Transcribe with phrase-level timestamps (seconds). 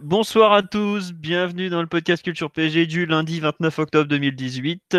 [0.00, 4.96] Bonsoir à tous, bienvenue dans le podcast Culture PG du lundi 29 octobre 2018.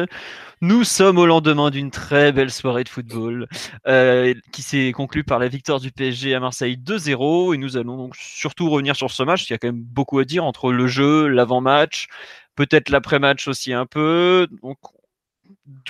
[0.60, 3.48] Nous sommes au lendemain d'une très belle soirée de football
[3.88, 8.10] euh, qui s'est conclue par la victoire du PSG à Marseille 2-0 et nous allons
[8.14, 10.88] surtout revenir sur ce match, il y a quand même beaucoup à dire entre le
[10.88, 12.08] jeu, l'avant-match,
[12.56, 14.48] peut-être l'après-match aussi un peu.
[14.62, 14.80] Donc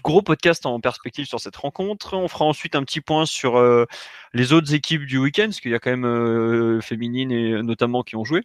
[0.04, 2.16] gros podcast en perspective sur cette rencontre.
[2.16, 3.86] On fera ensuite un petit point sur euh,
[4.34, 8.04] les autres équipes du week-end, parce qu'il y a quand même euh, féminines et notamment
[8.04, 8.42] qui ont joué,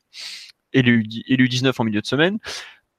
[0.83, 2.39] les 19 en milieu de semaine.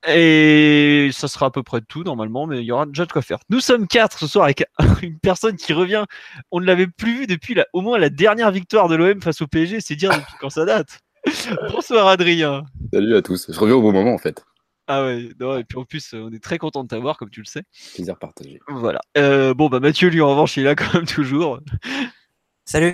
[0.07, 3.21] Et ça sera à peu près tout normalement, mais il y aura déjà de quoi
[3.21, 3.39] faire.
[3.49, 4.63] Nous sommes quatre ce soir avec
[5.01, 6.05] une personne qui revient.
[6.51, 9.41] On ne l'avait plus vu depuis la, au moins la dernière victoire de l'OM face
[9.41, 10.99] au PSG, c'est dire depuis quand ça date.
[11.71, 12.63] Bonsoir Adrien.
[12.93, 13.51] Salut à tous.
[13.51, 14.43] Je reviens au bon moment en fait.
[14.87, 17.39] Ah ouais, non, et puis en plus, on est très content de t'avoir, comme tu
[17.39, 17.63] le sais.
[17.95, 18.59] Plaisir partagé.
[18.67, 19.01] Voilà.
[19.17, 21.59] Euh, bon, bah Mathieu, lui, en revanche, il est là comme toujours.
[22.65, 22.93] Salut.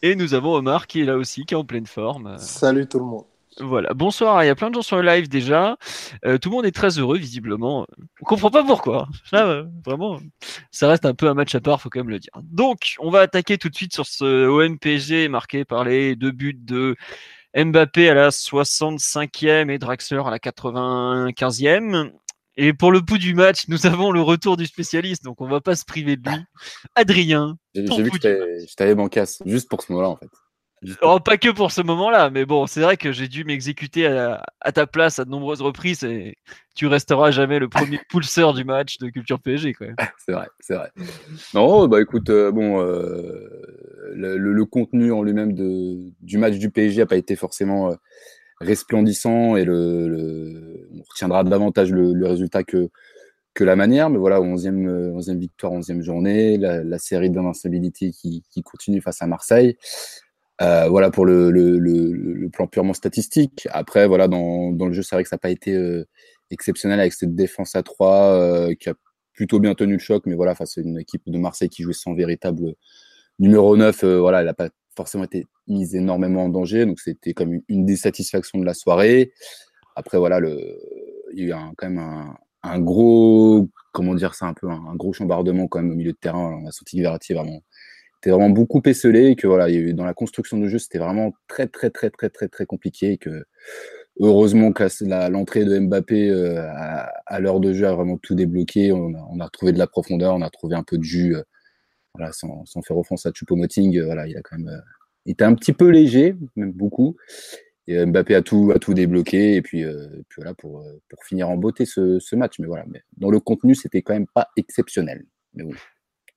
[0.00, 2.38] Et nous avons Omar qui est là aussi, qui est en pleine forme.
[2.38, 3.24] Salut tout le monde.
[3.60, 5.76] Voilà, bonsoir, il y a plein de gens sur le live déjà.
[6.24, 7.86] Euh, tout le monde est très heureux, visiblement.
[8.20, 9.08] On comprend pas pourquoi.
[9.32, 10.20] Là, euh, vraiment,
[10.70, 12.32] ça reste un peu un match à part, faut quand même le dire.
[12.42, 16.58] Donc, on va attaquer tout de suite sur ce OMPG marqué par les deux buts
[16.58, 16.96] de
[17.56, 22.12] Mbappé à la 65e et Draxler à la 95e.
[22.60, 25.60] Et pour le bout du match, nous avons le retour du spécialiste, donc on va
[25.60, 26.36] pas se priver de lui.
[26.96, 27.56] Adrien.
[27.74, 30.28] J'ai vu que je t'avais bancasse, juste pour ce moment-là en fait.
[31.02, 34.72] Oh, pas que pour ce moment-là, mais bon, c'est vrai que j'ai dû m'exécuter à,
[34.72, 36.36] ta place à de nombreuses reprises et
[36.74, 39.74] tu resteras jamais le premier pulseur du match de Culture PSG.
[40.26, 40.90] c'est vrai, c'est vrai.
[41.54, 43.48] Non, bah écoute, euh, bon, euh,
[44.14, 47.94] le, contenu en lui-même du match du PSG n'a pas été forcément euh,
[48.60, 52.88] resplendissant et le, on retiendra davantage le, résultat que,
[53.54, 54.10] que la manière.
[54.10, 59.26] Mais voilà, 11e, 11e victoire, 11e journée, la, série d'invincibilité qui, qui continue face à
[59.26, 59.76] Marseille.
[60.60, 63.68] Euh, voilà pour le, le, le, plan purement statistique.
[63.70, 66.04] Après, voilà, dans, dans le jeu, c'est vrai que ça n'a pas été euh,
[66.50, 68.94] exceptionnel avec cette défense à 3 euh, qui a
[69.34, 71.92] plutôt bien tenu le choc, mais voilà, face à une équipe de Marseille qui jouait
[71.92, 72.74] sans véritable
[73.38, 77.52] numéro 9, voilà, elle n'a pas forcément été mise énormément en danger, donc c'était comme
[77.54, 79.32] une, une désatisfaction de la soirée.
[79.94, 80.76] Après, voilà, le,
[81.32, 84.68] il y a eu un, quand même un, un, gros, comment dire ça, un peu
[84.68, 86.60] un, gros chambardement quand même au milieu de terrain.
[86.62, 87.62] On a senti que Verratti vraiment
[88.20, 91.68] c'était vraiment beaucoup esselé et que voilà, dans la construction de jeu, c'était vraiment très,
[91.68, 93.44] très, très, très, très, très compliqué et que
[94.18, 94.84] heureusement que
[95.30, 96.68] l'entrée de Mbappé euh,
[97.26, 98.90] à, l'heure de jeu a vraiment tout débloqué.
[98.90, 101.36] On a, on a, trouvé de la profondeur, on a trouvé un peu de jus,
[101.36, 101.42] euh,
[102.14, 103.98] voilà, sans, faire offense à Choupo-Moting.
[103.98, 104.82] Euh, voilà, il a quand même,
[105.24, 107.16] il était un petit peu léger, même beaucoup.
[107.86, 109.54] Et Mbappé a tout, a tout débloqué.
[109.54, 109.84] Et puis,
[110.36, 112.58] voilà, pour, pour finir en beauté ce, ce match.
[112.58, 112.84] Mais voilà,
[113.16, 115.24] dans le contenu, c'était quand même pas exceptionnel.
[115.54, 115.74] Mais oui,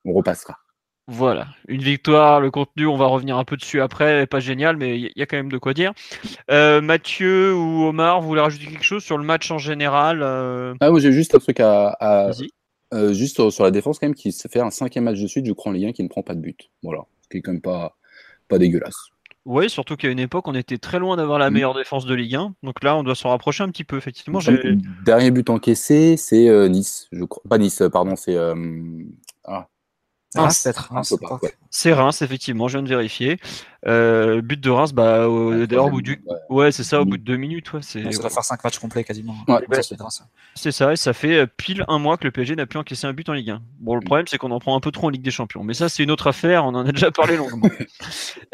[0.05, 0.60] on repassera.
[1.07, 4.97] Voilà, une victoire, le contenu, on va revenir un peu dessus après, pas génial, mais
[4.99, 5.93] il y a quand même de quoi dire.
[6.49, 10.73] Euh, Mathieu ou Omar, vous voulez rajouter quelque chose sur le match en général euh?
[10.79, 12.31] Ah, moi j'ai juste un truc à.
[12.93, 15.45] Euh, juste sur, la défense, quand même, qui se fait un cinquième match de suite,
[15.45, 16.69] je crois, en Ligue 1, qui ne prend pas de but.
[16.83, 17.97] Voilà, ce qui est quand même pas,
[18.49, 19.09] pas dégueulasse.
[19.45, 21.53] Oui, surtout qu'à une époque, on était très loin d'avoir la mm.
[21.53, 22.53] meilleure défense de Ligue 1.
[22.63, 24.39] Donc là, on doit s'en rapprocher un petit peu, effectivement.
[24.45, 27.07] Le dernier but encaissé, c'est Nice.
[27.11, 27.41] Je crois.
[27.49, 28.37] Pas Nice, pardon, c'est.
[29.45, 29.67] Ah,
[30.35, 30.67] Reims,
[31.03, 31.19] C'est
[31.93, 33.39] Reims, effectivement, je viens de vérifier.
[33.87, 35.25] Euh, but de Reims, bah,
[35.65, 36.23] d'ailleurs, au bout du.
[36.49, 37.73] Ouais, c'est ça, au bout de deux minutes.
[37.73, 38.11] Ouais, c'est...
[38.11, 39.35] ça faire cinq matchs complets quasiment.
[40.53, 43.07] c'est ça, et ça fait euh, pile un mois que le PSG n'a plus encaissé
[43.07, 43.61] un but en Ligue 1.
[43.79, 45.63] Bon, le problème, c'est qu'on en prend un peu trop en Ligue des Champions.
[45.63, 47.69] Mais ça, c'est une autre affaire, on en a déjà parlé longuement.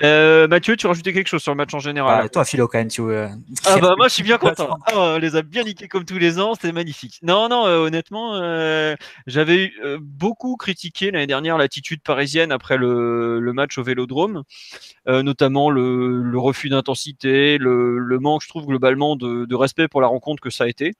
[0.03, 2.22] euh, Mathieu, tu rajoutais quelque chose sur le match en général?
[2.25, 3.28] Ah, Toi, Philo, quand même, tu veux...
[3.66, 4.78] Ah, bah, moi, je suis bien content.
[4.85, 7.19] Ah, on les a bien niqués comme tous les ans, c'était magnifique.
[7.22, 13.06] Non, non, euh, honnêtement, euh, j'avais beaucoup critiqué l'année dernière l'attitude parisienne après le,
[13.39, 14.43] le match au vélodrome.
[15.07, 20.41] Euh, notamment le, refus d'intensité, le, manque, je trouve, globalement de, respect pour la rencontre
[20.41, 20.93] que ça a été.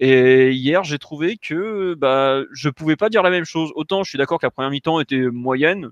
[0.00, 3.70] Et hier, j'ai trouvé que bah, je pouvais pas dire la même chose.
[3.74, 5.90] Autant je suis d'accord que la première mi-temps était moyenne,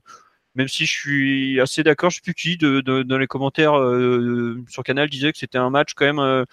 [0.55, 4.83] même si je suis assez d'accord, je sais plus qui, dans les commentaires euh, sur
[4.83, 6.45] Canal disait que c'était un match quand même euh,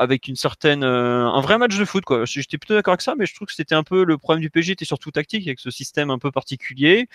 [0.00, 2.24] avec une certaine, un vrai match de foot quoi.
[2.24, 4.50] J'étais plutôt d'accord avec ça, mais je trouve que c'était un peu le problème du
[4.50, 7.08] PSG était surtout tactique avec ce système un peu particulier.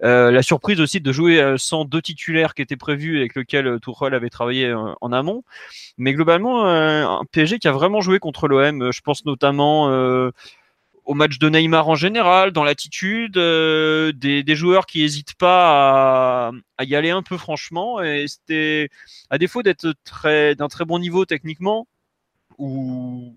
[0.00, 4.30] la surprise aussi de jouer sans deux titulaires qui étaient prévus avec lequel Tourelle avait
[4.30, 5.44] travaillé en amont.
[5.96, 8.90] Mais globalement, un PSG qui a vraiment joué contre l'OM.
[8.92, 9.88] Je pense notamment
[11.08, 16.84] au match de Neymar en général, dans l'attitude, euh, des, joueurs qui n'hésitent pas à,
[16.84, 18.02] y aller un peu franchement.
[18.02, 18.90] Et c'était,
[19.30, 21.86] à défaut d'être très, d'un très bon niveau techniquement
[22.58, 23.34] ou,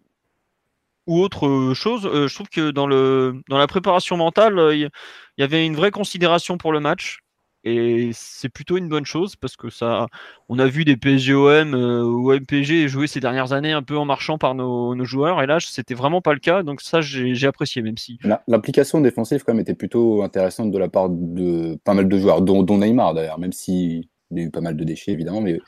[1.08, 4.90] ou autre chose, euh, je trouve que dans, le, dans la préparation mentale, il
[5.38, 7.20] y, avait une vraie considération pour le match.
[7.64, 10.08] Et c'est plutôt une bonne chose parce que ça,
[10.50, 14.06] on a vu des PSGOM euh, ou MPG jouer ces dernières années un peu en
[14.06, 15.44] marchant par nos, joueurs.
[15.44, 16.64] Et là, c'était vraiment pas le cas.
[16.64, 18.18] Donc ça, j'ai apprécié, même si.
[18.48, 22.42] L'implication défensive, quand même, était plutôt intéressante de la part de pas mal de joueurs,
[22.42, 25.60] dont, Neymar d'ailleurs, même s'il y a eu pas mal de déchets évidemment, mais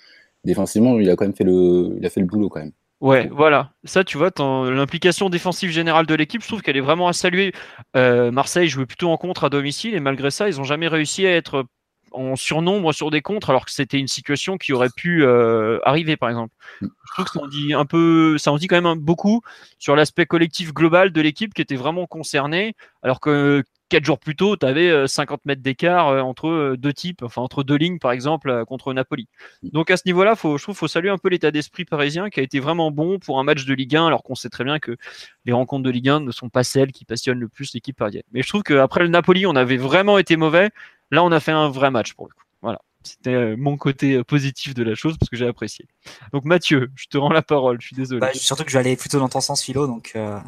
[0.44, 2.72] défensivement, il a quand même fait le, il a fait le boulot quand même.
[3.04, 3.74] Ouais, voilà.
[3.84, 7.52] Ça, tu vois, l'implication défensive générale de l'équipe, je trouve qu'elle est vraiment à saluer.
[7.98, 11.28] Euh, Marseille jouait plutôt en contre à domicile et malgré ça, ils n'ont jamais réussi
[11.28, 11.66] à être
[12.14, 16.16] en surnombre sur des contres alors que c'était une situation qui aurait pu euh, arriver
[16.16, 16.54] par exemple.
[16.82, 19.42] Je trouve que ça en dit un peu, ça en dit quand même beaucoup
[19.80, 24.36] sur l'aspect collectif global de l'équipe qui était vraiment concernée alors que quatre jours plus
[24.36, 28.00] tôt, tu avais 50 mètres d'écart euh, entre euh, deux types, enfin entre deux lignes
[28.00, 29.28] par exemple contre Napoli.
[29.62, 32.40] Donc à ce niveau-là, faut, je trouve faut saluer un peu l'état d'esprit parisien qui
[32.40, 34.80] a été vraiment bon pour un match de Ligue 1 alors qu'on sait très bien
[34.80, 34.98] que
[35.46, 38.24] les rencontres de Ligue 1 ne sont pas celles qui passionnent le plus l'équipe parisienne.
[38.32, 40.72] Mais je trouve qu'après le Napoli, on avait vraiment été mauvais.
[41.12, 42.44] Là, on a fait un vrai match pour le coup.
[42.64, 42.80] Voilà.
[43.04, 45.86] C'était euh, mon côté euh, positif de la chose parce que j'ai apprécié.
[46.32, 48.22] Donc Mathieu, je te rends la parole, je suis désolé.
[48.22, 50.40] Bah, surtout que je vais aller plutôt dans ton sens philo, donc euh,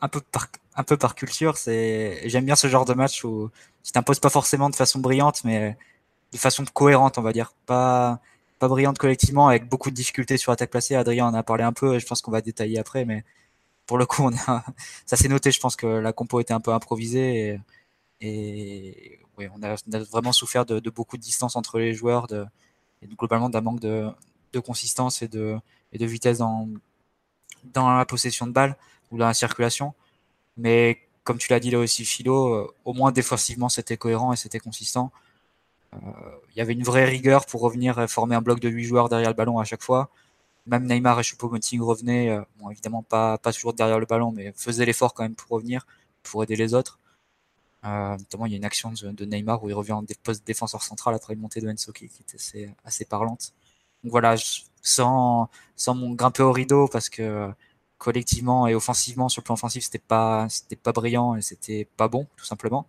[0.00, 3.50] un peu par un peu par culture, c'est j'aime bien ce genre de match où
[3.82, 5.76] tu t'imposes pas forcément de façon brillante, mais
[6.32, 8.20] de façon cohérente, on va dire, pas
[8.58, 10.94] pas brillante collectivement avec beaucoup de difficultés sur attaque placée.
[10.94, 13.24] Adrien en a parlé un peu, je pense qu'on va détailler après, mais
[13.86, 14.64] pour le coup, on a...
[15.06, 15.50] ça s'est noté.
[15.50, 17.60] Je pense que la compo était un peu improvisée
[18.20, 19.76] et, et oui, on, a,
[20.10, 22.46] vraiment souffert de, beaucoup de distance entre les joueurs de,
[23.02, 24.10] et globalement d'un manque de,
[24.64, 25.58] consistance et de,
[25.92, 26.66] et de vitesse dans,
[27.64, 28.74] dans la possession de balle
[29.10, 29.94] ou dans la circulation.
[30.56, 34.36] Mais comme tu l'as dit là aussi, Philo, euh, au moins défensivement, c'était cohérent et
[34.36, 35.12] c'était consistant.
[35.94, 35.98] Euh,
[36.54, 39.30] il y avait une vraie rigueur pour revenir former un bloc de 8 joueurs derrière
[39.30, 40.10] le ballon à chaque fois.
[40.66, 44.52] Même Neymar et Choupo-Moting revenaient, euh, bon, évidemment pas, pas toujours derrière le ballon, mais
[44.56, 45.86] faisaient l'effort quand même pour revenir,
[46.22, 46.98] pour aider les autres.
[47.84, 50.82] Euh, notamment, il y a une action de, Neymar où il revient en poste défenseur
[50.82, 53.52] central après une montée de Ensoki qui était assez, parlante.
[54.02, 54.34] Donc voilà,
[54.82, 57.50] sans, sans mon grimper au rideau parce que
[57.98, 62.08] collectivement et offensivement, sur le plan offensif, c'était pas, c'était pas brillant et c'était pas
[62.08, 62.86] bon, tout simplement.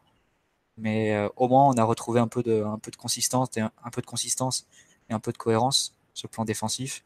[0.77, 3.62] Mais euh, au moins, on a retrouvé un peu de, un peu de consistance et
[3.62, 4.68] un, peu de consistance
[5.09, 7.04] et un peu de cohérence sur le plan défensif.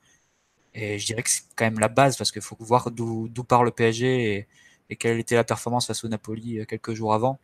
[0.73, 3.63] Et je dirais que c'est quand même la base parce qu'il faut voir d'où, part
[3.63, 4.47] le PSG et,
[4.89, 7.39] et, quelle était la performance face au Napoli euh, quelques jours avant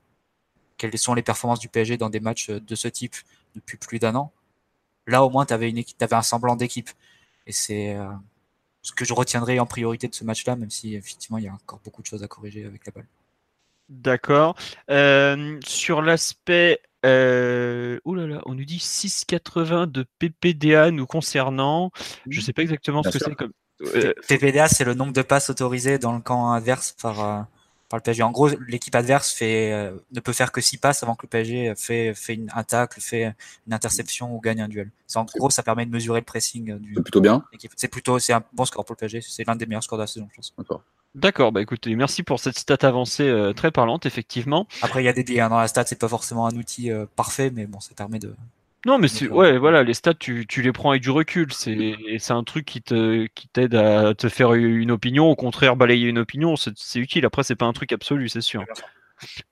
[0.78, 3.16] quelles sont les performances du PSG dans des matchs de ce type
[3.56, 4.32] depuis plus d'un an?
[5.08, 6.90] Là, au moins, tu avais, une équipe, avais un semblant d'équipe.
[7.48, 8.10] Et c'est euh,
[8.88, 11.54] ce que je retiendrai en priorité de ce match-là, même si effectivement, il y a
[11.54, 13.08] encore beaucoup de choses à corriger avec la balle.
[13.90, 14.56] D'accord.
[14.90, 16.80] Euh, sur l'aspect.
[17.06, 18.00] Euh...
[18.06, 21.92] Ouh là là, on nous dit 6,80 de PPDA nous concernant.
[22.30, 23.52] Je ne sais pas exactement ce que c'est comme.
[24.28, 27.48] PPDA, c'est le nombre de passes autorisées dans le camp adverse par,
[27.90, 28.24] par le PSG.
[28.24, 31.30] En gros, l'équipe adverse fait, euh, ne peut faire que 6 passes avant que le
[31.30, 33.34] PSG fait, fait une, un tacle, fait
[33.66, 34.92] une interception ou gagne un duel.
[35.16, 36.94] En gros, ça permet de mesurer le pressing euh, du.
[36.96, 37.44] C'est plutôt bien.
[37.76, 39.22] C'est plutôt, c'est un bon score pour le PSG.
[39.22, 40.54] C'est l'un des meilleurs scores de la saison, je pense.
[40.58, 40.84] D'accord.
[41.16, 44.68] D'accord, bah écoutez, merci pour cette stat avancée euh, très parlante, effectivement.
[44.84, 45.50] Après, il y a des biais hein.
[45.50, 48.36] dans la stat, c'est pas forcément un outil parfait, mais bon, ça permet de,
[48.88, 51.52] non, mais c'est, ouais, voilà, les stats, tu, tu, les prends avec du recul.
[51.52, 55.30] C'est, c'est un truc qui te, qui t'aide à te faire une opinion.
[55.30, 57.26] Au contraire, balayer une opinion, c'est, utile.
[57.26, 58.64] Après, c'est pas un truc absolu, c'est sûr.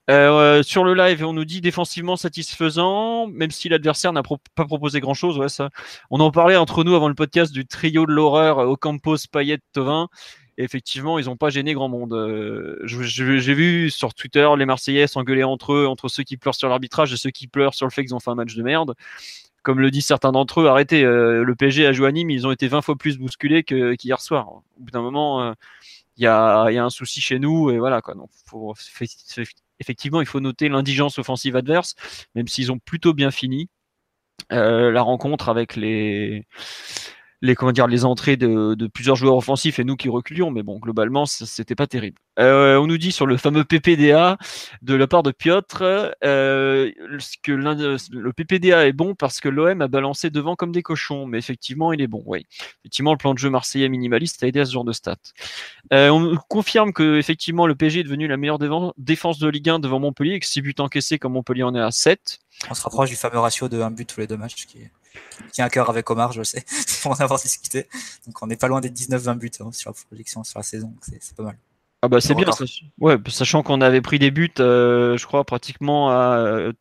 [0.08, 5.00] Euh, sur le live, on nous dit défensivement satisfaisant, même si l'adversaire n'a pas proposé
[5.00, 5.36] grand chose.
[5.36, 5.68] Ouais, ça.
[6.10, 10.08] On en parlait entre nous avant le podcast du trio de l'horreur Ocampos, Payet, Tovin
[10.58, 12.14] effectivement, ils n'ont pas gêné grand monde.
[12.14, 16.68] Euh, j'ai vu sur Twitter les Marseillais s'engueuler entre eux, entre ceux qui pleurent sur
[16.68, 18.94] l'arbitrage et ceux qui pleurent sur le fait qu'ils ont fait un match de merde.
[19.62, 22.46] Comme le disent certains d'entre eux, arrêtez, euh, le PSG a joué à Nîmes, ils
[22.46, 24.48] ont été 20 fois plus bousculés qu'hier soir.
[24.48, 25.52] Au bout d'un moment, euh,
[26.16, 28.14] il y, a, un souci chez nous, et voilà quoi.
[28.14, 28.30] Donc,
[29.80, 31.94] effectivement, il faut noter l'indigence offensive adverse,
[32.34, 33.68] même s'ils ont plutôt bien fini
[34.50, 36.46] la rencontre avec les
[37.46, 40.78] les comment dire les entrées de, plusieurs joueurs offensifs et nous qui reculions mais bon
[40.78, 42.18] globalement c'était pas terrible.
[42.38, 44.36] Euh, on nous dit sur le fameux PPDA
[44.82, 46.90] de la part de Piotr euh,
[47.42, 51.38] que le PPDA est bon parce que l'OM a balancé devant comme des cochons mais
[51.38, 52.46] effectivement il est bon oui.
[52.82, 55.16] Effectivement le plan de jeu marseillais minimaliste a aidé à ce genre de stats.
[55.92, 58.58] Euh, on confirme que effectivement le PSG est devenu la meilleure
[58.98, 61.90] défense de Ligue 1 devant Montpellier avec 6 buts encaissés comme Montpellier en est à
[61.90, 64.78] 7 on se rapproche du fameux ratio de 1 but tous les deux matchs qui
[64.78, 64.90] est
[65.52, 66.64] tient à cœur avec Omar, je le sais,
[67.02, 67.86] pour en avoir discuté.
[68.26, 70.92] Donc on n'est pas loin des 19-20 buts hein, sur la projection sur la saison,
[71.00, 71.56] c'est pas mal.
[72.02, 72.50] Ah bah c'est bien,
[73.00, 76.72] ouais, sachant qu'on avait pris des buts, euh, je crois pratiquement à euh,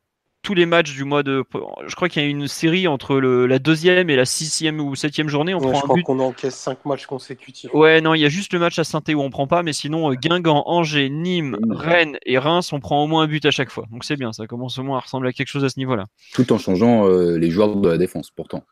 [0.45, 1.43] tous les matchs du mois de.
[1.87, 4.95] Je crois qu'il y a une série entre le, la deuxième et la sixième ou
[4.95, 5.55] septième journée.
[5.55, 7.73] On prend je crois qu'on encaisse cinq matchs consécutifs.
[7.73, 9.73] Ouais, non, il y a juste le match à saint où on prend pas, mais
[9.73, 13.51] sinon euh, Guingamp, Angers, Nîmes, Rennes et Reims, on prend au moins un but à
[13.51, 13.85] chaque fois.
[13.91, 16.05] Donc c'est bien, ça commence au moins à ressembler à quelque chose à ce niveau-là.
[16.35, 18.63] Tout en changeant euh, les joueurs de la défense, pourtant.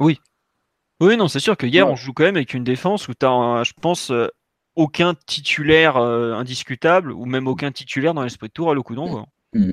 [0.00, 0.20] Oui.
[1.00, 3.24] Oui, non, c'est sûr que hier on joue quand même avec une défense où tu
[3.24, 4.28] as, je pense, euh,
[4.76, 9.24] aucun titulaire indiscutable ou même aucun titulaire dans l'esprit de tour à le coup d'envoi.
[9.54, 9.72] Mmh.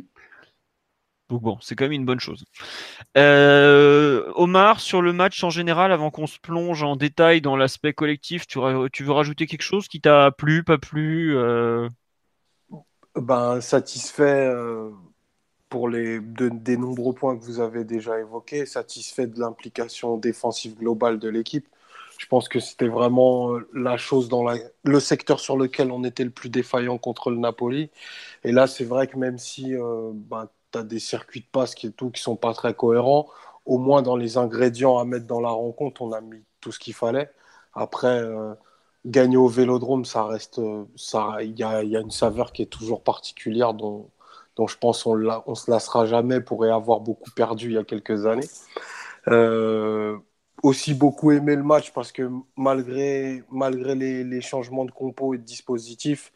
[1.30, 2.46] Donc bon, c'est quand même une bonne chose.
[3.18, 7.94] Euh, Omar, sur le match en général, avant qu'on se plonge en détail dans l'aspect
[7.94, 11.90] collectif, tu, veux rajouter quelque chose qui t'a plu, pas plu euh?
[13.16, 14.92] Ben satisfait euh,
[15.70, 21.20] pour les des nombreux points que vous avez déjà évoqués, satisfait de l'implication défensive globale
[21.20, 21.68] de l'équipe.
[22.20, 24.46] Je pense que c'était vraiment la chose dans
[24.84, 27.92] le secteur sur lequel on était le plus défaillant contre le Napoli.
[28.44, 31.92] Et là, c'est vrai que même si ben, tu as des circuits de passe qui,
[31.92, 33.28] tout, qui sont pas très cohérents.
[33.66, 36.80] Au moins, dans les ingrédients à mettre dans la rencontre, on a mis tout ce
[36.80, 37.32] qu'il fallait.
[37.74, 38.54] Après, euh,
[39.06, 40.62] gagner au vélodrome, ça reste.
[40.96, 44.10] ça Il y a, y a, une saveur qui est toujours particulière dont,
[44.58, 47.78] dont je pense qu'on ne se lassera jamais pour y avoir beaucoup perdu il y
[47.78, 48.48] a quelques années.
[49.28, 50.18] Euh,
[50.64, 55.44] aussi beaucoup aimé le match parce que malgré, malgré les, changements de compo et de
[55.44, 56.32] dispositifs,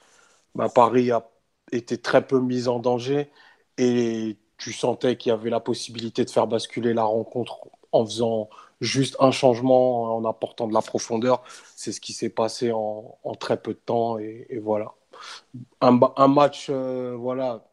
[0.56, 1.28] bah, Paris a
[1.72, 3.32] été très peu mis en danger
[3.82, 8.48] et tu sentais qu'il y avait la possibilité de faire basculer la rencontre en faisant
[8.80, 11.44] juste un changement, en apportant de la profondeur.
[11.76, 14.94] C'est ce qui s'est passé en, très peu de temps et, voilà.
[15.82, 17.68] Un, match euh, voilà,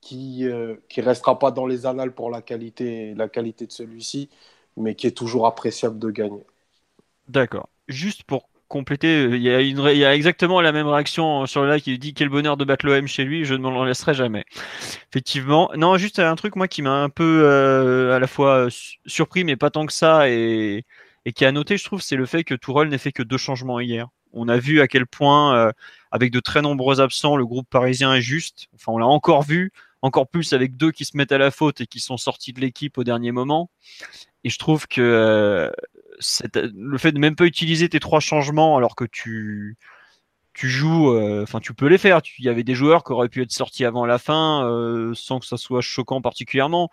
[0.00, 4.30] qui ne euh, restera pas dans les annales pour la qualité, la qualité de celui-ci,
[4.78, 6.46] mais qui est toujours appréciable de gagner.
[7.28, 7.68] D'accord.
[7.88, 9.24] Juste pour compléter.
[9.24, 11.98] Il y, a une, il y a exactement la même réaction sur le live qui
[11.98, 14.44] dit quel bonheur de battre l'OM chez lui, je ne m'en laisserai jamais.
[15.10, 15.70] Effectivement.
[15.76, 18.68] Non, juste un truc moi qui m'a un peu euh, à la fois
[19.06, 20.84] surpris, mais pas tant que ça, et,
[21.24, 23.38] et qui a noté, je trouve, c'est le fait que Tourelle n'ait fait que deux
[23.38, 24.08] changements hier.
[24.32, 25.72] On a vu à quel point, euh,
[26.10, 28.68] avec de très nombreux absents, le groupe parisien est juste.
[28.74, 31.80] Enfin, on l'a encore vu, encore plus avec deux qui se mettent à la faute
[31.80, 33.70] et qui sont sortis de l'équipe au dernier moment.
[34.44, 35.70] Et je trouve que euh,
[36.54, 39.76] le fait de même pas utiliser tes trois changements alors que tu
[40.56, 42.20] tu joues, euh, enfin tu peux les faire.
[42.38, 45.38] Il y avait des joueurs qui auraient pu être sortis avant la fin euh, sans
[45.38, 46.90] que ça soit choquant particulièrement.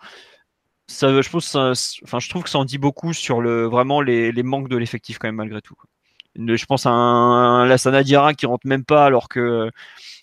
[0.86, 4.32] Ça, je pense, enfin je trouve que ça en dit beaucoup sur le vraiment les,
[4.32, 5.76] les manques de l'effectif quand même malgré tout.
[6.36, 9.70] Je pense à un, Lassana Diarra qui rentre même pas alors que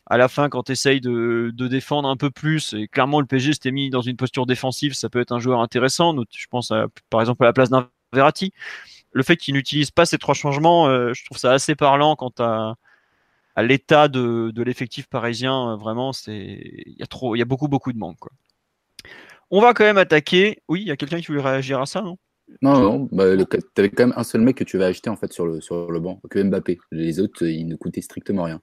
[0.07, 3.25] à la fin quand tu essayes de, de, défendre un peu plus et clairement le
[3.25, 6.15] PSG s'était mis dans une posture défensive, ça peut être un joueur intéressant.
[6.31, 6.71] Je pense
[7.09, 8.53] par exemple à la place d'un Verratti.
[9.13, 12.31] Le fait qu'il n'utilise pas ces trois changements, euh, je trouve ça assez parlant quant
[12.39, 12.75] à,
[13.55, 15.73] à l'état de, de l'effectif parisien.
[15.73, 18.19] Euh, vraiment, c'est il y a trop, il y a beaucoup beaucoup de manque.
[18.19, 18.31] Quoi.
[19.49, 20.61] On va quand même attaquer.
[20.69, 22.17] Oui, il y a quelqu'un qui voulait réagir à ça, non?
[22.61, 23.09] Non, non.
[23.11, 25.45] Bah, tu avais quand même un seul mec que tu vas acheter en fait sur
[25.45, 26.79] le sur le banc, que Mbappé.
[26.91, 28.61] Les autres, ils ne coûtaient strictement rien.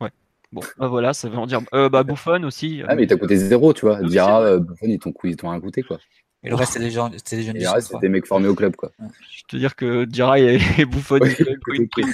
[0.00, 0.10] Ouais.
[0.50, 1.60] Bon, bah voilà, ça veut en dire.
[1.74, 2.82] Euh, bah Buffon aussi.
[2.88, 3.98] Ah mais t'as coûté zéro, tu vois.
[3.98, 5.98] Ah, Dira, Buffon, ils t'ont rien coûté quoi.
[6.42, 7.56] Et le reste, c'est des, gens, des jeunes.
[7.56, 8.90] Et le reste, c'est des mecs formés au club, quoi.
[8.98, 12.12] Je te dire que Diarra et Bouffon, une prime.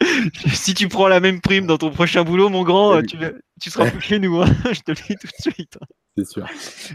[0.54, 3.18] si tu prends la même prime dans ton prochain boulot, mon grand, tu,
[3.60, 4.40] tu seras plus chez nous.
[4.40, 4.46] Hein.
[4.72, 5.78] Je te le dis tout de suite.
[6.16, 6.46] C'est sûr.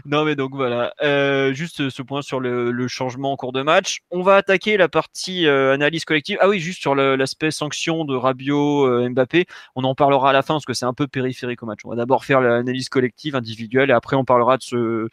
[0.04, 0.92] Non, mais donc voilà.
[1.02, 4.00] Euh, juste ce point sur le, le, changement en cours de match.
[4.10, 6.38] On va attaquer la partie euh, analyse collective.
[6.40, 9.46] Ah oui, juste sur l'aspect sanction de Rabiot, euh, Mbappé.
[9.76, 11.80] On en parlera à la fin parce que c'est un peu périphérique au match.
[11.84, 15.08] On va d'abord faire l'analyse collective individuelle et après on parlera de ce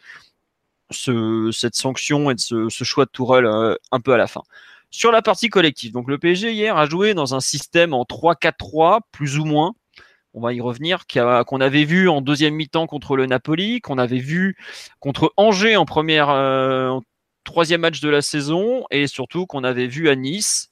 [0.90, 4.26] ce, cette sanction et de ce, ce choix de Tourelle euh, un peu à la
[4.26, 4.42] fin.
[4.90, 9.00] Sur la partie collective, donc le PSG hier a joué dans un système en 3-4-3,
[9.12, 9.74] plus ou moins.
[10.34, 14.18] On va y revenir, qu'on avait vu en deuxième mi-temps contre le Napoli, qu'on avait
[14.18, 14.56] vu
[15.00, 16.98] contre Angers en première, euh,
[17.44, 20.68] troisième match de la saison, et surtout qu'on avait vu à Nice.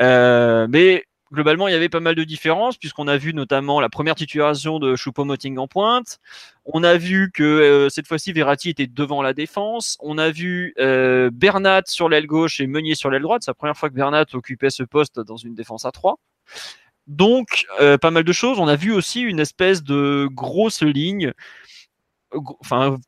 [0.00, 3.88] Euh, mais globalement, il y avait pas mal de différences, puisqu'on a vu notamment la
[3.88, 6.18] première titularisation de Choupo-Moting en pointe.
[6.64, 9.96] On a vu que euh, cette fois-ci, Verratti était devant la défense.
[10.00, 13.42] On a vu euh, Bernat sur l'aile gauche et Meunier sur l'aile droite.
[13.44, 16.18] C'est la première fois que Bernat occupait ce poste dans une défense à 3.
[17.06, 18.58] Donc, euh, pas mal de choses.
[18.58, 21.32] On a vu aussi une espèce de grosse ligne.
[22.60, 22.98] Enfin,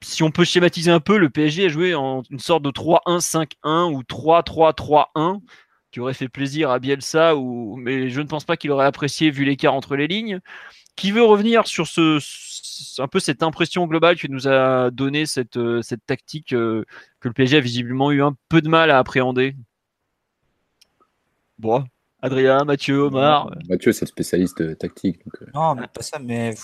[0.00, 3.92] si on peut schématiser un peu, le PSG a joué en une sorte de 3-1-5-1
[3.92, 5.40] ou 3-3-3-1
[5.90, 7.76] qui aurait fait plaisir à Bielsa, ou...
[7.76, 10.40] mais je ne pense pas qu'il aurait apprécié vu l'écart entre les lignes.
[10.96, 12.18] Qui veut revenir sur ce,
[13.00, 16.84] un peu cette impression globale que nous a donné cette, euh, cette tactique euh,
[17.20, 19.54] que le PSG a visiblement eu un peu de mal à appréhender?
[21.58, 21.84] Bon,
[22.20, 23.50] Adrien, Mathieu, Omar.
[23.68, 25.20] Mathieu, c'est le spécialiste tactique.
[25.42, 25.46] Euh.
[25.54, 26.54] Non, mais pas ça, mais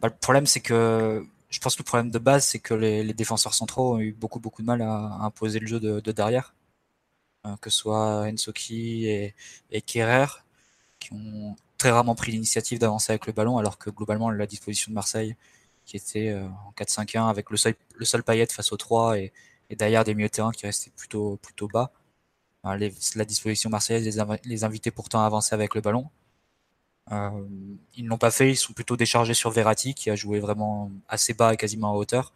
[0.00, 3.12] bah, le problème, c'est que je pense que le problème de base, c'est que les,
[3.14, 6.54] défenseurs centraux ont eu beaucoup, beaucoup de mal à, imposer le jeu de, derrière.
[7.48, 9.06] Euh, que ce soit Ensoki
[9.70, 10.26] et, Kerrer,
[10.98, 14.90] qui ont très rarement pris l'initiative d'avancer avec le ballon, alors que globalement, la disposition
[14.90, 15.36] de Marseille,
[15.84, 19.32] qui était euh, en 4-5-1 avec le seul, le seul paillette face aux 3 et,
[19.70, 21.92] derrière des milieux de terrain qui restaient plutôt, plutôt bas.
[22.64, 26.10] la disposition marseillaise les, les invitait pourtant à avancer avec le ballon.
[27.12, 27.30] Euh,
[27.96, 30.90] ils ne l'ont pas fait, ils sont plutôt déchargés sur Verratti qui a joué vraiment
[31.08, 32.32] assez bas et quasiment à hauteur,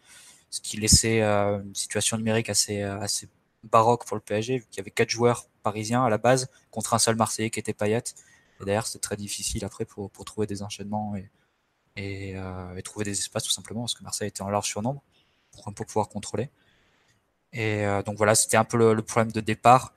[0.51, 3.29] ce qui laissait euh, une situation numérique assez, assez
[3.65, 6.95] baroque pour le PSG, vu qu'il y avait quatre joueurs parisiens à la base contre
[6.95, 8.03] un seul Marseillais qui était Payet.
[8.61, 11.15] Et d'ailleurs, c'était très difficile après pour, pour trouver des enchaînements
[11.97, 15.03] et, euh, et, trouver des espaces tout simplement parce que Marseille était en large surnombre
[15.51, 16.51] pour, pour pouvoir contrôler.
[17.53, 19.93] Et euh, donc voilà, c'était un peu le, problème de départ.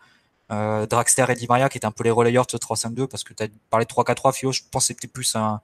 [0.51, 3.33] Euh, et Di Maria qui étaient un peu les relayeurs de ce 3-5-2 parce que
[3.33, 5.61] tu as parlé de 3-4-3 Fio, je pense que c'était plus un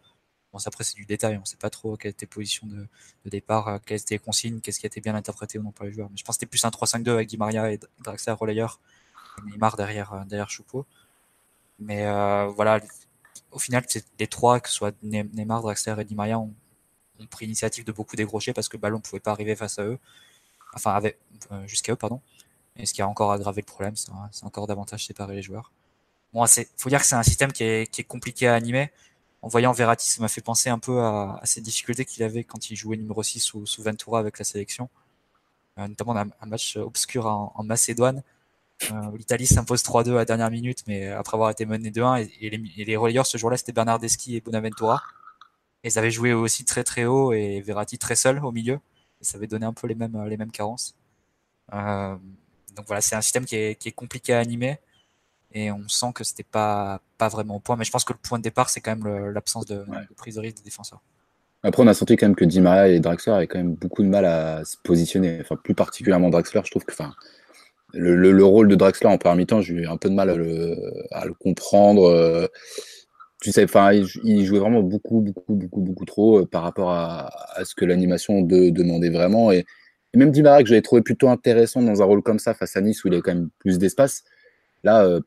[0.52, 2.88] bon après c'est du détail, on sait pas trop quelle était position de,
[3.26, 5.72] de départ, euh, quelles étaient les consignes, qu'est-ce qui a été bien interprété ou non
[5.72, 7.80] par les joueurs, mais je pense que c'était plus un 3-5-2 avec Di Maria et
[8.04, 8.80] Draxler relayeur
[9.46, 10.86] Neymar derrière euh, derrière Choupo.
[11.80, 12.80] Mais euh, voilà,
[13.52, 13.86] au final
[14.20, 16.54] les trois que ce soit Neymar, Draxler et Di Maria ont,
[17.30, 20.00] pris l'initiative de beaucoup décrocher parce que le ballon pouvait pas arriver face à eux,
[20.74, 21.00] enfin
[21.68, 22.22] jusqu'à eux pardon.
[22.78, 25.72] Et ce qui a encore aggravé le problème, c'est encore davantage séparer les joueurs.
[26.34, 26.46] Bon,
[26.78, 28.92] faut dire que c'est un système qui est, compliqué à animer.
[29.42, 32.44] En voyant Verratti, ça m'a fait penser un peu à, à ces difficultés qu'il avait
[32.44, 34.90] quand il jouait numéro 6 sous, sous Ventura avec la sélection.
[35.80, 38.24] Euh, notamment un, un, match obscur en, Macédoine,
[38.92, 42.30] euh, l'Italie s'impose 3-2 à la dernière minute, mais après avoir été mené 2-1.
[42.42, 45.02] Et, les, et relayeurs ce jour-là, c'était Bernardeschi et Bonaventura.
[45.84, 48.80] Et ils avaient joué aussi très très haut et Verratti très seul au milieu.
[49.22, 50.96] Et ça avait donné un peu les mêmes, les mêmes carences.
[51.74, 52.16] Euh,
[52.76, 54.80] donc voilà, c'est un système qui est, compliqué à animer
[55.54, 57.76] et on sent que c'était pas pas vraiment au point.
[57.76, 60.06] Mais je pense que le point de départ, c'est quand même l'absence de, ouais.
[60.10, 61.02] de, prise de risque des défenseurs.
[61.64, 64.02] Après, on a senti quand même que Di Maria et Draxler avaient quand même beaucoup
[64.02, 65.40] de mal à se positionner.
[65.42, 67.14] Enfin, plus particulièrement Draxler, je trouve que, enfin,
[67.94, 70.30] le, le, le rôle de Draxler en première mi-temps, j'ai eu un peu de mal
[70.32, 70.76] à le,
[71.12, 72.50] à le comprendre.
[73.42, 76.92] Tu sais, enfin, il, il, jouait vraiment beaucoup, beaucoup, beaucoup, beaucoup trop euh, par rapport
[76.92, 79.52] à, à ce que l'animation de, demandait vraiment.
[79.52, 79.66] Et,
[80.14, 82.78] et même Di Maria, que j'avais trouvé plutôt intéressant dans un rôle comme ça face
[82.78, 84.24] à Nice où il a quand même plus d'espace.
[84.84, 85.22] Là, euh,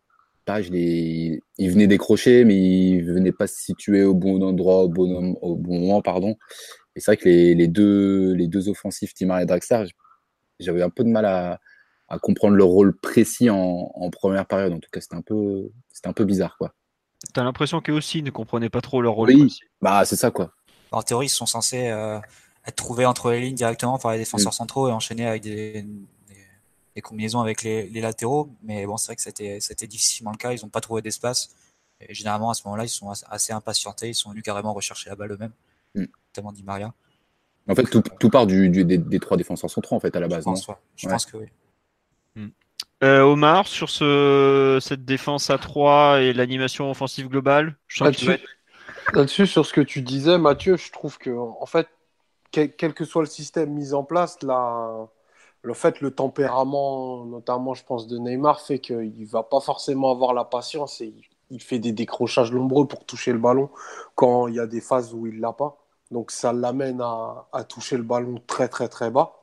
[0.44, 4.88] pareil, je il venait décrocher, mais il venait pas se situer au bon endroit, au
[4.88, 6.36] bon, au bon moment, pardon.
[6.96, 9.86] Et c'est vrai que les, les, deux, les deux offensifs, Timar et Draxler,
[10.60, 11.60] j'avais un peu de mal à,
[12.08, 14.72] à, comprendre leur rôle précis en, en première période.
[14.72, 16.72] En tout cas, c'était un peu, c'était un peu bizarre, quoi.
[17.32, 19.30] T'as l'impression qu'eux aussi ne comprenaient pas trop leur rôle.
[19.30, 19.60] Oui, précis.
[19.80, 20.52] bah c'est ça, quoi.
[20.92, 22.18] En théorie, ils sont censés euh,
[22.66, 24.56] être trouvé entre les lignes directement par les défenseurs mmh.
[24.56, 25.84] centraux et enchaîné avec des,
[26.94, 28.50] des combinaisons avec les, les, latéraux.
[28.62, 30.52] Mais bon, c'est vrai que c'était, c'était difficilement le cas.
[30.52, 31.54] Ils n'ont pas trouvé d'espace.
[32.00, 34.08] Et généralement, à ce moment-là, ils sont assez impatientés.
[34.08, 35.52] Ils sont venus carrément rechercher la balle eux-mêmes,
[35.94, 36.04] mmh.
[36.28, 36.92] notamment Di Maria.
[37.68, 40.20] En fait, tout, tout part du, du des, des, trois défenseurs centraux, en fait, à
[40.20, 40.40] la base.
[40.40, 40.80] Je pense, non ouais.
[40.96, 41.12] Je ouais.
[41.12, 41.46] pense que oui.
[42.36, 42.48] Mmh.
[43.02, 48.38] Euh, Omar, sur ce, cette défense à 3 et l'animation offensive globale, là-dessus,
[49.12, 51.88] là-dessus, sur ce que tu disais, Mathieu, je trouve que en fait,
[52.50, 55.08] quel, quel, que soit le système mis en place, la,
[55.64, 60.10] le fait, le tempérament, notamment, je pense, de Neymar, fait qu'il ne va pas forcément
[60.10, 61.14] avoir la patience et
[61.50, 63.70] il, fait des décrochages nombreux pour toucher le ballon
[64.14, 65.78] quand il y a des phases où il ne l'a pas.
[66.10, 69.40] Donc, ça l'amène à, toucher le ballon très, très, très bas.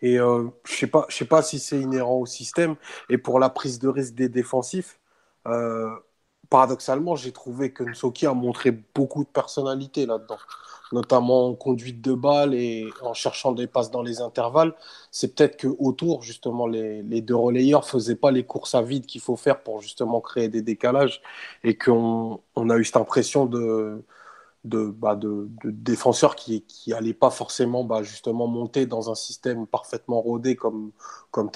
[0.00, 2.76] Et euh, je ne sais, pas, je sais pas si c'est inhérent au système.
[3.10, 4.98] Et pour la prise de risque des défensifs,
[5.46, 5.90] euh,
[6.50, 10.38] paradoxalement, j'ai trouvé que Nsoki a montré beaucoup de personnalité là-dedans
[10.92, 14.74] notamment en conduite de balle et en cherchant des passes dans les intervalles.
[15.10, 19.20] C'est peut-être que autour, justement, les, deux relayeurs faisaient pas les courses à vide qu'il
[19.20, 21.20] faut faire pour justement créer des décalages
[21.64, 24.04] et qu'on on a eu cette impression de,
[24.64, 25.18] de, bah,
[25.64, 30.92] défenseurs qui qui pas forcément bah, justement monter dans un système parfaitement rodé comme,
[31.30, 31.50] comme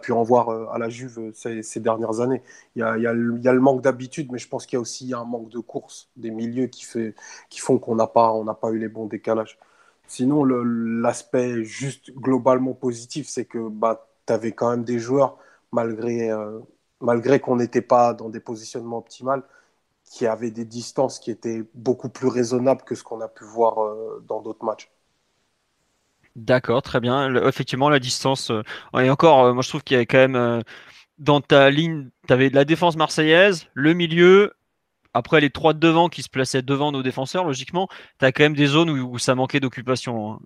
[0.00, 2.42] pu en voir à la Juve ces, dernières années.
[2.76, 5.50] Il y a, le manque d'habitude, mais je pense qu'il y a aussi un manque
[5.50, 6.84] de course des milieux qui,
[7.60, 8.32] font qu'on n'a pas,
[8.70, 9.58] eu les bons décalages.
[10.06, 15.38] Sinon, l'aspect juste globalement positif, c'est que bah, tu avais quand même des joueurs,
[15.72, 16.30] malgré,
[17.00, 19.42] malgré qu'on n'était pas dans des positionnements optimaux,
[20.04, 23.94] qui avaient des distances qui étaient beaucoup plus raisonnables que ce qu'on a pu voir
[24.26, 24.90] dans d'autres matchs.
[26.36, 27.34] D'accord, très bien.
[27.46, 28.50] effectivement, la distance.
[28.50, 28.62] Euh,
[28.98, 30.60] et encore, euh, moi je trouve qu'il y a quand même euh,
[31.18, 34.54] dans ta ligne, tu avais de la défense marseillaise, le milieu,
[35.14, 38.44] après les trois de devant qui se plaçaient devant nos défenseurs, logiquement, tu as quand
[38.44, 40.32] même des zones où, ça manquait d'occupation.
[40.32, 40.38] Hein.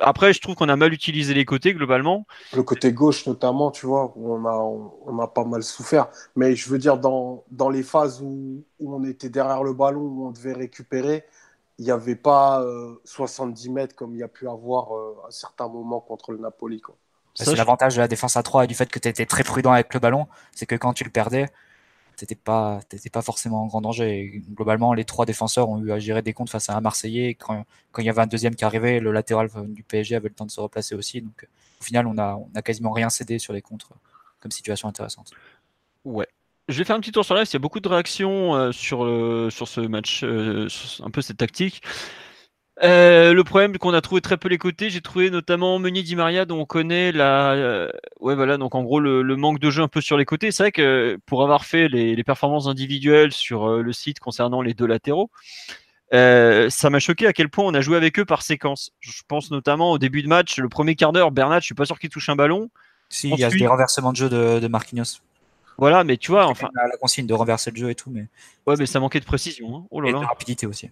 [0.00, 2.26] Après, je trouve qu'on a mal utilisé les côtés globalement.
[2.54, 6.08] Le côté gauche notamment, tu vois, où on a, on, a pas mal souffert.
[6.36, 10.00] Mais je veux dire, dans, dans les phases où, où on était derrière le ballon,
[10.00, 11.24] où on devait récupérer,
[11.78, 12.64] il n'y avait pas
[13.04, 16.38] 70 euh, mètres comme il y a pu avoir euh, à certains moments contre le
[16.38, 16.82] Napoli.
[17.34, 19.70] C'est l'avantage de la défense à 3 et du fait que tu étais très prudent
[19.72, 21.46] avec le ballon, c'est que quand tu le perdais,
[22.16, 22.80] tu n'étais pas,
[23.12, 24.42] pas forcément en grand danger.
[24.50, 27.36] globalement, les trois défenseurs ont eu à gérer des comptes face à un Marseillais.
[27.36, 30.34] Quand, quand il y avait un deuxième qui arrivait, le latéral du PSG avait le
[30.34, 31.22] temps de se replacer aussi.
[31.22, 31.46] Donc
[31.80, 33.92] au final, on a, on a quasiment rien cédé sur les contres
[34.40, 35.30] comme situation intéressante.
[36.04, 36.26] Ouais,
[36.68, 37.46] je vais faire un petit tour sur live.
[37.48, 38.98] Il y a beaucoup de réactions euh, sur,
[39.50, 40.68] sur ce match, euh,
[41.02, 41.82] un peu cette tactique.
[42.84, 46.14] Euh, le problème qu'on a trouvé très peu les côtés, j'ai trouvé notamment Meunier Di
[46.14, 47.88] Maria dont on connaît la,
[48.20, 50.52] ouais voilà donc en gros le, manque de jeu un peu sur les côtés.
[50.52, 54.86] C'est vrai que pour avoir fait les, performances individuelles sur le site concernant les deux
[54.86, 55.30] latéraux,
[56.12, 58.92] ça m'a choqué à quel point on a joué avec eux par séquence.
[59.00, 61.86] Je pense notamment au début de match, le premier quart d'heure, Bernat, je suis pas
[61.86, 62.70] sûr qu'il touche un ballon.
[63.08, 65.18] Si, il y a des renversements de jeu de, de Marquinhos.
[65.78, 66.68] Voilà, mais tu vois, enfin.
[66.74, 68.26] La consigne de renverser le jeu et tout, mais.
[68.66, 69.76] Ouais, mais ça manquait de précision.
[69.76, 69.84] Hein.
[69.90, 70.90] Oh là et de rapidité aussi.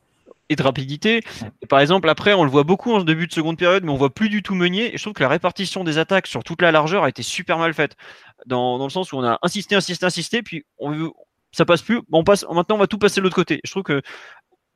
[0.49, 1.23] Et de rapidité.
[1.69, 4.15] par exemple, après, on le voit beaucoup en début de seconde période, mais on voit
[4.15, 4.95] plus du tout Meunier.
[4.95, 7.59] Et je trouve que la répartition des attaques sur toute la largeur a été super
[7.59, 7.97] mal faite.
[8.47, 11.13] Dans, le sens où on a insisté, insisté, insisté, puis on
[11.51, 12.01] ça passe plus.
[12.13, 13.61] on passe, maintenant, on va tout passer de l'autre côté.
[13.65, 14.03] Je trouve que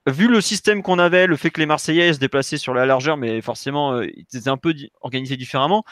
[0.07, 3.17] vu le système qu'on avait, le fait que les Marseillais se déplaçaient sur la largeur,
[3.17, 5.85] mais forcément, euh, ils étaient un peu organisés différemment,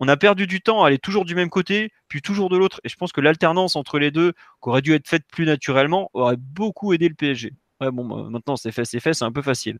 [0.00, 2.80] on a perdu du temps à aller toujours du même côté, puis toujours de l'autre.
[2.84, 6.10] Et je pense que l'alternance entre les deux, qui aurait dû être faite plus naturellement,
[6.14, 7.52] aurait beaucoup aidé le PSG.
[7.80, 9.78] Bon, bah, maintenant c'est fait, c'est fait, c'est un peu facile.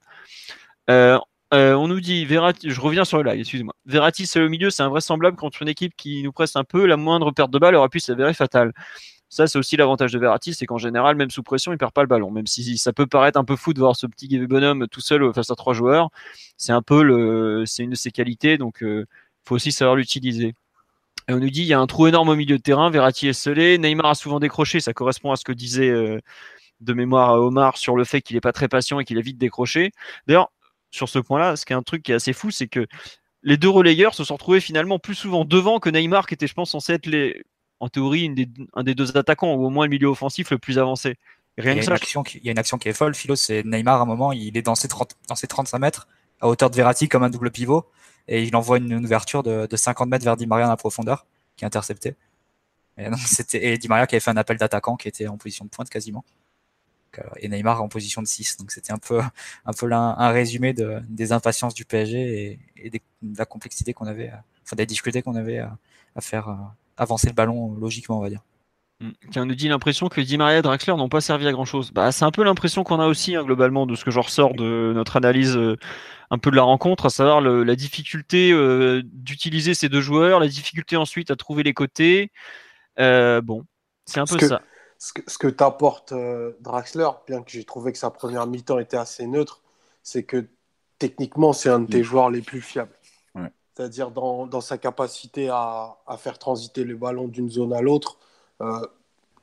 [0.91, 1.19] Euh,
[1.53, 3.75] euh, on nous dit, Verratti, je reviens sur le live, excuse-moi.
[3.87, 6.87] Verratti, c'est le milieu, c'est invraisemblable contre une équipe qui nous presse un peu.
[6.87, 8.73] La moindre perte de balle aurait pu s'avérer fatale.
[9.29, 12.03] Ça, c'est aussi l'avantage de Verratti, c'est qu'en général, même sous pression, il perd pas
[12.03, 12.31] le ballon.
[12.31, 15.33] Même si ça peut paraître un peu fou de voir ce petit bonhomme tout seul
[15.35, 16.11] face à trois joueurs,
[16.57, 18.59] c'est un peu le, c'est une de ses qualités.
[18.59, 19.07] Donc, euh,
[19.47, 20.55] faut aussi savoir l'utiliser.
[21.29, 23.29] Et on nous dit il y a un trou énorme au milieu de terrain, Verratti
[23.29, 26.21] est scellé, Neymar a souvent décroché, ça correspond à ce que disait euh,
[26.81, 29.39] de mémoire Omar sur le fait qu'il n'est pas très patient et qu'il a vite
[29.39, 29.93] décroché.
[30.27, 30.51] D'ailleurs,
[30.91, 32.87] sur ce point-là, ce qui est un truc qui est assez fou, c'est que
[33.43, 36.55] les deux relayeurs se sont retrouvés finalement plus souvent devant que Neymar, qui était, je
[36.55, 37.43] pense, censé être les,
[37.81, 38.35] en théorie
[38.75, 41.17] un des deux attaquants, ou au moins le milieu offensif le plus avancé.
[41.57, 43.15] Rien il, y a une action qui, il y a une action qui est folle,
[43.15, 46.09] Philo, c'est Neymar à un moment, il est dans ses, 30, dans ses 35 mètres,
[46.41, 47.87] à hauteur de Verratti comme un double pivot
[48.29, 51.27] et il envoie une, ouverture de, de, 50 mètres vers Di Maria dans la profondeur,
[51.57, 52.17] qui est intercepté.
[52.99, 55.71] Et, c'était, Di Maria qui avait fait un appel d'attaquant qui était en position de
[55.71, 56.25] pointe quasiment.
[57.19, 58.57] Euh, et Neymar en position de 6.
[58.59, 59.21] Donc c'était un peu,
[59.67, 63.01] un, peu un résumé de, des impatiences du PSG et, de
[63.39, 64.33] la complexité qu'on avait,
[64.63, 65.77] enfin des difficultés qu'on avait à,
[66.17, 66.55] à faire euh,
[66.97, 68.43] avancer le ballon logiquement, on va dire.
[69.31, 71.65] Qui on nous dit l'impression que Di Maria et Draxler n'ont pas servi à grand
[71.65, 71.91] chose.
[71.93, 74.55] Bah, c'est un peu l'impression qu'on a aussi, hein, globalement, de ce que je ressors
[74.55, 75.77] de notre analyse euh,
[76.31, 80.49] un peu de la rencontre, à savoir la difficulté euh, d'utiliser ces deux joueurs, la
[80.49, 82.31] difficulté ensuite à trouver les côtés.
[82.99, 83.65] Euh, bon,
[84.07, 84.63] c'est un peu ça.
[84.99, 86.15] Ce que, ce que t'apporte
[86.61, 89.61] Draxler, bien que j'ai trouvé que sa première mi-temps était assez neutre,
[90.03, 90.47] c'est que
[90.99, 92.95] techniquement, c'est un de tes joueurs les plus fiables.
[93.77, 98.19] C'est-à-dire dans, dans, sa capacité à, à, faire transiter le ballon d'une zone à l'autre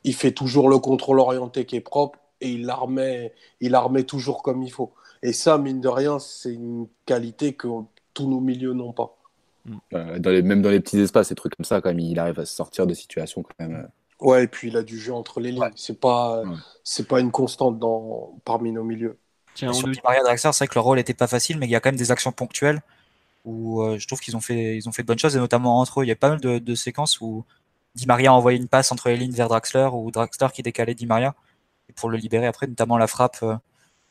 [0.04, 3.80] il fait toujours le contrôle orienté qui est propre et il la remet, il la
[3.80, 4.94] remet toujours comme il faut.
[5.24, 7.68] Et ça, mine de rien, c'est une qualité que
[8.14, 9.16] tous nos milieux n'ont pas.
[9.94, 12.18] Euh, dans les, même dans les petits espaces, ces trucs comme ça, quand même, il
[12.18, 13.76] arrive à se sortir de situations quand même.
[13.76, 14.26] Euh.
[14.26, 15.72] Ouais, et puis il a du jeu entre les lignes.
[15.76, 16.44] C'est pas,
[16.84, 19.18] c'est pas une constante dans, parmi nos milieux.
[19.56, 21.76] Tiens, sur Maria Draxler, c'est vrai que le rôle était pas facile, mais il y
[21.76, 22.82] a quand même des actions ponctuelles
[23.46, 26.02] où je trouve qu'ils ont fait, ils ont fait de bonnes choses, et notamment entre
[26.02, 27.44] eux, il y a pas mal de, de séquences où
[27.96, 30.96] Di Maria a envoyé une passe entre les lignes vers Draxler ou Draxler qui décalait
[30.96, 31.36] Di Maria
[31.96, 33.58] pour le libérer après, notamment la frappe euh,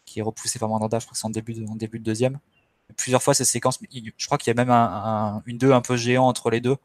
[0.04, 2.38] qui est repoussée par Mandanda, je crois que c'est en début de, début de deuxième.
[2.96, 5.96] plusieurs fois ces séquences, je crois qu'il y a même un, une deux un peu
[5.96, 6.76] géant entre les deux.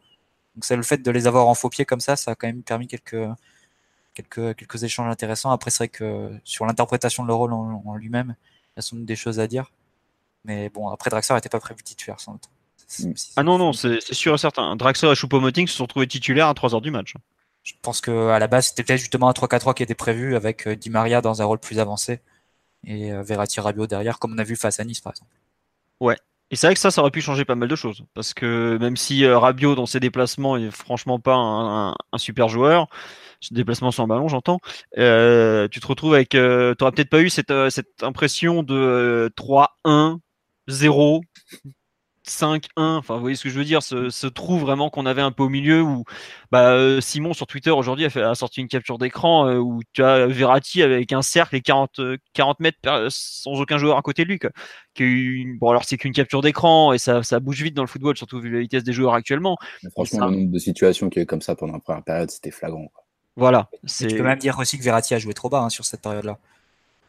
[0.56, 2.48] Donc c'est le fait de les avoir en faux pied comme ça, ça a quand
[2.48, 3.18] même permis quelques
[4.14, 5.52] quelques quelques échanges intéressants.
[5.52, 8.36] Après c'est vrai que sur l'interprétation de leur rôle en, lui-même,
[8.76, 9.72] il y a sans des choses à dire.
[10.46, 12.50] Mais bon, après Draxler n'était pas prévu titulaire sans doute.
[13.36, 14.76] Ah non, non, c'est sûr et certain.
[14.76, 17.16] Draxler et Choupo-Moting se sont trouvés titulaires à 3 heures du match.
[17.64, 20.90] Je pense qu'à la base, c'était peut-être justement un 3-4-3 qui était prévu avec Di
[20.90, 22.20] Maria dans un rôle plus avancé
[22.86, 25.32] et Verratti Rabiot derrière, comme on a vu face à Nice par exemple.
[26.00, 26.18] Ouais,
[26.52, 28.04] et c'est vrai que ça, ça aurait pu changer pas mal de choses.
[28.14, 32.88] Parce que même si euh, Rabiot, dans ses déplacements, est franchement pas un, super joueur,
[33.52, 34.60] déplacement sans ballon, j'entends,
[34.98, 36.36] euh, tu te retrouves avec.
[36.36, 40.20] Euh, tu n'auras peut-être pas eu cette, cette impression de 3-1,
[40.68, 41.22] 0,
[42.28, 45.32] 5-1, enfin vous voyez ce que je veux dire, ce, trou vraiment qu'on avait un
[45.32, 46.04] peu au milieu où
[46.52, 50.04] bah, euh, Simon sur Twitter aujourd'hui a, a, sorti une capture d'écran euh, où tu
[50.04, 52.02] as Verratti avec un cercle et 40,
[52.34, 54.40] 40 mètres sans aucun joueur à côté de lui.
[54.94, 58.18] Qui bon alors c'est qu'une capture d'écran et ça, ça, bouge vite dans le football,
[58.18, 59.58] surtout vu la vitesse des joueurs actuellement.
[59.92, 62.92] franchement, le nombre de situations qui est comme ça pendant la première période, c'était flagrant.
[63.36, 63.70] Voilà.
[63.86, 66.40] Tu peux même dire aussi que Verratti a joué trop bas hein, sur cette période-là.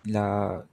[0.07, 0.65] Il a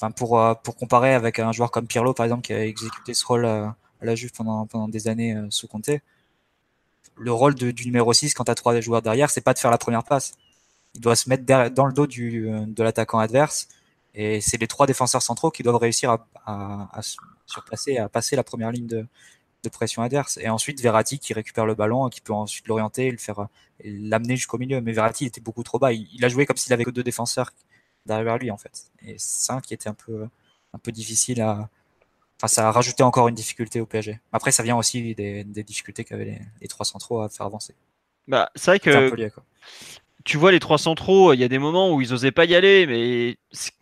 [0.00, 3.14] Enfin, pour, euh, pour comparer avec un joueur comme Pirlo, par exemple, qui a exécuté
[3.14, 5.90] ce rôle euh, à la Juve pendant, pendant des années euh, sous Conte,
[7.16, 9.72] le rôle du numéro 6 quand tu as trois joueurs derrière, c'est pas de faire
[9.72, 10.34] la première passe.
[10.94, 13.68] Il doit se mettre dans le dos du, de l'attaquant adverse.
[14.14, 17.00] Et c'est les trois défenseurs centraux qui doivent réussir à,
[17.46, 19.06] surpasser, à passer la première ligne de,
[19.64, 20.38] de pression adverse.
[20.40, 23.48] Et ensuite, Verratti qui récupère le ballon, qui peut ensuite l'orienter, le faire,
[23.84, 24.80] l'amener jusqu'au milieu.
[24.80, 25.92] Mais Verratti était beaucoup trop bas.
[25.92, 27.52] Il, il a joué comme s'il avait que deux défenseurs
[28.16, 28.90] derrière lui en fait.
[29.06, 30.26] Et ça qui était un peu,
[30.72, 31.68] un peu difficile à.
[32.36, 34.20] Enfin, ça a rajouté encore une difficulté au PSG.
[34.32, 37.74] Après, ça vient aussi des, des difficultés qu'avaient les, trois centraux à faire avancer.
[38.28, 39.32] Bah, c'est vrai que.
[40.24, 42.54] tu vois, les trois centraux, il y a des moments où ils osaient pas y
[42.54, 43.38] aller, mais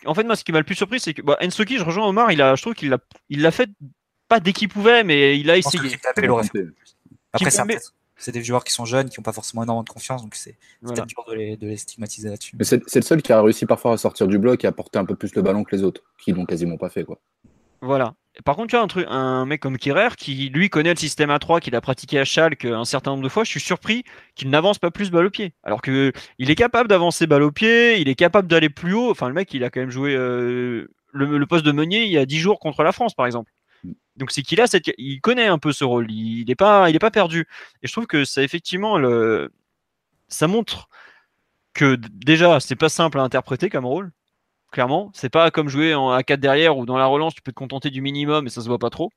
[0.07, 2.07] en fait, moi, ce qui m'a le plus surpris, c'est que bah, Ensoki, je rejoins
[2.07, 3.69] Omar, il a, je trouve qu'il l'a, il l'a fait
[4.29, 5.99] pas dès qu'il pouvait, mais il a essayé.
[7.33, 7.67] Après, ça,
[8.17, 10.57] c'est des joueurs qui sont jeunes, qui n'ont pas forcément énormément de confiance, donc c'est
[10.83, 12.57] peut-être dur de les, stigmatiser là-dessus.
[12.61, 15.05] c'est le seul qui a réussi parfois à sortir du bloc et à porter un
[15.05, 17.05] peu plus le ballon que les autres, qui l'ont quasiment pas fait.
[17.05, 17.19] quoi.
[17.81, 18.15] Voilà.
[18.45, 21.31] Par contre, tu as un, truc, un mec comme Kirer qui, lui, connaît le système
[21.31, 23.45] A3, qu'il a pratiqué à Schalke un certain nombre de fois.
[23.45, 25.55] Je suis surpris qu'il n'avance pas plus balle au pied.
[25.63, 29.11] Alors qu'il est capable d'avancer balle au pied, il est capable d'aller plus haut.
[29.11, 32.13] Enfin, le mec, il a quand même joué euh, le, le, poste de meunier il
[32.13, 33.51] y a 10 jours contre la France, par exemple.
[34.17, 36.97] Donc c'est qu'il a cette, il connaît un peu ce rôle, il n'est pas, il
[36.97, 37.47] est pas perdu.
[37.83, 39.53] Et je trouve que ça effectivement le,
[40.29, 40.89] ça montre
[41.75, 44.13] que déjà c'est pas simple à interpréter comme rôle.
[44.73, 47.57] Clairement, c'est pas comme jouer en A4 derrière ou dans la relance, tu peux te
[47.57, 49.11] contenter du minimum et ça se voit pas trop.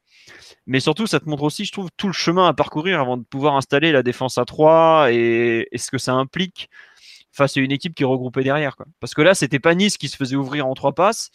[0.68, 3.24] Mais surtout, ça te montre aussi, je trouve, tout le chemin à parcourir avant de
[3.24, 6.70] pouvoir installer la défense à 3 et, et ce que ça implique
[7.32, 8.76] face à une équipe qui est regroupée derrière.
[8.76, 8.86] Quoi.
[9.00, 11.32] Parce que là, c'était pas Nice qui se faisait ouvrir en trois passes,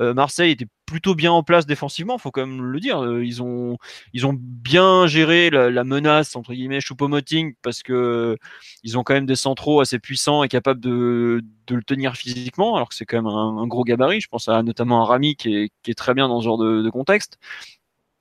[0.00, 3.02] euh, Marseille était plutôt bien en place défensivement, faut quand même le dire.
[3.04, 3.78] Euh, ils ont,
[4.12, 8.36] ils ont bien géré la, menace entre guillemets Choupo-Moting parce que
[8.84, 12.88] ils ont quand même des centraux assez puissants et capables de, le tenir physiquement, alors
[12.88, 14.20] que c'est quand même un, gros gabarit.
[14.20, 17.38] Je pense à notamment à Rami qui est, très bien dans ce genre de, contexte.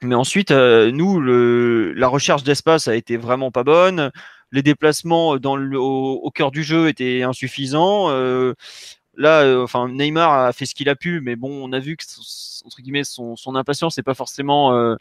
[0.03, 4.11] Mais ensuite, euh, nous, la recherche d'espace a été vraiment pas bonne
[4.53, 8.09] les déplacements dans au, cœur du jeu étaient insuffisants.
[9.17, 11.97] Là, euh, enfin, Neymar a fait ce qu'il a pu, mais bon, on a vu
[11.97, 12.03] que
[12.65, 14.95] entre guillemets son, impatience c'est pas forcément, euh,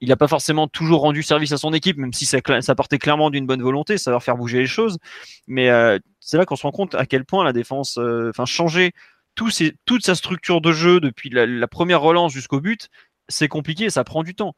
[0.00, 2.98] il n'a pas forcément toujours rendu service à son équipe, même si ça, ça partait
[2.98, 4.98] clairement d'une bonne volonté, va faire bouger les choses.
[5.46, 8.92] Mais euh, c'est là qu'on se rend compte à quel point la défense, enfin, changer
[9.34, 9.50] tout
[9.86, 12.90] toute sa structure de jeu depuis la première relance jusqu'au but,
[13.28, 14.54] c'est compliqué, ça prend du temps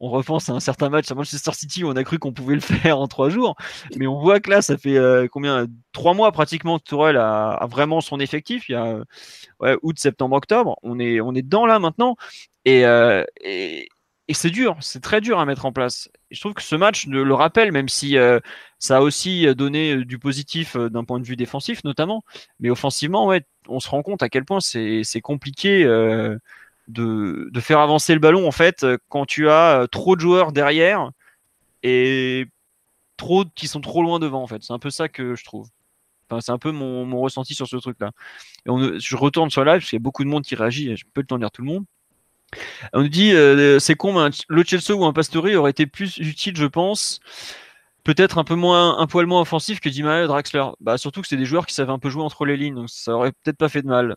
[0.00, 2.54] on repense à un certain match à Manchester City où on a cru qu'on pouvait
[2.54, 3.56] le faire en trois jours,
[3.96, 8.00] mais on voit que là, ça fait euh, combien Trois mois pratiquement Tourelle a, vraiment
[8.00, 8.68] son effectif.
[8.68, 9.02] Il y a
[9.82, 10.78] août, septembre, octobre.
[10.82, 12.16] On est, on est dedans là maintenant,
[12.64, 13.88] et, euh, et,
[14.30, 16.10] c'est dur, c'est très dur à mettre en place.
[16.30, 18.38] je trouve que ce match le rappelle, même si euh,
[18.78, 22.22] ça a aussi donné du positif d'un point de vue défensif notamment,
[22.60, 25.84] mais offensivement, ouais, on se rend compte à quel point c'est compliqué
[26.88, 30.52] de, de, faire avancer le ballon en fait quand tu as euh, trop de joueurs
[30.52, 31.10] derrière
[31.82, 32.46] et
[33.16, 34.62] trop qui sont trop loin devant en fait.
[34.62, 35.68] C'est un peu ça que je trouve.
[36.30, 38.12] Enfin, c'est un peu mon, ressenti sur ce truc-là.
[38.66, 40.94] Je retourne sur live parce qu'il y a beaucoup de monde qui réagit.
[40.96, 41.84] Je peux le temps lire tout le monde.
[42.92, 46.56] On nous dit euh, c'est con, le Chelsea ou un Pastore aurait été plus utile,
[46.56, 47.20] je pense.
[48.04, 50.64] Peut-être un peu moins, un poil moins offensif que Dimaria et Draxler.
[50.80, 52.88] Bah, surtout que c'est des joueurs qui savaient un peu jouer entre les lignes, donc
[52.88, 54.16] ça aurait peut-être pas fait de mal.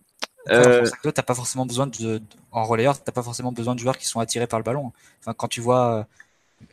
[0.50, 0.86] Euh...
[1.14, 4.20] t'as pas forcément besoin de, en relayeur, t'as pas forcément besoin de joueurs qui sont
[4.20, 4.92] attirés par le ballon.
[5.20, 6.08] Enfin, quand tu vois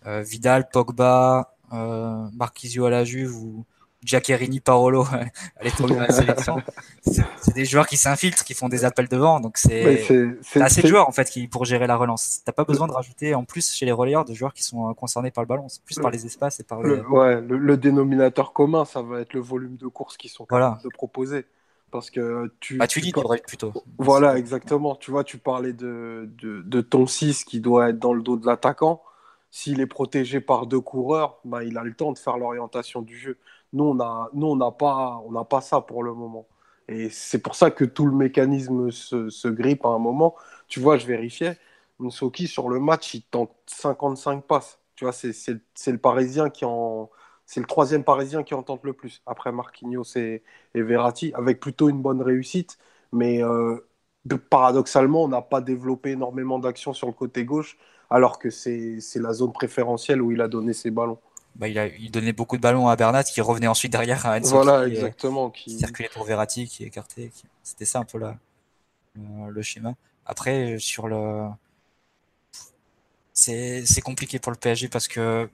[0.06, 3.64] euh, Vidal, Pogba, euh, Marquisio à la Juve ou
[4.04, 6.62] Giaccherini, Parolo à l'étoile de la sélection,
[7.02, 9.40] c'est des joueurs qui s'infiltrent, qui font des appels devant.
[9.40, 10.06] Donc c'est
[10.54, 12.40] assez de joueurs en fait qui pour gérer la relance.
[12.44, 14.94] T'as pas besoin de rajouter en plus chez les relayeurs de joueurs qui sont euh,
[14.94, 15.68] concernés par le ballon.
[15.68, 17.06] C'est plus par les espaces et par le.
[17.08, 20.88] Ouais, le, dénominateur commun, ça va être le volume de course qu'ils sont capables de
[20.88, 21.44] proposer.
[21.90, 22.76] Parce que tu.
[22.76, 23.12] Bah, tu dis
[23.46, 23.72] plutôt.
[23.98, 24.94] Voilà, exactement.
[24.96, 28.46] Tu vois, tu parlais de, de, ton 6 qui doit être dans le dos de
[28.46, 29.02] l'attaquant.
[29.50, 33.16] s'il est protégé par deux coureurs, ben, il a le temps de faire l'orientation du
[33.16, 33.38] jeu.
[33.72, 36.46] Nous, on n'a nous, on pas, on pas ça pour le moment.
[36.88, 40.34] Et c'est pour ça que tout le mécanisme se, se, grippe à un moment.
[40.68, 41.58] Tu vois, je vérifiais.
[42.00, 44.78] Nsoki, sur le match, il tente 55 passes.
[44.94, 47.10] Tu vois, c'est le Parisien qui en.
[47.48, 50.42] C'est le troisième Parisien qui en tente le plus, après Marquinhos et,
[50.74, 52.76] et Verratti, avec plutôt une bonne réussite.
[53.10, 53.78] Mais euh,
[54.50, 57.78] paradoxalement, on n'a pas développé énormément d'actions sur le côté gauche,
[58.10, 61.18] alors que c'est la zone préférentielle où il a donné ses ballons.
[61.56, 64.36] Bah, il, a, il donnait beaucoup de ballons à Bernat qui revenait ensuite derrière à
[64.36, 65.48] Enzo Voilà, exactement.
[65.48, 65.70] Qui...
[65.70, 67.30] circulait pour Verratti, qui écartait.
[67.62, 68.36] C'était ça un peu la,
[69.16, 69.94] le, schéma.
[70.26, 71.48] Après, sur le.
[73.32, 75.48] C'est compliqué pour le PSG parce que.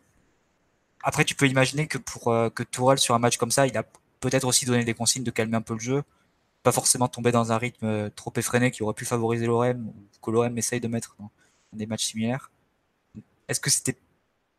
[1.05, 3.77] Après, tu peux imaginer que pour euh, que Tourelle, sur un match comme ça, il
[3.77, 3.85] a
[4.21, 6.05] peut-être aussi donné des consignes de calmer un peu le jeu
[6.65, 9.95] pas forcément tomber dans un rythme euh, trop effréné qui aurait pu favoriser l'OM ou
[10.21, 11.31] que l'OM essaye de mettre dans,
[11.75, 12.51] des matchs similaires.
[13.49, 13.93] Est-ce que c'était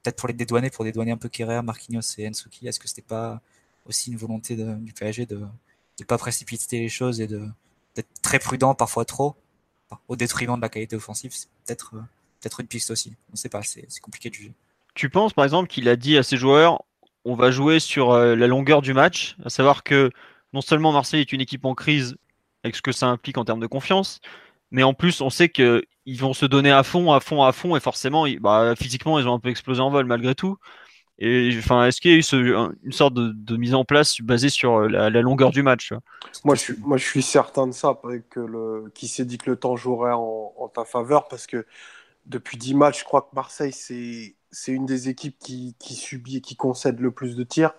[0.04, 3.02] peut-être pour les dédouaner, pour dédouaner un peu Kerrer, Marquinhos et Ensuki Est-ce que c'était
[3.02, 3.42] pas
[3.88, 5.38] aussi une volonté du PSG de
[6.00, 9.36] ne pas précipiter les choses et d'être très prudent, parfois trop,
[10.08, 11.32] au détriment de la qualité offensive?
[11.34, 12.02] C'est peut-être euh,
[12.40, 13.16] peut-être une piste aussi.
[13.30, 14.54] On ne sait pas, c'est compliqué de juger.
[14.96, 16.82] Tu penses par exemple qu'il a dit à ses joueurs
[17.26, 20.12] on va jouer sur euh, la longueur du match, à savoir que
[20.54, 22.16] non seulement Marseille est une équipe en crise
[22.64, 24.22] avec ce que ça implique en termes de confiance,
[24.72, 25.84] mais en plus on sait qu'ils
[26.20, 29.34] vont se donner à fond, à fond, à fond, et forcément, bah, physiquement, ils ont
[29.34, 30.58] un peu explosé en vol malgré tout.
[31.18, 34.76] Et enfin, est-ce qu'il y a eu une sorte de, mise en place basée sur
[34.76, 35.94] euh, la, longueur du match
[36.44, 37.98] moi je, suis, moi, je suis certain de ça,
[38.30, 41.66] que qui s'est dit que le temps jouerait en, ta faveur, parce que
[42.26, 43.72] depuis 10 matchs, je crois que Marseille,
[44.56, 47.74] c'est une des équipes qui, qui subit et qui concède le plus de tirs.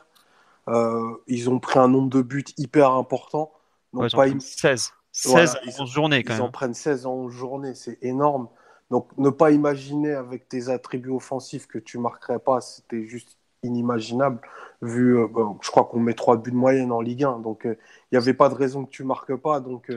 [0.69, 3.51] Euh, ils ont pris un nombre de buts hyper important.
[3.95, 4.93] Donc pas 16.
[5.11, 6.47] 16 en journée quand ils même.
[6.47, 8.49] en prennent 16 en journée, c'est énorme.
[8.91, 14.41] Donc ne pas imaginer avec tes attributs offensifs que tu marquerais pas, c'était juste inimaginable.
[14.83, 15.29] Vu, euh,
[15.63, 17.79] je crois qu'on met 3 buts de moyenne en Ligue 1, donc euh,
[18.13, 19.61] il n'y avait pas de raison que tu marques pas.
[19.61, 19.91] Donc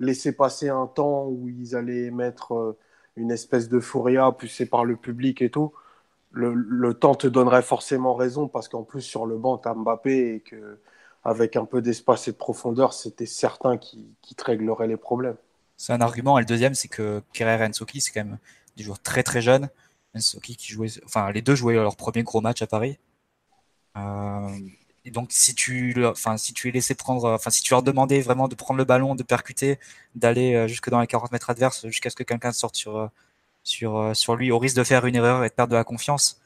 [0.00, 2.76] laisser passer un temps où ils allaient mettre
[3.14, 5.72] une espèce de fouria poussée par le public et tout
[6.34, 10.34] le, temps te donnerait forcément raison parce qu'en plus sur le banc, tu as Mbappé
[10.34, 10.80] et que
[11.24, 15.36] avec un peu d'espace et de profondeur, c'était certain qu'il te réglerait les problèmes.
[15.76, 16.38] C'est un argument.
[16.38, 18.38] Et le deuxième, c'est que Kerrer et Ensoki, c'est quand même
[18.76, 19.68] des joueurs très très jeunes.
[20.42, 22.98] Qui jouait, enfin les deux jouaient leur premier gros match à Paris.
[23.96, 24.48] Euh,
[25.04, 28.20] et donc si tu, enfin si tu es laissé prendre, enfin si tu leur demandais
[28.20, 29.78] vraiment de prendre le ballon, de percuter,
[30.14, 33.08] d'aller euh, jusque dans les 40 mètres adverses jusqu'à ce que quelqu'un sorte sur euh,
[33.64, 35.84] sur, euh, sur lui, au risque de faire une erreur et de perdre de la
[35.84, 36.40] confiance,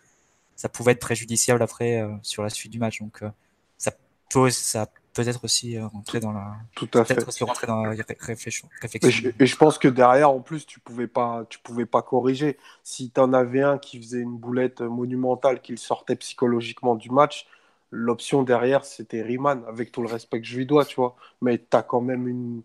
[0.57, 3.00] ça pouvait être préjudiciable après euh, sur la suite du match.
[3.00, 3.28] Donc euh,
[3.76, 3.92] ça
[4.31, 7.26] peut, ça peut-être aussi rentrer dans la, Tout à fait.
[7.26, 8.68] aussi rentrer dans la réflexion.
[9.02, 12.02] Et je, et je, pense que derrière, en plus, tu pouvais pas, tu pouvais pas
[12.02, 12.57] corriger.
[12.85, 17.48] Si tu en avais un qui faisait une boulette monumentale, qu'il sortait psychologiquement du match,
[17.90, 21.16] l'option derrière, c'était Riemann, avec tout le respect que je lui dois, tu vois.
[21.42, 22.62] Mais tu as quand même une,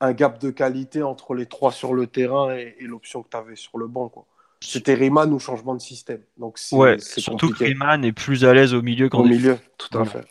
[0.00, 3.56] un gap de qualité entre les trois sur le terrain et, l'option que tu avais
[3.56, 4.08] sur le banc.
[4.08, 4.26] Quoi.
[4.60, 6.20] C'était Riemann ou changement de système.
[6.36, 9.96] Donc ouais, surtout que Riemann est plus à l'aise au milieu qu'en Au milieu, tout
[9.96, 10.24] à fait.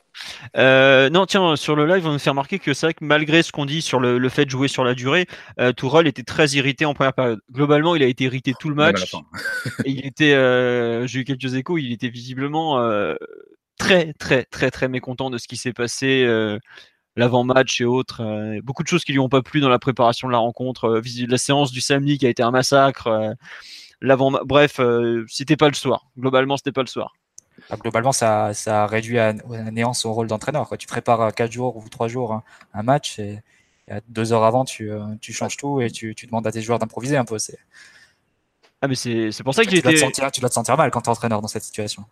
[0.57, 3.41] Euh, non, tiens, sur le live, on nous fait remarquer que c'est vrai que malgré
[3.41, 5.27] ce qu'on dit sur le, fait de jouer sur la durée,
[5.59, 7.39] euh, Tourelle était très irrité en première période.
[7.51, 9.13] Globalement, il a été irrité tout le match.
[9.85, 13.15] et il était, euh, j'ai eu quelques échos, il était visiblement euh,
[13.77, 16.25] très, très, très, très mécontent de ce qui s'est passé
[17.17, 18.21] l'avant-match et autres.
[18.23, 20.85] Euh, beaucoup de choses qui lui ont pas plu dans la préparation de la rencontre.
[20.85, 23.07] Euh, la séance du samedi qui a été un massacre.
[23.07, 23.33] Euh,
[23.99, 24.79] l'avant, bref,
[25.27, 26.07] c'était pas le soir.
[26.17, 27.15] Globalement, c'était pas le soir.
[27.71, 30.69] Ah, globalement, ça, ça a réduit à, néant son rôle d'entraîneur.
[30.77, 32.41] Tu prépares 4 jours ou 3 jours
[32.73, 33.39] un match et,
[34.09, 37.15] deux heures avant, tu, tu changes tout et tu, tu, demandes à tes joueurs d'improviser
[37.15, 37.37] un peu.
[38.81, 39.95] Ah, mais c'est pour ça que j'ai été.
[40.31, 42.05] tu dois te sentir mal quand tu es entraîneur dans cette situation.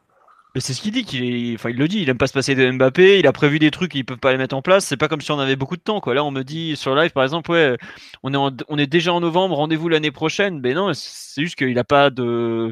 [0.58, 2.72] C'est ce qu'il dit, qu'il enfin il le dit, il aime pas se passer de
[2.72, 4.86] Mbappé, il a prévu des trucs, il peut pas les mettre en place.
[4.86, 6.14] C'est pas comme si on avait beaucoup de temps, quoi.
[6.14, 7.76] Là, on me dit sur live, par exemple, ouais,
[8.24, 10.62] on est, on déjà en novembre, rendez-vous l'année prochaine.
[10.62, 12.72] Mais non, c'est juste qu'il a pas de,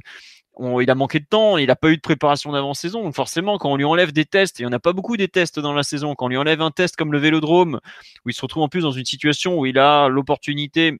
[0.60, 3.04] il a manqué de temps, il a pas eu de préparation d'avant-saison.
[3.04, 5.18] Donc forcément, quand on lui enlève des tests, et il n'y en a pas beaucoup
[5.18, 7.80] des tests dans la saison, quand on lui enlève un test comme le Vélodrome,
[8.26, 11.00] où il se retrouve en plus dans une situation où il a l'opportunité,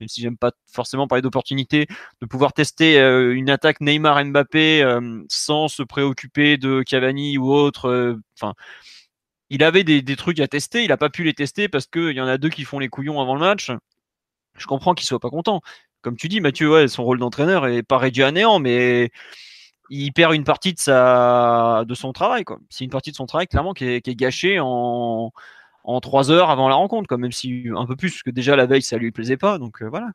[0.00, 1.86] même si j'aime pas forcément parler d'opportunité,
[2.20, 7.88] de pouvoir tester euh, une attaque Neymar-Mbappé euh, sans se préoccuper de Cavani ou autre.
[7.88, 8.54] Euh, enfin,
[9.50, 12.12] il avait des, des, trucs à tester, il n'a pas pu les tester parce qu'il
[12.12, 13.70] y en a deux qui font les couillons avant le match.
[14.56, 15.60] Je comprends qu'il soit pas content.
[16.02, 19.10] Comme tu dis, Mathieu, ouais, son rôle d'entraîneur est pas réduit à néant, mais
[19.90, 22.44] il perd une partie de sa de son travail.
[22.70, 25.32] C'est une partie de son travail clairement qui est, qui est gâchée en
[25.84, 28.56] en trois heures avant la rencontre, quand même si un peu plus, parce que déjà
[28.56, 30.10] la veille ça lui plaisait pas, donc euh, voilà.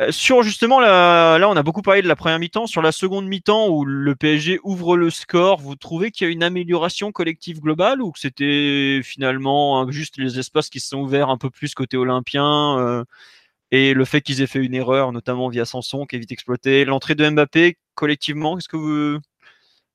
[0.00, 2.66] Euh, sur justement, là, on a beaucoup parlé de la première mi-temps.
[2.66, 6.32] Sur la seconde mi-temps, où le PSG ouvre le score, vous trouvez qu'il y a
[6.32, 11.30] une amélioration collective globale ou que c'était finalement juste les espaces qui se sont ouverts
[11.30, 13.04] un peu plus côté olympien euh,
[13.70, 16.84] et le fait qu'ils aient fait une erreur, notamment via Sanson, qui est vite exploité.
[16.84, 19.20] L'entrée de Mbappé, collectivement, est-ce que vous.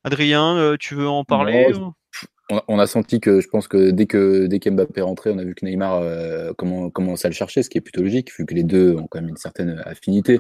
[0.04, 1.72] Adrien, tu veux en parler
[2.68, 5.44] on, a senti que je pense que dès que dès qu'Mbappé est rentré, on a
[5.44, 8.54] vu que Neymar euh, commence à le chercher, ce qui est plutôt logique, vu que
[8.54, 10.40] les deux ont quand même une certaine affinité.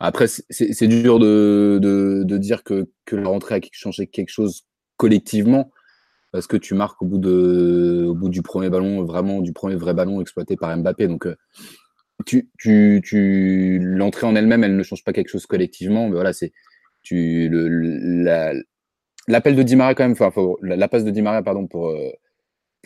[0.00, 4.64] Après, c'est dur de, dire que, que la rentrée a changé quelque chose
[4.96, 5.72] collectivement,
[6.30, 10.56] parce que tu marques au bout, du premier ballon, vraiment du premier vrai ballon exploité
[10.56, 11.08] par Mbappé.
[11.08, 11.34] Donc, euh,
[12.26, 16.06] tu, l'entrée en elle-même, elle ne change pas quelque chose collectivement.
[16.06, 16.52] Mais voilà, c'est
[17.02, 18.62] tu le,
[19.28, 22.10] l'appel de Di Maria quand même, enfin, la, passe de Di Maria, pardon, pour, euh,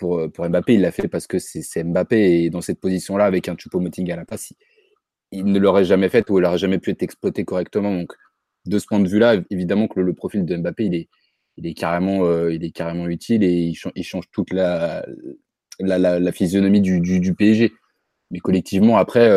[0.02, 3.48] euh, pour Mbappé, il l'a fait parce que c'est Mbappé et dans cette position-là, avec
[3.48, 4.52] un Choupo-Moting à la passe,
[5.30, 7.94] il, ne l'aurait jamais fait ou il n'aurait jamais pu être exploité correctement.
[7.94, 8.12] Donc,
[8.66, 11.08] de ce point de vue-là, évidemment que le, profil de Mbappé, il est,
[11.56, 15.06] il est, carrément, euh, il est carrément utile et il, change toute la,
[15.80, 17.72] la, la, physionomie du, PSG.
[18.30, 19.30] Mais collectivement, après,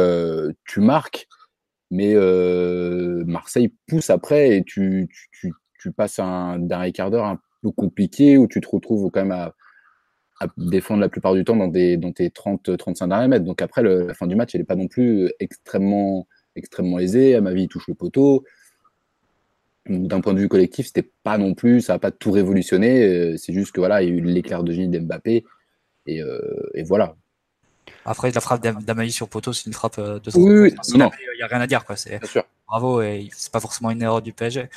[0.65, 1.27] tu marques,
[1.91, 2.15] mais
[3.25, 5.09] Marseille pousse après et tu
[5.91, 9.53] passes un dernier quart d'heure un peu compliqué où tu te retrouves quand même à,
[10.57, 13.45] défendre la plupart du temps dans, des, dans tes 30-35 derniers mètres.
[13.45, 17.35] Donc après, la fin du match, elle n'est pas non plus extrêmement, extrêmement aisée.
[17.35, 18.43] À ma vie, il touche le poteau.
[19.87, 23.03] D'un point de vue collectif, c'était pas non plus, ça n'a pas tout révolutionné.
[23.03, 25.45] Euh, c'est juste que voilà, il y a eu l'éclair de génie d'Mbappé.
[26.07, 26.39] Et, euh,
[26.73, 27.15] et, voilà.
[28.03, 31.47] Après, la frappe d'Amaï sur poteau, c'est une frappe euh, de Oui, Il n'y a
[31.47, 31.85] rien à dire.
[31.85, 31.95] Quoi.
[31.95, 32.19] C'est,
[32.67, 34.69] bravo, et c'est pas forcément une erreur du PSG.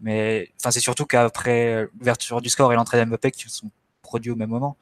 [0.00, 3.70] Mais enfin, c'est surtout qu'après l'ouverture du score et l'entrée d'Mbappé qui sont
[4.02, 4.76] produits au même moment,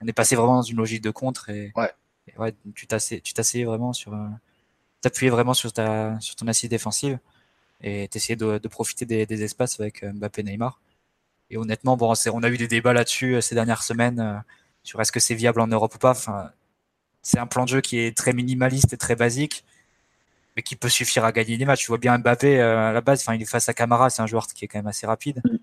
[0.00, 1.92] on est passé vraiment dans une logique de contre et, ouais.
[2.38, 4.28] ouais tu t'asseyais vraiment sur, euh,
[5.00, 7.18] t'appuyais vraiment sur ta, sur ton assise défensive
[7.82, 10.80] et t'essayais de, de profiter des, des, espaces avec euh, Mbappé, Neymar.
[11.50, 14.42] Et honnêtement, bon, on a eu des débats là-dessus euh, ces dernières semaines
[14.82, 16.10] sur est-ce que c'est viable en Europe ou pas.
[16.10, 16.50] Enfin,
[17.22, 19.64] c'est un plan de jeu qui est très minimaliste et très basique
[20.60, 21.82] mais qui peut suffire à gagner des matchs.
[21.82, 24.20] Tu vois bien Mbappé euh, à la base, enfin il est face à Camara, c'est
[24.20, 25.56] un joueur qui est quand même assez rapide mm.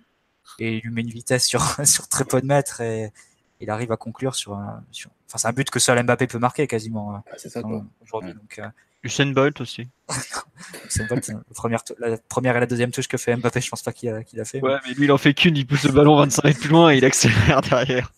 [0.60, 3.12] et il lui met une vitesse sur sur très peu de mètres et
[3.60, 4.84] il arrive à conclure sur un,
[5.28, 7.62] enfin c'est un but que seul Mbappé peut marquer quasiment euh, c'est ça
[8.02, 8.34] aujourd'hui.
[8.34, 8.68] Donc euh,
[9.04, 9.88] Usain Bolt aussi.
[10.88, 13.84] Usain Bolt, la première, la première et la deuxième touche que fait Mbappé, je pense
[13.84, 14.62] pas qu'il a, qu'il a fait.
[14.62, 16.92] Ouais, mais lui il en fait qu'une, il pousse le ballon 25 mètres plus loin
[16.92, 18.12] et il accélère derrière.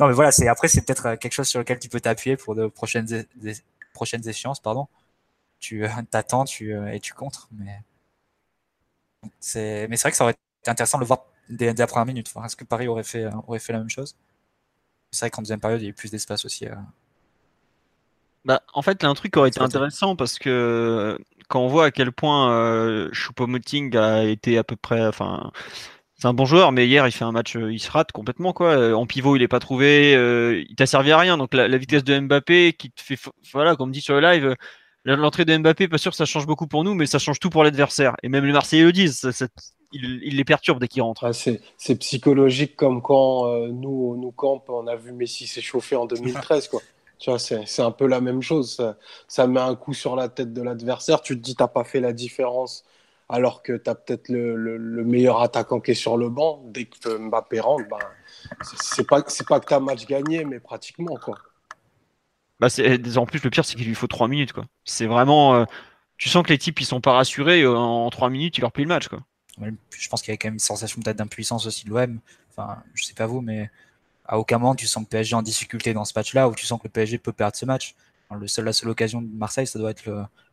[0.00, 2.56] Non mais voilà, c'est après c'est peut-être quelque chose sur lequel tu peux t'appuyer pour
[2.56, 3.26] de prochaines
[3.92, 4.88] prochaines échéances, pardon
[5.58, 7.48] tu euh, t'attends tu, euh, et tu contres.
[7.52, 7.82] Mais
[9.40, 12.32] c'est vrai que ça aurait été intéressant de le voir dès, la première minute.
[12.44, 14.16] Est-ce que Paris aurait fait, euh, aurait fait la même chose?
[15.10, 16.66] C'est vrai qu'en deuxième période, il y a eu plus d'espace aussi.
[18.44, 21.86] Bah, en fait, là, un truc qui aurait été intéressant parce que quand on voit
[21.86, 25.50] à quel point euh, Choupo-Moting a été à peu près, enfin,
[26.14, 28.94] c'est un bon joueur, mais hier il fait un match, il se rate complètement quoi.
[28.94, 30.12] En pivot, il est pas trouvé,
[30.68, 31.38] il t'a servi à rien.
[31.38, 33.18] Donc la, la, vitesse de Mbappé qui te fait,
[33.52, 34.56] voilà, comme dit sur le live,
[35.04, 37.50] L'entrée de Mbappé, pas sûr que ça change beaucoup pour nous, mais ça change tout
[37.50, 38.14] pour l'adversaire.
[38.22, 39.26] Et même les Marseillais le disent,
[39.92, 41.24] il, les perturbe dès qu'ils rentrent.
[41.24, 46.06] Ah, c'est psychologique comme quand euh, nous, nous camp, on a vu Messi s'échauffer en
[46.06, 46.68] 2013.
[46.68, 46.82] Quoi.
[47.18, 48.94] Tu vois, c'est un peu la même chose.
[49.26, 51.20] Ça, met un coup sur la tête de l'adversaire.
[51.20, 52.84] Tu te dis, t'as pas fait la différence
[53.28, 56.62] alors que tu as peut-être le, le, meilleur attaquant qui est sur le banc.
[56.66, 57.98] Dès que Mbappé rentre, ben,
[58.62, 61.16] c'est pas, pas que tu as match gagné, mais pratiquement.
[61.16, 61.36] Quoi.
[62.60, 62.68] Bah
[63.16, 64.52] en plus, le pire, c'est qu'il lui faut 3 minutes.
[64.52, 64.64] quoi.
[64.84, 65.54] C'est vraiment.
[65.54, 65.64] Euh,
[66.16, 67.62] tu sens que les types, ils sont pas rassurés.
[67.62, 69.08] Euh, en 3 minutes, ils leur plient le match.
[69.08, 69.20] quoi.
[69.60, 72.20] Je pense qu'il y a quand même une sensation peut-être d'impuissance aussi de l'OM.
[72.50, 73.70] Enfin, je sais pas vous, mais
[74.24, 76.78] à aucun moment tu sens le PSG en difficulté dans ce match-là, ou tu sens
[76.78, 77.94] que le PSG peut perdre ce match.
[78.30, 80.08] le seul, la seule occasion de Marseille, ça doit être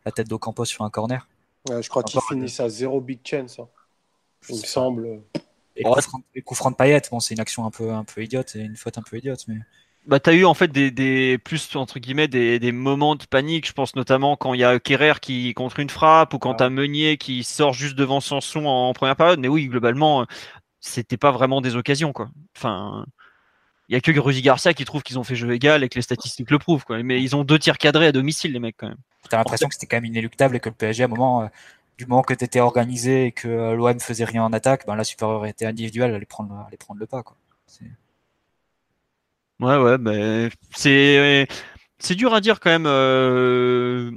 [0.05, 1.27] la tête d'Ocampos sur un corner.
[1.69, 3.59] je crois qu'ils finissent à zéro big chance.
[3.59, 3.67] Hein.
[4.49, 5.21] Il me semble.
[5.75, 8.55] Et le coup franc de Payet, bon, c'est une action un peu, un peu idiote
[8.55, 9.57] et une faute un peu idiote, mais
[10.07, 13.25] bah, tu as eu en fait des, des plus entre guillemets des, des, moments de
[13.25, 13.67] panique.
[13.67, 16.63] Je pense notamment quand il y a Kerrer qui contre une frappe ou quand tu
[16.63, 19.39] as Meunier qui sort juste devant Sanson en, première période.
[19.39, 20.25] Mais oui, globalement,
[20.79, 22.29] c'était pas vraiment des occasions quoi.
[22.55, 23.05] Enfin,
[23.89, 25.95] il y a que Rudy Garcia qui trouve qu'ils ont fait jeu égal et que
[25.95, 27.01] les statistiques le prouvent quoi.
[27.03, 28.97] Mais ils ont deux tirs cadrés à domicile les mecs quand même.
[29.29, 31.47] T'as l'impression que c'était quand même inéluctable et que le PSG à un moment euh,
[31.97, 34.95] du moment que tu étais organisé et que euh, l'OM faisait rien en attaque, ben,
[34.95, 37.23] la supériorité individuelle allait prendre, allait prendre le pas.
[37.23, 37.37] Quoi.
[39.59, 41.47] Ouais, ouais, mais c'est
[41.99, 42.85] c'est dur à dire quand même.
[42.87, 44.11] Euh...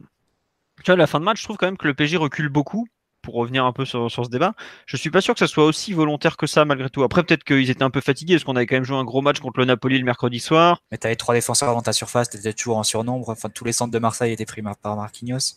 [0.84, 2.86] Tu vois, la fin de match, je trouve quand même que le PSG recule beaucoup.
[3.22, 4.54] Pour revenir un peu sur, sur ce débat,
[4.86, 7.02] je suis pas sûr que ça soit aussi volontaire que ça malgré tout.
[7.02, 9.20] Après, peut-être qu'ils étaient un peu fatigués parce qu'on avait quand même joué un gros
[9.22, 10.80] match contre le Napoli le mercredi soir.
[10.90, 13.28] Mais t'avais trois défenseurs dans ta surface, t'étais toujours en surnombre.
[13.28, 15.56] Enfin, tous les centres de Marseille étaient pris par Marquinhos.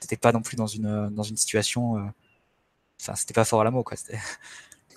[0.00, 2.12] t'étais pas non plus dans une, dans une situation.
[3.00, 3.96] Enfin, c'était pas fort à la mot, quoi.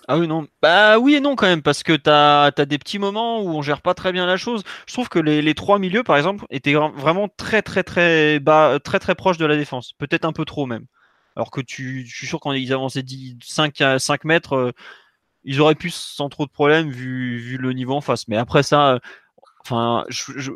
[0.08, 0.46] Ah oui, non.
[0.62, 3.62] Bah oui et non quand même, parce que tu as, des petits moments où on
[3.62, 4.62] gère pas très bien la chose.
[4.86, 8.78] Je trouve que les, les trois milieux, par exemple, étaient vraiment très très très bas,
[8.78, 9.92] très très proches de la défense.
[9.98, 10.86] Peut-être un peu trop même.
[11.34, 14.72] Alors que tu, je suis sûr quand ils avançaient 10, 5, 5 mètres, euh,
[15.44, 18.28] ils auraient pu sans trop de problèmes vu, vu le niveau en face.
[18.28, 19.00] Mais après ça,
[19.68, 20.04] Enfin,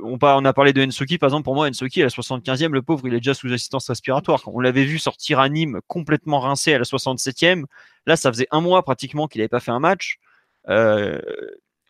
[0.04, 3.08] on, a parlé de Ensoki, par exemple, pour moi, Ensoki, à la 75e, le pauvre,
[3.08, 4.40] il est déjà sous assistance respiratoire.
[4.46, 7.64] on l'avait vu sortir à Nîmes complètement rincé à la 67e,
[8.06, 10.20] là, ça faisait un mois pratiquement qu'il n'avait pas fait un match.
[10.68, 11.20] Euh,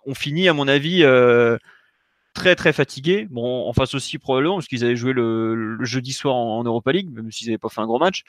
[0.07, 1.59] on finit, à mon avis, euh,
[2.33, 3.27] très très fatigué.
[3.31, 7.11] Bon, en face aussi probablement parce qu'ils avaient joué le, jeudi soir en, Europa League,
[7.11, 8.23] même s'ils n'avaient pas fait un gros match.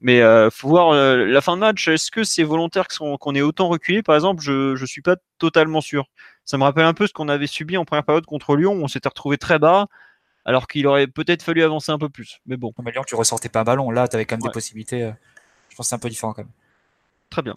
[0.00, 1.86] Mais euh, faut voir la fin de match.
[1.88, 4.02] Est-ce que c'est volontaire qu'on ait autant reculé?
[4.02, 6.06] Par exemple, je ne suis pas totalement sûr.
[6.48, 8.72] Ça me rappelle un peu ce qu'on avait subi en première période contre Lyon.
[8.72, 9.86] Où on s'était retrouvé très bas.
[10.46, 12.40] Alors qu'il aurait peut-être fallu avancer un peu plus.
[12.46, 12.72] Mais bon.
[12.82, 13.90] Mais Lyon, tu ressortais pas un ballon.
[13.90, 15.02] Là, tu avais quand même des possibilités.
[15.02, 15.12] Euh,
[15.68, 16.50] je pense que c'est un peu différent quand même.
[17.30, 17.56] Très bien.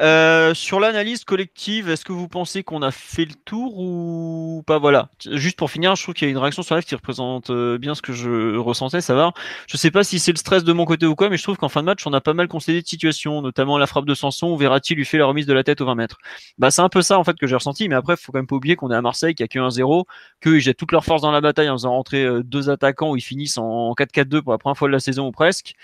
[0.00, 4.78] Euh, sur l'analyse collective, est-ce que vous pensez qu'on a fait le tour ou pas?
[4.78, 5.08] Voilà.
[5.32, 7.78] Juste pour finir, je trouve qu'il y a une réaction sur live qui représente euh,
[7.78, 9.32] bien ce que je ressentais, ça va.
[9.66, 11.56] Je sais pas si c'est le stress de mon côté ou quoi, mais je trouve
[11.56, 14.14] qu'en fin de match, on a pas mal concédé de situations, notamment la frappe de
[14.14, 16.18] Sanson où Verratti lui fait la remise de la tête au 20 mètres.
[16.58, 18.46] Bah, c'est un peu ça en fait que j'ai ressenti, mais après, faut quand même
[18.46, 20.04] pas oublier qu'on est à Marseille, qu'il y a que 1-0,
[20.42, 23.16] qu'ils jettent toute leur force dans la bataille en faisant rentrer euh, deux attaquants où
[23.16, 25.74] ils finissent en 4-4-2 pour la première fois de la saison ou presque.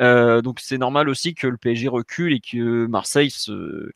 [0.00, 3.90] Euh, donc c'est normal aussi que le PSG recule et que Marseille se,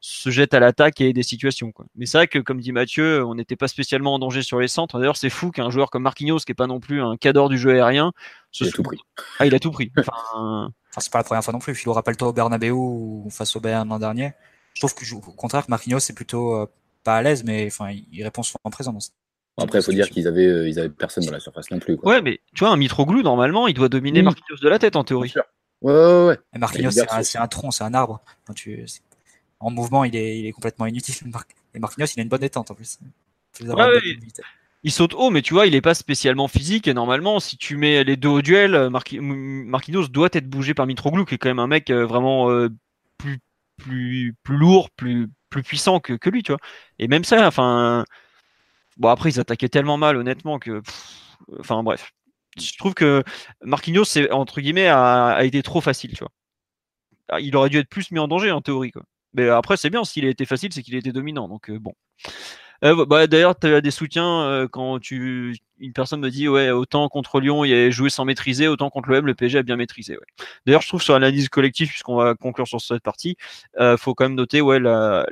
[0.00, 1.72] se jette à l'attaque et ait des situations.
[1.72, 1.86] Quoi.
[1.96, 4.68] Mais c'est vrai que, comme dit Mathieu, on n'était pas spécialement en danger sur les
[4.68, 4.98] centres.
[4.98, 7.58] D'ailleurs, c'est fou qu'un joueur comme Marquinhos, qui est pas non plus un cadre du
[7.58, 8.12] jeu aérien,
[8.60, 8.98] il a tout pris.
[9.38, 9.90] Ah, il a tout pris.
[9.98, 11.74] Enfin, c'est pas la première fois non plus.
[11.74, 12.74] Philo, rappelle-toi au Bernabeu
[13.30, 14.32] face au Bayern l'an dernier.
[14.74, 16.66] Je trouve que, au contraire, Marquinhos c'est plutôt euh,
[17.02, 19.00] pas à l'aise, mais enfin, il répond souvent présent dans
[19.58, 21.96] après, il faut dire qu'ils avaient, euh, ils avaient personne dans la surface non plus.
[21.96, 22.14] Quoi.
[22.14, 25.04] Ouais, mais tu vois, un Mitroglou, normalement, il doit dominer Marquinhos de la tête en
[25.04, 25.32] théorie.
[25.80, 26.38] Ouais, ouais, ouais.
[26.58, 28.22] Marquinhos, c'est un, tronc, c'est un arbre.
[29.60, 31.14] en mouvement, il est, il est complètement inutile.
[31.74, 32.98] Et Marquinhos, il a une bonne détente en plus.
[34.82, 36.86] il saute haut, mais tu vois, il n'est pas spécialement physique.
[36.86, 41.24] Et normalement, si tu mets les deux au duel, Marquinhos doit être bougé par Mitroglou,
[41.24, 42.68] qui est quand même un mec euh, vraiment euh,
[43.16, 43.38] plus,
[43.78, 46.60] plus, plus lourd, plus, plus puissant que, que lui, tu vois.
[46.98, 48.04] Et même ça, enfin
[48.96, 50.82] Bon, après, ils attaquaient tellement mal, honnêtement, que.
[51.60, 52.12] enfin, bref.
[52.58, 53.22] Je trouve que
[53.62, 56.32] Marquinhos, c'est, entre guillemets, a, été trop facile, tu vois.
[57.28, 59.02] Ah, il aurait dû être plus mis en danger, en théorie, quoi.
[59.34, 61.48] Mais après, c'est bien, s'il a été facile, c'est qu'il a été dominant.
[61.48, 61.94] Donc, euh, bon.
[62.84, 66.70] Euh, bah, d'ailleurs, tu as des soutiens euh, quand tu, une personne me dit ouais,
[66.70, 69.76] autant contre Lyon, il a joué sans maîtriser, autant contre l'OM, le PSG a bien
[69.76, 70.16] maîtrisé.
[70.66, 73.36] D'ailleurs, je trouve sur l'analyse collective, puisqu'on va conclure sur cette partie,
[73.80, 75.26] il faut quand même noter ouais, la,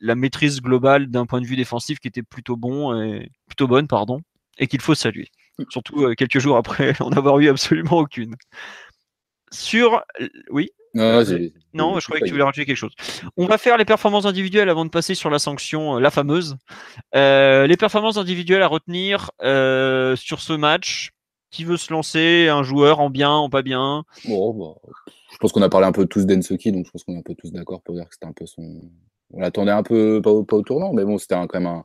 [0.00, 3.88] la maîtrise globale d'un point de vue défensif qui était plutôt bon et plutôt bonne,
[3.88, 4.20] pardon,
[4.58, 5.28] et qu'il faut saluer.
[5.58, 5.64] Mm.
[5.70, 8.34] Surtout euh, quelques jours après en avoir eu absolument aucune.
[9.52, 10.02] Sur
[10.50, 10.70] oui?
[11.74, 12.94] non, je croyais que tu voulais rajouter quelque chose.
[13.36, 16.56] On va faire les performances individuelles avant de passer sur la sanction, euh, la fameuse.
[17.14, 21.10] Euh, les performances individuelles à retenir sur ce match.
[21.52, 22.48] Qui veut se lancer?
[22.48, 24.04] Un joueur en bien, en pas bien?
[24.26, 24.90] Bon, bah,
[25.32, 27.22] Je pense qu'on a parlé un peu tous d'Ensoki, donc je pense qu'on est un
[27.22, 28.82] peu tous d'accord pour dire que c'était un peu son,
[29.32, 31.82] on l'attendait un peu, pas, au tournant, mais bon, c'était quand même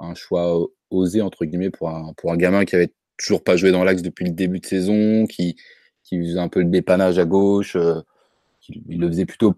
[0.00, 0.58] un, choix
[0.90, 4.32] osé, entre guillemets, pour un, gamin qui avait toujours pas joué dans l'axe depuis le
[4.32, 5.56] début de saison, qui,
[6.02, 8.00] qui faisait un peu le dépannage à gauche, euh,
[8.68, 9.54] il le faisait plutôt,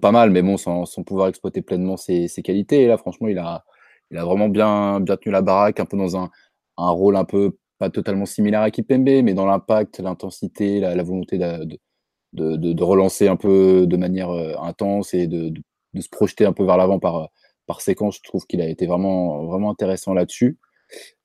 [0.00, 2.82] pas mal, mais bon, sans, pouvoir exploiter pleinement ses, qualités.
[2.82, 3.64] Et là, franchement, il a,
[4.10, 6.30] vraiment bien, tenu la baraque, un peu dans un,
[6.76, 12.82] rôle un peu pas totalement similaire à Kipembe, mais dans l'impact, l'intensité, la, volonté de,
[12.82, 15.52] relancer un peu de manière euh, intense et de,
[15.94, 17.30] de se projeter un peu vers l'avant par,
[17.78, 18.16] séquence.
[18.16, 20.58] Je trouve qu'il a été vraiment, intéressant là-dessus.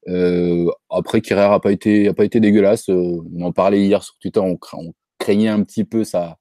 [0.07, 2.89] Euh, après, Kirer n'a pas été, a pas été dégueulasse.
[2.89, 4.39] Euh, on en parlait hier sur Twitter.
[4.39, 4.59] On,
[5.17, 6.37] craignait un petit peu sa,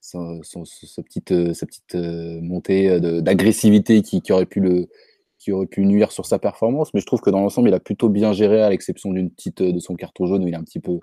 [0.00, 4.86] petite, euh, montée d'agressivité qui, aurait pu
[5.40, 6.94] qui aurait pu nuire sur sa performance.
[6.94, 9.60] Mais je trouve que dans l'ensemble, il a plutôt bien géré, à l'exception d'une petite
[9.60, 11.00] de son carton jaune où il est un petit peu,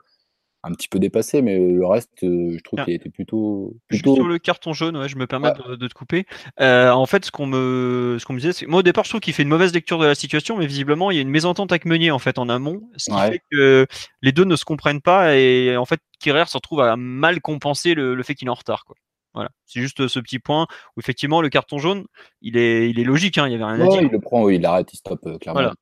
[0.63, 4.15] un petit peu dépassé, mais le reste, je trouve qu'il était plutôt, plutôt.
[4.15, 6.25] Sur le carton jaune, ouais, je me permets de, te couper.
[6.59, 9.21] en fait, ce qu'on me, ce qu'on me disait, c'est moi au départ, je trouve
[9.21, 11.71] qu'il fait une mauvaise lecture de la situation, mais visiblement, il y a une mésentente
[11.71, 13.87] avec Meunier en fait en amont, ce qui fait que
[14.21, 17.93] les deux ne se comprennent pas et en fait, Kirer se retrouve à mal compenser
[17.93, 18.95] le, fait qu'il est en retard, quoi.
[19.35, 20.65] Voilà, c'est juste ce petit point
[20.97, 22.05] où effectivement le carton jaune,
[22.41, 24.01] il est, il est logique, hein, il y avait rien à dire.
[24.01, 25.61] Il le prend, il arrête, il stoppe clairement.
[25.61, 25.73] Voilà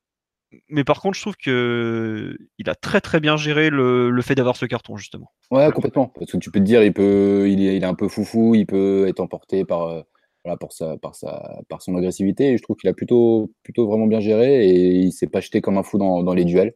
[0.70, 4.56] mais par contre, je trouve que il a très très bien géré le, fait d'avoir
[4.56, 5.32] ce carton justement.
[5.52, 6.08] Ouais, complètement.
[6.08, 8.56] Parce que tu peux te dire, il peut, il est, il est un peu foufou,
[8.56, 10.02] il peut être emporté par, euh,
[10.44, 12.52] voilà, par sa, par sa, par son agressivité.
[12.52, 15.62] Et je trouve qu'il a plutôt, plutôt vraiment bien géré et il s'est pas jeté
[15.62, 16.74] comme un fou dans, dans les duels.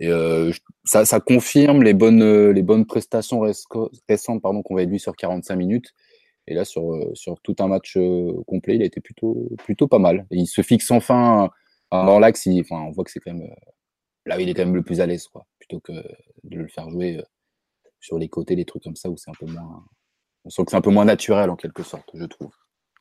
[0.00, 0.10] Et
[0.84, 5.56] ça, ça, confirme les bonnes, les bonnes prestations récentes pardon, qu'on va lui sur 45
[5.56, 5.92] minutes.
[6.46, 7.98] Et là, sur, sur tout un match
[8.46, 10.24] complet, il a été plutôt, plutôt pas mal.
[10.30, 11.50] Il se fixe enfin
[11.90, 12.46] dans l'axe.
[12.60, 13.48] Enfin, on voit que c'est quand même
[14.26, 16.68] là où il est quand même le plus à l'aise, quoi, plutôt que de le
[16.68, 17.22] faire jouer
[18.00, 19.84] sur les côtés, des trucs comme ça où c'est un peu moins.
[20.44, 22.52] On sent que c'est un peu moins naturel en quelque sorte, je trouve.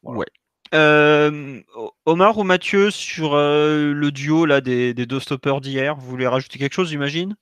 [0.03, 0.25] Ouais.
[0.73, 1.61] Euh,
[2.05, 6.59] Omar ou Mathieu sur euh, le duo là des, deux stoppers d'hier, vous voulez rajouter
[6.59, 7.35] quelque chose, j'imagine?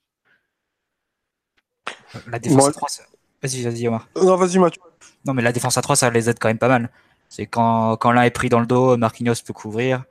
[2.27, 2.87] La défense à 3,
[3.41, 4.07] vas-y, vas-y Omar.
[4.15, 4.81] Non, vas-y Mathieu.
[5.25, 6.91] Non, mais la défense à 3, ça les aide quand même pas mal.
[7.29, 10.03] C'est quand, quand l'un est pris dans le dos, Marquinhos peut couvrir.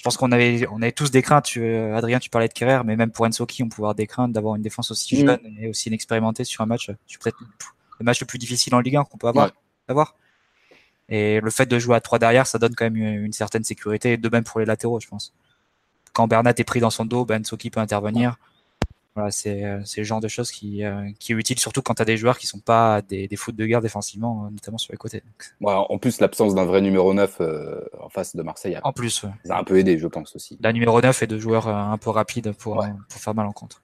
[0.00, 1.50] Je pense qu'on avait, on avait tous des craintes.
[1.94, 4.54] Adrien, tu parlais de Kerrer, mais même pour Ensoki, on pouvait avoir des craintes d'avoir
[4.54, 5.26] une défense aussi mm.
[5.26, 7.36] jeune et aussi inexpérimentée sur un match, peut-être
[7.98, 9.50] le match le plus difficile en Ligue 1 qu'on peut avoir.
[9.88, 10.14] avoir.
[11.10, 14.16] Et le fait de jouer à 3 derrière, ça donne quand même une, certaine sécurité,
[14.16, 15.34] de même pour les latéraux, je pense.
[16.14, 18.36] Quand Bernat est pris dans son dos, Ben Soki peut intervenir.
[19.16, 22.04] Voilà, c'est le genre de choses qui, euh, qui est utile, surtout quand tu as
[22.04, 24.98] des joueurs qui sont pas des, des foot de guerre défensivement, euh, notamment sur les
[24.98, 25.22] côtés.
[25.62, 29.26] en plus, l'absence d'un vrai numéro 9 euh, en face de Marseille a, en plus,
[29.44, 30.58] ça a un peu aidé, je pense aussi.
[30.60, 33.82] La numéro 9 et de joueurs un peu rapides pour, pour faire mal en contre.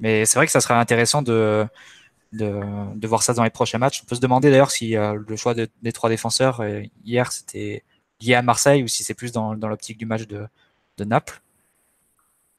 [0.00, 1.66] Mais c'est vrai que ça serait intéressant de,
[2.32, 2.60] de,
[2.94, 4.02] de, voir ça dans les prochains matchs.
[4.02, 7.84] On peut se demander d'ailleurs si euh, le choix des trois défenseurs euh, hier c'était
[8.20, 10.46] lié à Marseille ou si c'est plus dans, dans l'optique du match de,
[10.98, 11.40] de Naples.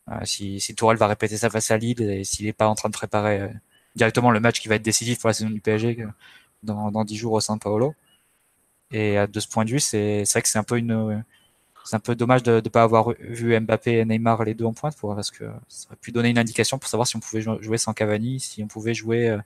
[0.09, 2.75] Euh, si, si Tourelle va répéter ça face à Lille et s'il n'est pas en
[2.75, 3.49] train de préparer
[3.95, 6.05] directement le match qui va être décisif pour la saison du PSG
[6.63, 7.93] dans, dans 10 jours au San Paolo.
[8.91, 12.69] Et de ce point de vue, c'est vrai que c'est un peu dommage de ne
[12.69, 16.11] pas avoir vu Mbappé et Neymar les deux en pointe parce que ça aurait pu
[16.11, 19.37] donner une indication pour savoir si on pouvait jouer sans Cavani, si on pouvait jouer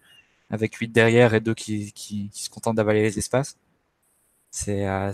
[0.54, 3.58] avec 8 derrière et deux qui, qui, se contentent d'avaler les espaces.
[4.52, 5.12] C'est euh,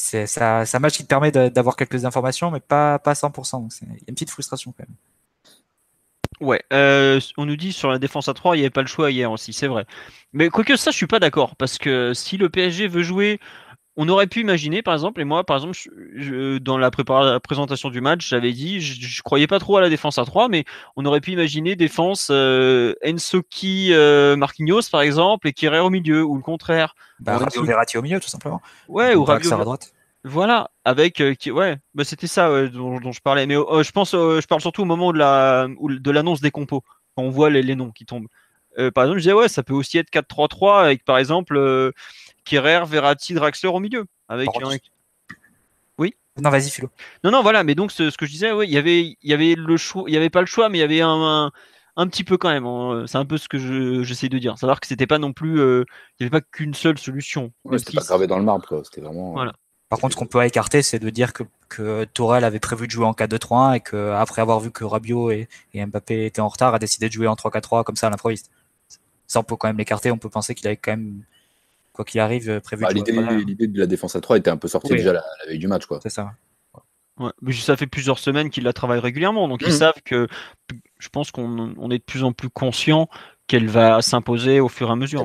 [0.00, 3.62] c'est ça, un match qui te permet d'avoir quelques informations, mais pas, pas 100%.
[3.62, 4.96] Donc il y a une petite frustration quand même.
[6.40, 8.86] Ouais, euh, on nous dit sur la défense à 3, il n'y avait pas le
[8.86, 9.84] choix hier aussi, c'est vrai.
[10.32, 13.40] Mais quoique ça, je suis pas d'accord, parce que si le PSG veut jouer
[14.02, 15.76] on aurait pu imaginer, par exemple, et moi, par exemple,
[16.62, 20.16] dans la, présentation du match, j'avais dit, je, je, croyais pas trop à la défense
[20.16, 20.64] à 3, mais
[20.96, 26.24] on aurait pu imaginer défense euh, Ensoki euh, Marquinhos, par exemple, et Kerrer au milieu,
[26.24, 26.94] ou le contraire.
[27.18, 28.62] Bah, Verratti au milieu, tout simplement.
[28.88, 29.92] Ouais, ou Rabio à droite.
[30.24, 33.46] Voilà, avec euh, ouais, bah, c'était ça dont, je parlais.
[33.46, 36.82] Mais euh, je pense, je parle surtout au moment de la de l'annonce des compos,
[37.14, 38.28] quand on voit les, les noms qui tombent.
[38.94, 41.92] Par exemple, je disais ouais, ça peut aussi être 4-3-3 avec par exemple
[42.44, 44.06] Kerrer, Verratti, Draxler au milieu.
[44.28, 44.48] Avec
[45.98, 46.88] Oui Non, vas-y, Philo.
[47.24, 49.32] Non, non, voilà, mais donc ce, que je disais, oui, il y avait, il y
[49.32, 51.50] avait le choix, il y avait pas le choix, mais il y avait un,
[51.96, 52.66] un, petit peu quand même.
[52.66, 53.04] Hein.
[53.06, 54.56] C'est un peu ce que j'essaie de dire.
[54.58, 55.84] Savoir que c'était pas non plus, euh,
[56.18, 57.52] il n'y avait pas qu'une seule solution.
[57.76, 59.32] c'était pas gravé dans le marbre, C'était vraiment.
[59.32, 59.52] Voilà.
[59.88, 62.92] Par contre, ce qu'on peut écarter, c'est de dire que, que Tourelle avait prévu de
[62.92, 66.74] jouer en 4-2-3-1 et qu'après avoir vu que Rabiot et, et, Mbappé étaient en retard,
[66.74, 68.52] a décidé de jouer en 3-4-3 comme ça à l'improviste.
[69.30, 70.10] Ça, on peut quand même l'écarter.
[70.10, 71.22] On peut penser qu'il avait quand même
[71.92, 72.82] quoi qu'il arrive, prévu.
[72.82, 75.68] Bah, l'idée, de la défense à 3 était un peu sortie déjà la, veille du
[75.68, 75.84] match.
[76.02, 76.32] C'est ça.
[77.40, 79.70] mais ça fait plusieurs semaines qu'ils la travaillent régulièrement, donc ils mmh.
[79.70, 80.26] savent que
[80.98, 83.08] je pense qu'on est de plus en plus conscient
[83.46, 85.24] qu'elle va s'imposer au fur et à mesure.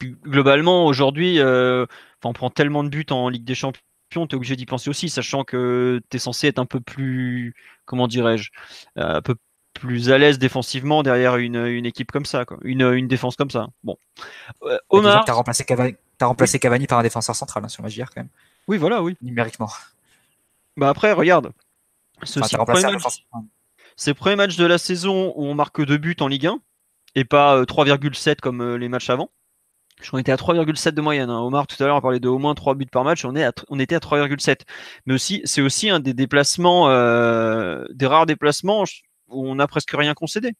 [0.00, 1.84] globalement, aujourd'hui, euh,
[2.22, 3.80] on prend tellement de buts en Ligue des Champions,
[4.12, 7.54] tu es obligé d'y penser aussi, sachant que tu es censé être un peu plus,
[7.86, 8.50] comment dirais-je,
[8.98, 9.34] euh, un peu
[9.78, 12.58] plus à l'aise défensivement derrière une, une équipe comme ça, quoi.
[12.62, 13.68] Une, une défense comme ça.
[13.84, 13.96] Bon.
[14.62, 15.24] Euh, Omar.
[15.24, 18.06] Tu as remplacé, Cavani, as remplacé Cavani par un défenseur central hein, sur la JR
[18.06, 18.28] quand même.
[18.68, 19.16] Oui, voilà, oui.
[19.22, 19.68] Numériquement.
[20.76, 21.52] Bah après, regarde.
[22.24, 22.40] C'est
[24.10, 26.58] le premier match de la saison où on marque deux buts en Ligue 1
[27.14, 29.30] et pas 3,7 euh, comme euh, les matchs avant.
[30.10, 31.30] Qu'on était à 3,7 de moyenne.
[31.30, 31.40] Hein.
[31.40, 33.24] Omar, tout à l'heure, a parlé de au moins 3 buts par match.
[33.24, 34.60] On, est on était à 3,7.
[35.06, 38.84] Mais aussi, c'est aussi un des déplacements, des rares déplacements
[39.28, 40.52] où on n'a presque rien concédé.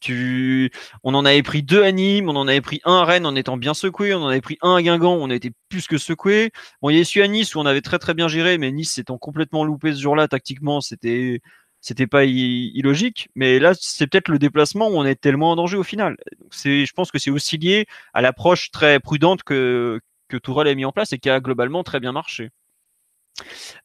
[0.00, 0.70] Tu...
[1.02, 3.36] On en avait pris deux à Nîmes, on en avait pris un à Rennes en
[3.36, 5.98] étant bien secoué, on en avait pris un à Guingamp, on a été plus que
[5.98, 6.50] secoué.
[6.80, 8.72] Bon, il y a celui à Nice où on avait très très bien géré, mais
[8.72, 11.40] Nice s'étant complètement loupé ce jour-là, tactiquement, c'était
[11.82, 13.28] c'était pas illogique.
[13.34, 16.16] Mais là, c'est peut-être le déplacement où on est tellement en danger au final.
[16.50, 20.74] C'est, je pense que c'est aussi lié à l'approche très prudente que, que Tourelle a
[20.74, 22.50] mis en place et qui a globalement très bien marché.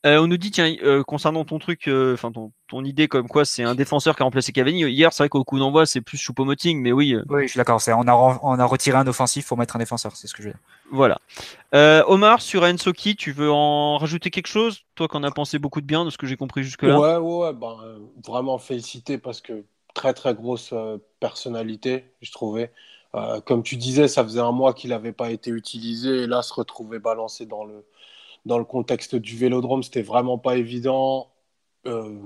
[0.05, 3.45] Euh, on nous dit, tiens, euh, concernant ton truc, euh, enfin ton, idée comme quoi
[3.45, 4.83] c'est un défenseur qui a remplacé Cavani.
[4.83, 7.15] Hier, c'est vrai qu'au coup d'envoi, c'est plus Choupo-Moting, mais oui.
[7.29, 7.81] Oui, je suis d'accord.
[7.87, 10.49] On a, on a retiré un offensif pour mettre un défenseur, c'est ce que je
[10.49, 10.61] veux dire.
[10.91, 11.19] Voilà.
[12.07, 14.83] Omar, sur Ensoki, tu veux en rajouter quelque chose?
[14.95, 16.99] Toi qui en as pensé beaucoup de bien de ce que j'ai compris jusque-là.
[16.99, 17.77] Ouais, ouais, ben,
[18.25, 20.73] vraiment félicité parce que très très grosse
[21.19, 22.71] personnalité, je trouvais.
[23.45, 26.53] comme tu disais, ça faisait un mois qu'il n'avait pas été utilisé et là, se
[26.53, 27.85] retrouver balancé dans le
[28.47, 31.31] dans le contexte du vélodrome, c'était vraiment pas évident.
[31.85, 32.19] Euh,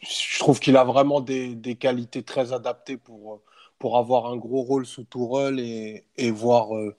[0.00, 3.42] je trouve qu'il a vraiment des, des, qualités très adaptées pour,
[3.78, 6.96] pour avoir un gros rôle sous Tourelle et, et voir euh,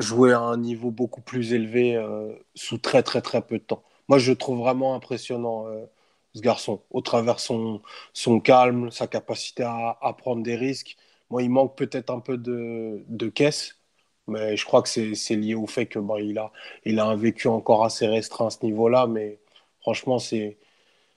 [0.00, 3.84] jouer à un niveau beaucoup plus élevé euh, sous très très très peu de temps.
[4.08, 5.66] Moi, je trouve vraiment impressionnant
[6.34, 7.82] ce garçon, au travers son,
[8.12, 10.96] son calme, sa capacité à, à prendre des risques.
[11.30, 13.77] Moi, il manque peut-être un peu de, de caisse,
[14.28, 16.52] mais je crois que c'est lié au fait que bon, il, a,
[16.84, 19.06] il a un vécu encore assez restreint à ce niveau-là.
[19.06, 19.40] Mais
[19.80, 20.58] franchement, c'est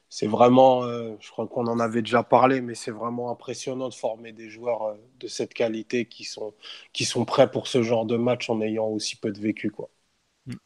[0.09, 3.93] c'est vraiment, euh, je crois qu'on en avait déjà parlé, mais c'est vraiment impressionnant de
[3.93, 6.53] former des joueurs euh, de cette qualité qui sont,
[6.93, 9.71] qui sont prêts pour ce genre de match en ayant aussi peu de vécu.
[9.71, 9.89] Quoi.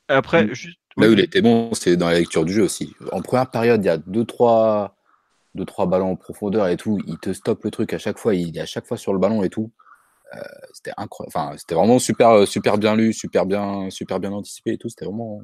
[0.07, 0.53] Après, Mm.
[0.53, 0.79] juste...
[0.97, 2.93] Là où il était bon, c'est dans la lecture du jeu aussi.
[3.11, 4.95] En première période, il y a 2-3
[5.55, 6.99] deux, trois ballons en profondeur et tout.
[7.07, 8.35] Il te stoppe le truc à chaque fois.
[8.35, 9.71] Il est à chaque fois sur le ballon et tout.
[10.34, 10.39] Euh,
[10.73, 11.34] c'était incroyable.
[11.36, 14.89] Enfin, c'était vraiment super, super bien lu, super bien, super bien anticipé et tout.
[14.89, 15.41] C'était vraiment,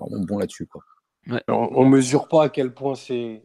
[0.00, 0.66] vraiment bon là-dessus.
[0.66, 0.82] Quoi.
[1.28, 1.42] Ouais.
[1.48, 3.42] On, ne mesure pas à quel point c'est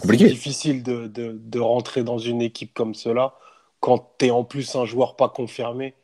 [0.00, 0.28] compliqué.
[0.28, 3.34] difficile de, de, de, rentrer dans une équipe comme cela
[3.80, 5.94] quand tu es en plus un joueur pas confirmé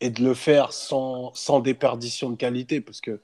[0.00, 3.20] et de le faire sans, sans déperdition de qualité parce que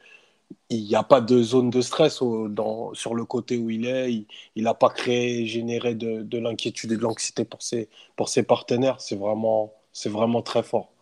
[0.68, 3.86] il n'y a pas de zone de stress au, dans, sur le côté où il
[3.86, 4.26] est.
[4.54, 8.42] Il n'a pas créé, généré de, de l'inquiétude et de l'anxiété pour ses, pour ses
[8.42, 9.00] partenaires.
[9.00, 10.92] C'est vraiment, c'est vraiment très fort.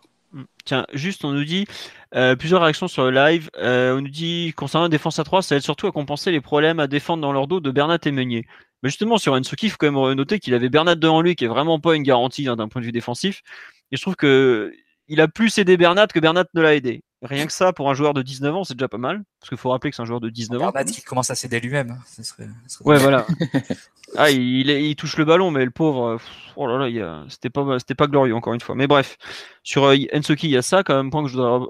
[0.65, 1.67] Tiens, juste, on nous dit
[2.15, 3.51] euh, plusieurs réactions sur le live.
[3.59, 6.41] Euh, on nous dit concernant la défense à 3, ça aide surtout à compenser les
[6.41, 8.47] problèmes à défendre dans leur dos de Bernat et Meunier.
[8.83, 11.45] Mais justement, sur Ensuki, il faut quand même noter qu'il avait Bernat devant lui, qui
[11.45, 13.43] est vraiment pas une garantie hein, d'un point de vue défensif.
[13.91, 14.73] Et je trouve que
[15.11, 17.03] il a plus aidé Bernat que Bernat ne l'a aidé.
[17.23, 19.23] Rien que ça, pour un joueur de 19 ans, c'est déjà pas mal.
[19.41, 20.73] Parce qu'il faut rappeler que c'est un joueur de 19 Bernat ans.
[20.73, 21.99] Bernat qui commence à s'aider lui-même.
[22.07, 23.27] Serait, serait ouais, voilà.
[24.17, 26.19] ah, il, il, il, touche le ballon, mais le pauvre,
[26.57, 28.75] oh là là, c'était pas, c'était pas glorieux encore une fois.
[28.75, 29.19] Mais bref,
[29.65, 31.67] sur euh, Ensoki, il y a ça quand même point que je voudrais,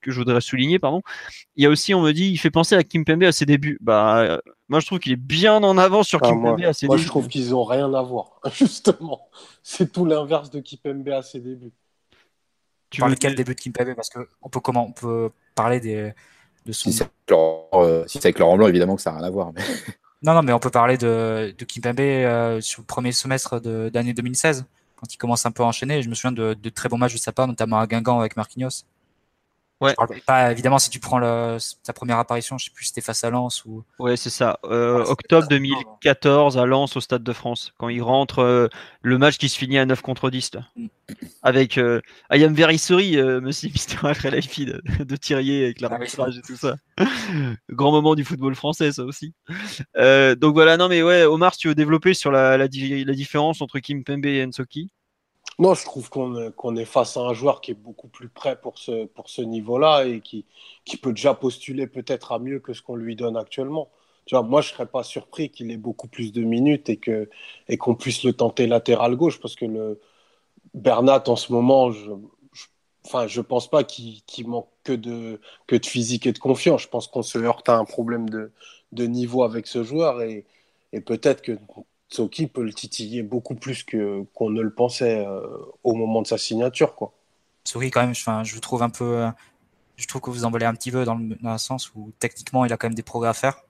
[0.00, 1.02] que je voudrais souligner, pardon.
[1.56, 3.46] Il y a aussi, on me dit, il fait penser à Kim Pembe à ses
[3.46, 3.78] débuts.
[3.80, 4.38] Bah, euh,
[4.68, 6.86] moi, je trouve qu'il est bien en avance sur ah, Kim moi, Pembe à ses
[6.86, 7.04] moi, débuts.
[7.04, 9.28] je trouve qu'ils ont rien à voir, justement.
[9.62, 11.72] C'est tout l'inverse de Kim Pembe à ses débuts.
[12.96, 16.12] Tu parles quel début de Kim Pembe Parce qu'on peut comment on peut parler des
[16.66, 16.90] de son.
[16.90, 19.52] Si c'est euh, si avec Laurent Blanc, évidemment que ça n'a rien à voir.
[19.54, 19.62] Mais...
[20.22, 23.60] Non, non, mais on peut parler de, de Kim Pembe euh, sur le premier semestre
[23.60, 24.64] d'année 2016,
[24.96, 26.02] quand il commence un peu à enchaîner.
[26.02, 28.34] Je me souviens de, de très bons matchs de sa part, notamment à Guingamp avec
[28.34, 28.84] Marquinhos.
[29.80, 29.94] Ouais.
[30.24, 33.24] Pas, évidemment, si tu prends le, sa première apparition, je sais plus si c'était face
[33.24, 33.84] à Lens ou.
[33.98, 34.58] Ouais, c'est ça.
[34.64, 38.68] Euh, ah, octobre 2014 à Lens au Stade de France, quand il rentre euh,
[39.02, 40.54] le match qui se finit à 9 contre 10.
[40.54, 40.62] Là.
[40.76, 40.86] Mm.
[41.42, 42.00] Avec euh,
[42.30, 46.76] Ayam Verisseri, euh, Monsieur Mister de, de Thierry avec l'arbitrage ah, et tout ça.
[47.70, 49.34] Grand moment du football français, ça aussi.
[49.96, 53.14] Euh, donc voilà, non mais ouais, Omar, si tu veux développer sur la, la, la
[53.14, 54.90] différence entre Kim Pembe et Ensoki
[55.58, 58.60] non, je trouve qu'on qu est face à un joueur qui est beaucoup plus prêt
[58.60, 60.44] pour ce, pour ce niveau-là et qui,
[60.84, 63.90] qui peut déjà postuler peut-être à mieux que ce qu'on lui donne actuellement.
[64.26, 66.98] Tu vois, moi, je ne serais pas surpris qu'il ait beaucoup plus de minutes et
[67.00, 67.26] qu'on
[67.68, 70.00] et qu'on puisse le tenter latéral gauche parce que le
[70.74, 72.16] Bernat, en ce moment, je ne
[73.04, 76.82] enfin, je pense pas qu'il qu manque que de, que de physique et de confiance.
[76.82, 78.52] Je pense qu'on se heurte à un problème de,
[78.92, 80.46] de niveau avec ce joueur et,
[80.92, 81.58] et peut-être que
[82.10, 85.40] Tsoki peut le titiller beaucoup plus que qu'on ne le pensait euh,
[85.82, 87.12] au moment de sa signature quoi.
[87.64, 89.30] Tsoki quand même enfin je vous trouve un peu euh,
[89.96, 92.76] je trouve que vous emballez un petit peu dans le, sens où techniquement il a
[92.76, 93.62] quand même des progrès à faire.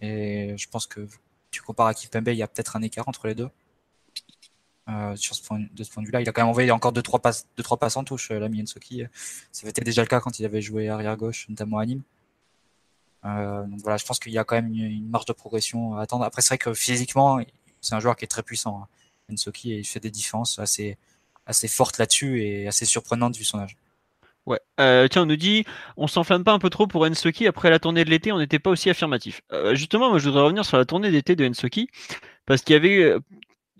[0.00, 1.08] Et je pense que
[1.50, 3.48] tu compares à Kipembe il y a peut-être un écart entre les deux.
[4.88, 7.18] Euh, de ce point de vue là il a quand même envoyé encore deux trois
[7.18, 10.60] passes deux trois passes en touche l'ami avait été déjà le cas quand il avait
[10.60, 12.02] joué arrière gauche notamment à Nîmes
[13.24, 16.24] donc voilà, je pense qu'il y a quand même une, marge de progression à attendre.
[16.24, 17.40] Après, c'est vrai que physiquement,
[17.80, 18.88] c'est un joueur qui est très puissant, hein,
[19.30, 20.98] et il fait des différences assez,
[21.46, 23.76] assez fortes là-dessus et assez surprenantes vu son âge.
[24.46, 24.60] Ouais.
[24.78, 25.64] Euh, tiens, on nous dit,
[25.96, 28.58] on s'enflamme pas un peu trop pour Ensoki après la tournée de l'été, on n'était
[28.58, 29.40] pas aussi affirmatif.
[29.52, 31.88] Euh, justement, moi, je voudrais revenir sur la tournée d'été de Ensoki
[32.44, 33.14] parce qu'il avait,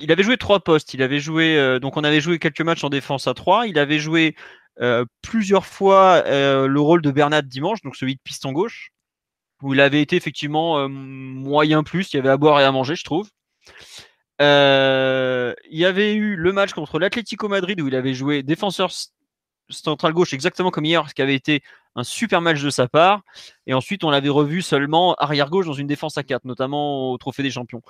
[0.01, 0.95] il avait joué trois postes.
[0.95, 3.67] Il avait joué, euh, donc on avait joué quelques matchs en défense à trois.
[3.67, 4.37] Il avait joué
[4.81, 8.94] euh, plusieurs fois le rôle de Bernat dimanche, donc celui de piston gauche
[9.65, 12.71] où il avait été effectivement euh, moyen plus, il y avait à boire et à
[12.71, 13.31] manger, je trouve.
[14.43, 18.91] Euh, il y avait eu le match contre l'Atlético Madrid où il avait joué défenseur
[19.71, 21.63] central gauche exactement comme hier, ce qui avait été
[21.97, 23.23] un super match de sa part.
[23.67, 27.17] Et ensuite, on l'avait revu seulement arrière gauche dans une défense à 4, notamment au
[27.17, 27.81] Trophée des Champions.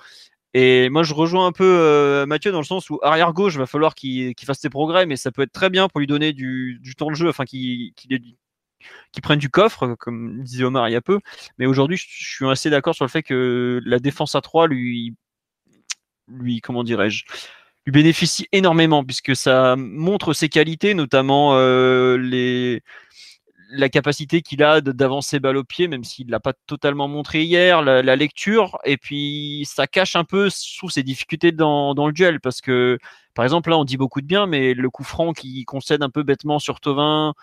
[0.53, 3.65] Et moi, je rejoins un peu euh, Mathieu dans le sens où arrière gauche, va
[3.65, 6.31] falloir qu'il qu fasse ses progrès, mais ça peut être très bien pour lui donner
[6.31, 8.07] du, temps de jeu, enfin qu'il qu
[9.11, 11.19] qui prennent du coffre, comme disait Omar il y a peu.
[11.57, 15.15] Mais aujourd'hui, je, suis assez d'accord sur le fait que la défense à 3 lui,
[16.27, 17.25] lui comment dirais-je,
[17.85, 22.83] lui bénéficie énormément puisque ça montre ses qualités, notamment euh, les
[23.69, 27.81] la capacité qu'il a d'avancer balle au pied, même s'il l'a pas totalement montré hier,
[27.81, 32.39] la, lecture, et puis ça cache un peu, sous ses difficultés dans, dans, le duel,
[32.39, 32.97] parce que,
[33.33, 36.09] par exemple, là, on dit beaucoup de bien, mais le coup franc qui concède un
[36.09, 37.33] peu bêtement sur Tovin,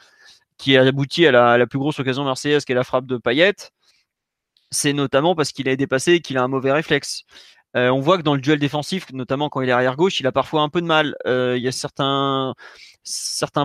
[0.62, 3.54] qui a abouti à la, plus grosse occasion marseillaise, qui est la frappe de Payet,
[4.70, 7.24] c'est notamment parce qu'il a dépassé et qu'il a un mauvais réflexe.
[7.76, 10.26] Euh, on voit que dans le duel défensif, notamment quand il est arrière gauche, il
[10.26, 11.16] a parfois un peu de mal.
[11.26, 12.54] Euh, il y a certains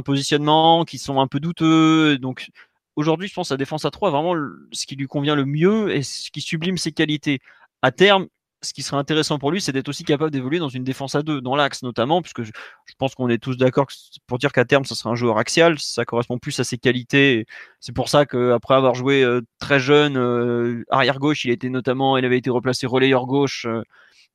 [0.04, 2.18] positionnements qui sont un peu douteux.
[2.18, 2.50] Donc
[2.96, 4.34] aujourd'hui, je pense que défense à 3 vraiment
[4.72, 7.42] ce qui lui convient le mieux et ce qui sublime ses qualités.
[7.84, 8.28] À terme,
[8.68, 11.24] ce qui serait intéressant pour lui, c'est d'être aussi capable d'évoluer dans une défense à
[11.24, 12.52] 2, dans l'axe notamment, puisque je,
[12.98, 13.88] pense qu'on est tous d'accord
[14.28, 17.46] pour dire qu'à terme, ce sera un joueur axial, ça correspond plus à ses qualités.
[17.80, 22.38] C'est pour ça qu'après avoir joué euh, très jeune, euh, arrière gauche, il il avait
[22.38, 23.82] été replacé relayeur gauche euh,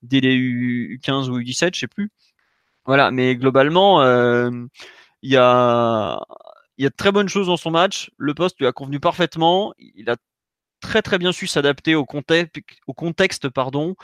[0.02, 2.10] dès les U15 ou U17, je sais plus.
[2.86, 4.02] Voilà, mais globalement,
[5.22, 6.20] il y a
[6.78, 8.10] il y a de très bonnes choses dans son match.
[8.16, 9.72] Le poste lui a convenu parfaitement.
[9.78, 10.16] Il a
[10.82, 12.56] très très bien su s'adapter au contexte,
[12.86, 13.94] au contexte pardon.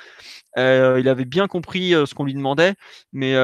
[0.56, 2.74] Euh, il avait bien compris euh, ce qu'on lui demandait,
[3.12, 3.34] mais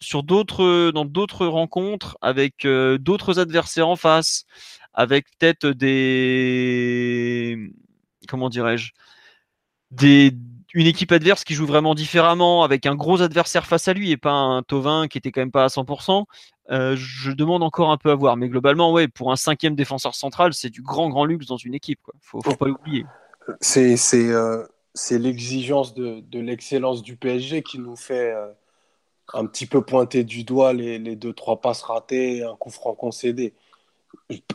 [0.00, 4.44] sur d'autres dans d'autres rencontres avec d'autres adversaires en face,
[4.94, 7.70] avec peut-être des
[8.28, 8.92] comment dirais-je
[9.90, 10.32] des
[10.74, 14.16] une équipe adverse qui joue vraiment différemment, avec un gros adversaire face à lui et
[14.16, 16.24] pas un Tovin qui était quand même pas à 100%,
[16.70, 18.36] euh, je demande encore un peu à voir.
[18.36, 21.74] Mais globalement, ouais, pour un cinquième défenseur central, c'est du grand, grand luxe dans une
[21.74, 22.00] équipe.
[22.02, 22.14] Quoi.
[22.20, 23.04] Faut, faut pas l'oublier.
[23.60, 24.64] C'est, euh,
[25.10, 28.48] l'exigence de, l'excellence du PSG qui nous fait euh,
[29.34, 32.94] un petit peu pointer du doigt les, les deux, trois passes ratées, un coup franc
[32.94, 33.54] concédé.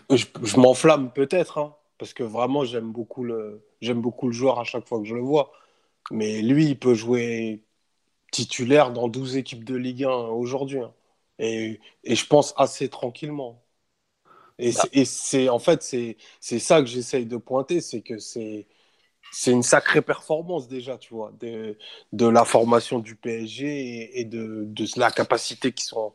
[0.10, 4.64] Je, m'enflamme peut-être, hein, parce que vraiment, j'aime beaucoup, le, j'aime beaucoup le joueur à
[4.64, 5.52] chaque fois que je le vois.
[6.12, 7.64] Mais lui, il peut jouer
[8.32, 10.80] titulaire dans 12 équipes de Ligue 1 aujourd'hui.
[10.80, 10.94] Hein.
[11.40, 13.64] Et, et, je pense assez tranquillement.
[14.60, 14.84] Et bah.
[15.06, 16.18] c'est en fait, c'est
[16.60, 18.68] ça que j'essaye de pointer, c'est que c'est
[19.32, 21.78] c'est une sacrée performance déjà, tu vois, de,
[22.14, 26.14] de la formation du PSG et, de, de, la capacité qui sont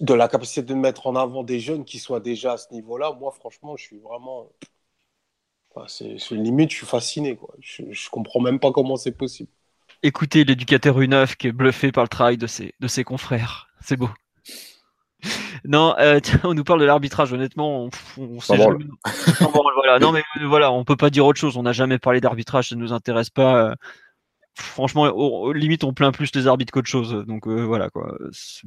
[0.00, 3.12] de la capacité de mettre en avant des jeunes qui soient déjà à ce niveau-là.
[3.12, 4.50] Moi, franchement, je suis vraiment
[5.88, 7.36] c'est limite, je suis fasciné.
[7.36, 7.54] Quoi.
[7.60, 9.50] Je, je comprends même pas comment c'est possible.
[10.02, 13.68] Écoutez l'éducateur U9 qui est bluffé par le travail de ses, de ses confrères.
[13.80, 14.08] C'est beau.
[15.64, 17.32] Non, euh, on nous parle de l'arbitrage.
[17.32, 18.86] Honnêtement, on, on sait jamais...
[19.76, 19.98] voilà.
[19.98, 21.56] Non, mais euh, voilà, on peut pas dire autre chose.
[21.58, 23.70] On n'a jamais parlé d'arbitrage, ça ne nous intéresse pas.
[23.70, 23.74] Euh,
[24.54, 27.24] franchement, au, limite, on plaint plus les arbitres qu'autre chose.
[27.26, 28.16] Donc voilà quoi.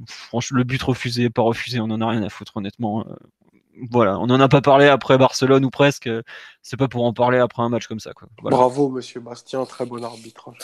[0.07, 3.05] Franchement, le but refusé, pas refusé, on en a rien à foutre, honnêtement
[3.89, 6.09] voilà, on n'en a pas parlé après Barcelone ou presque.
[6.61, 8.13] C'est pas pour en parler après un match comme ça.
[8.13, 8.27] Quoi.
[8.41, 10.57] Bravo, monsieur Bastien, très bon arbitrage.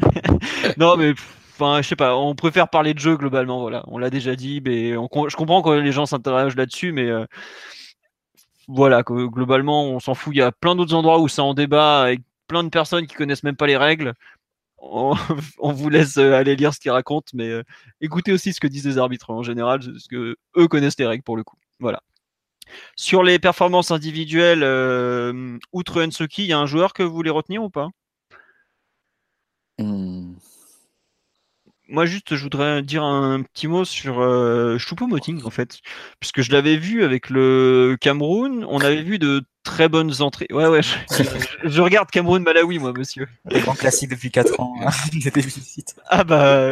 [0.76, 1.14] non, mais
[1.52, 3.60] enfin, je sais pas, on préfère parler de jeu globalement.
[3.60, 7.24] Voilà, on l'a déjà dit, mais je comprends quand les gens s'interrogent là-dessus, mais euh,
[8.68, 10.34] voilà, globalement, on s'en fout.
[10.34, 13.14] Il y a plein d'autres endroits où ça en débat avec plein de personnes qui
[13.14, 14.12] connaissent même pas les règles.
[14.78, 15.14] On,
[15.62, 17.62] vous laisse euh, aller lire ce qu'ils racontent, mais euh,
[18.00, 21.22] écoutez aussi ce que disent les arbitres en général, parce que eux connaissent les règles
[21.22, 21.56] pour le coup.
[21.78, 22.00] Voilà.
[22.96, 27.30] Sur les performances individuelles, euh, outre Ensoki, il y a un joueur que vous voulez
[27.30, 27.88] retenir ou pas?
[29.78, 30.34] Hmm.
[31.88, 35.80] Moi, juste, je voudrais dire un petit mot sur euh, Choupo-Moting, en fait.
[36.20, 40.48] Puisque je l'avais vu avec le Cameroun, on avait vu de très bonnes entrées.
[40.50, 43.28] Ouais, ouais, je, regarde Cameroun-Malawi, moi, monsieur.
[43.50, 44.74] Les grands classiques depuis 4 ans.
[44.84, 44.90] Hein,
[46.08, 46.64] ah bah,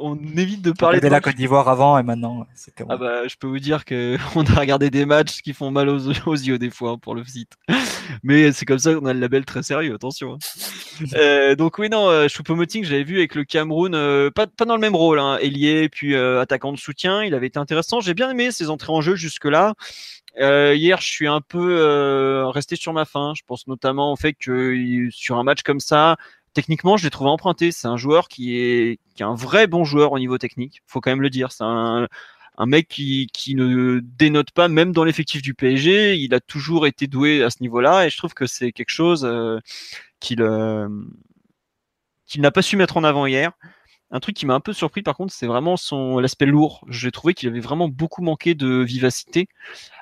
[0.00, 2.46] on évite de parler de la Côte d'Ivoire avant et maintenant.
[2.88, 5.88] Ah bah, je peux vous dire que on a regardé des matchs qui font mal
[5.88, 7.52] aux, yeux des fois pour le site.
[8.22, 10.34] Mais c'est comme ça qu'on a le label très sérieux, attention.
[10.34, 11.04] Hein.
[11.14, 14.74] euh, donc oui, non, euh, Choupo-Moting, j'avais vu avec le Cameroun, euh, pas, pas dans
[14.74, 17.22] le même rôle, hein, ailier puis euh, attaquant de soutien.
[17.24, 18.00] Il avait été intéressant.
[18.00, 19.74] J'ai bien aimé ses entrées en jeu jusque-là.
[20.38, 23.32] Euh, hier, je suis un peu euh, resté sur ma faim.
[23.36, 26.16] Je pense notamment au fait que sur un match comme ça,
[26.54, 27.72] techniquement, je l'ai trouvé emprunté.
[27.72, 30.82] C'est un joueur qui est, qui est un vrai bon joueur au niveau technique.
[30.86, 31.52] Faut quand même le dire.
[31.52, 32.08] C'est un,
[32.60, 36.16] un mec qui, qui ne dénote pas, même dans l'effectif du PSG.
[36.16, 39.24] Il a toujours été doué à ce niveau-là, et je trouve que c'est quelque chose
[39.24, 39.58] euh,
[40.20, 40.88] qu'il euh,
[42.26, 43.52] qu'il n'a pas su mettre en avant hier.
[44.12, 46.84] Un truc qui m'a un peu surpris par contre, c'est vraiment son l'aspect lourd.
[46.88, 49.48] J'ai trouvé qu'il avait vraiment beaucoup manqué de vivacité,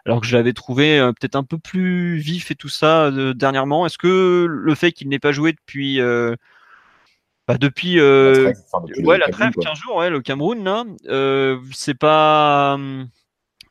[0.06, 3.34] alors que je l'avais trouvé euh, peut-être un peu plus vif et tout ça euh,
[3.34, 3.84] dernièrement.
[3.84, 6.34] Est-ce que le fait qu'il n'ait pas joué depuis euh,
[7.46, 10.84] bah, depuis, la trêve, ouais, la trêve 15 jours, ouais, le Cameroun là,
[11.72, 13.08] c'est pas hum,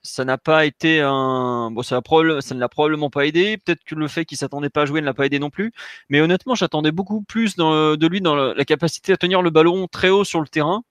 [0.08, 1.70] ça n'a pas été un.
[1.72, 2.02] Bon, ça,
[2.42, 3.58] ça ne l'a probablement pas aidé.
[3.58, 5.72] Peut-être que le fait qu'il s'attendait pas à jouer ne l'a pas aidé non plus.
[6.10, 10.10] Mais honnêtement, j'attendais beaucoup plus de lui dans la capacité à tenir le ballon très
[10.10, 10.84] haut sur le terrain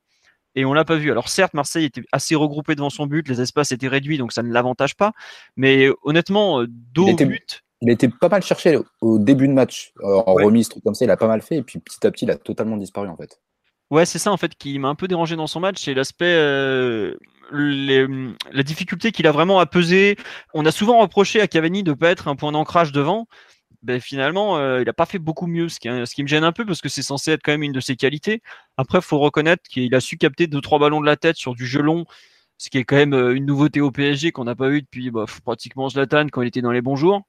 [0.54, 1.10] et on l'a pas vu.
[1.10, 4.42] Alors certes, Marseille était assez regroupé devant son but, les espaces étaient réduits, donc ça
[4.42, 5.12] ne l'avantage pas.
[5.56, 7.26] Mais honnêtement, dos était...
[7.26, 7.62] but.
[7.82, 10.44] Il été pas mal cherché au début de match, en ouais.
[10.44, 12.30] remise, truc comme ça, il a pas mal fait, et puis petit à petit, il
[12.30, 13.38] a totalement disparu en fait.
[13.90, 16.24] Ouais, c'est ça en fait qui m'a un peu dérangé dans son match, c'est l'aspect,
[16.26, 17.14] euh,
[17.52, 20.16] la difficulté qu'il a vraiment à peser.
[20.54, 23.28] On a souvent reproché à Cavani de pas être un point d'ancrage devant.
[23.82, 26.42] Ben, finalement, euh, il n'a pas fait beaucoup mieux, ce qui, ce qui, me gêne
[26.42, 28.42] un peu parce que c'est censé être quand même une de ses qualités.
[28.76, 31.54] Après, il faut reconnaître qu'il a su capter deux trois ballons de la tête sur
[31.54, 32.04] du jeu long,
[32.58, 35.26] ce qui est quand même une nouveauté au PSG qu'on n'a pas eu depuis bah,
[35.44, 37.22] pratiquement Zlatan quand il était dans les bons jours.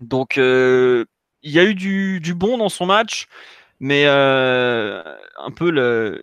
[0.00, 1.04] Donc, euh,
[1.42, 3.26] il y a eu du, bon dans son match,
[3.80, 5.02] mais euh,
[5.38, 6.20] un peu le,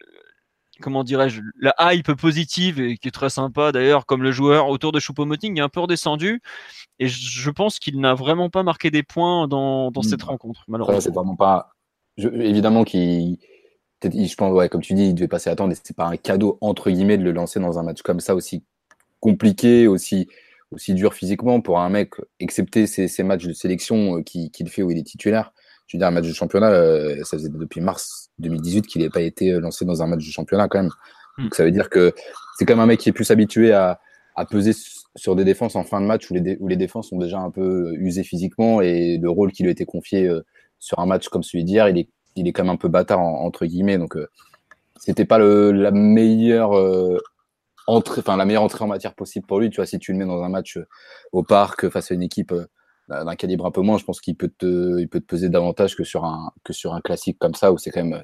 [0.82, 4.92] comment dirais-je, la hype positive et qui est très sympa d'ailleurs, comme le joueur autour
[4.92, 6.42] de Choupo-Moting est un peu redescendu.
[7.00, 11.02] Et je pense qu'il n'a vraiment pas marqué des points dans, dans cette rencontre, malheureusement.
[11.02, 11.72] c'est vraiment pas.
[12.18, 13.38] Je, évidemment qu'il.
[14.04, 16.58] Je pense, ouais, comme tu dis, il devait passer attendre et c'est pas un cadeau,
[16.60, 18.64] entre guillemets, de le lancer dans un match comme ça, aussi
[19.22, 20.28] compliqué, aussi,
[20.72, 24.84] aussi dur physiquement pour un mec, excepté ces, ces matchs de sélection qu'il qu fait
[24.84, 25.54] où il est titulaire.
[25.92, 29.22] Veux dire, un match de championnat, euh, ça faisait depuis mars 2018 qu'il n'ait pas
[29.22, 30.92] été lancé dans un match de championnat quand même.
[31.38, 31.44] Hmm.
[31.44, 32.14] Donc ça veut dire que
[32.58, 34.00] c'est quand même un mec qui est plus habitué à,
[34.36, 34.74] à peser
[35.16, 37.40] sur des défenses en fin de match où les, dé où les défenses sont déjà
[37.40, 40.42] un peu usées physiquement et le rôle qui lui a été confié euh,
[40.80, 43.20] sur un match comme celui d'hier, il est, il est quand même un peu bâtard
[43.20, 43.98] en, entre guillemets.
[43.98, 44.28] Donc euh,
[45.00, 47.18] c'était pas le, la meilleure euh,
[47.88, 49.70] entrée, enfin la meilleure entrée en matière possible pour lui.
[49.70, 50.80] Tu vois, si tu le mets dans un match
[51.32, 52.54] au parc face à une équipe
[53.10, 55.96] d'un calibre un peu moins, je pense qu'il peut te, il peut te peser davantage
[55.96, 58.24] que sur un que sur un classique comme ça où c'est quand même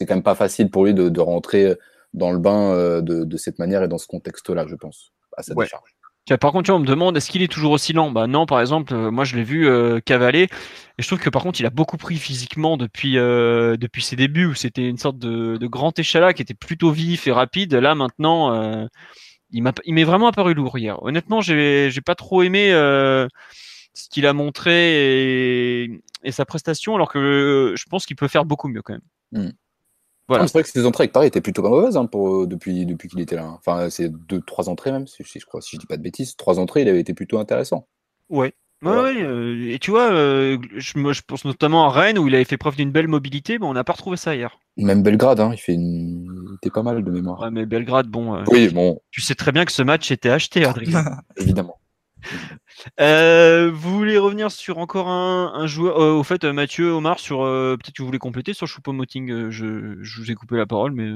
[0.00, 1.76] c'est quand même pas facile pour lui de, de rentrer
[2.14, 5.54] dans le bain de, de cette manière et dans ce contexte-là, je pense, à sa
[5.54, 5.64] Ouais.
[5.64, 5.96] décharge.
[6.40, 8.10] Par contre, tu vois, on me demande est-ce qu'il est toujours aussi lent?
[8.10, 10.44] Bah non, par exemple, euh, moi je l'ai vu euh, cavaler
[10.98, 14.16] et je trouve que par contre il a beaucoup pris physiquement depuis euh, depuis ses
[14.16, 17.74] débuts où c'était une sorte de, de grand échalas qui était plutôt vif et rapide.
[17.74, 18.86] Là maintenant, euh,
[19.50, 21.02] il m'a il m'est vraiment apparu lourd hier.
[21.04, 23.28] Honnêtement, j'ai j'ai pas trop aimé euh,
[23.96, 28.28] ce qu'il a montré et, et sa prestation, alors que euh, je pense qu'il peut
[28.28, 29.46] faire beaucoup mieux quand même.
[29.46, 29.50] Mm.
[30.28, 30.44] Voilà.
[30.44, 32.84] Ah, C'est vrai que ses entrées avec Paris étaient plutôt pas mauvaises hein, pour, depuis,
[32.84, 33.48] depuis qu'il était là.
[33.58, 36.36] Enfin, c'est deux, trois entrées même, si, je crois, si je dis pas de bêtises.
[36.36, 37.88] Trois entrées, il avait été plutôt intéressant.
[38.28, 38.52] Ouais.
[38.82, 39.02] Ouais, Voilà.
[39.04, 42.34] ouais, euh, et tu vois, euh, je, moi, je pense notamment à Rennes où il
[42.34, 44.58] avait fait preuve d'une belle mobilité, mais on n'a pas retrouvé ça hier.
[44.76, 46.26] Même Belgrade, hein, il fait une...
[46.50, 47.40] il était pas mal de mémoire.
[47.40, 50.28] Ouais, mais Belgrade, bon, euh, Oui, bon, tu sais très bien que ce match était
[50.28, 51.04] acheté, Adrien.
[51.38, 51.75] évidemment.
[53.00, 57.18] Euh, vous voulez revenir sur encore un, un joueur euh, Au fait, euh, Mathieu, Omar,
[57.18, 59.30] sur euh, peut-être que vous voulez compléter sur Choupo-Moting.
[59.30, 61.10] euh, je, je vous ai coupé la parole, mais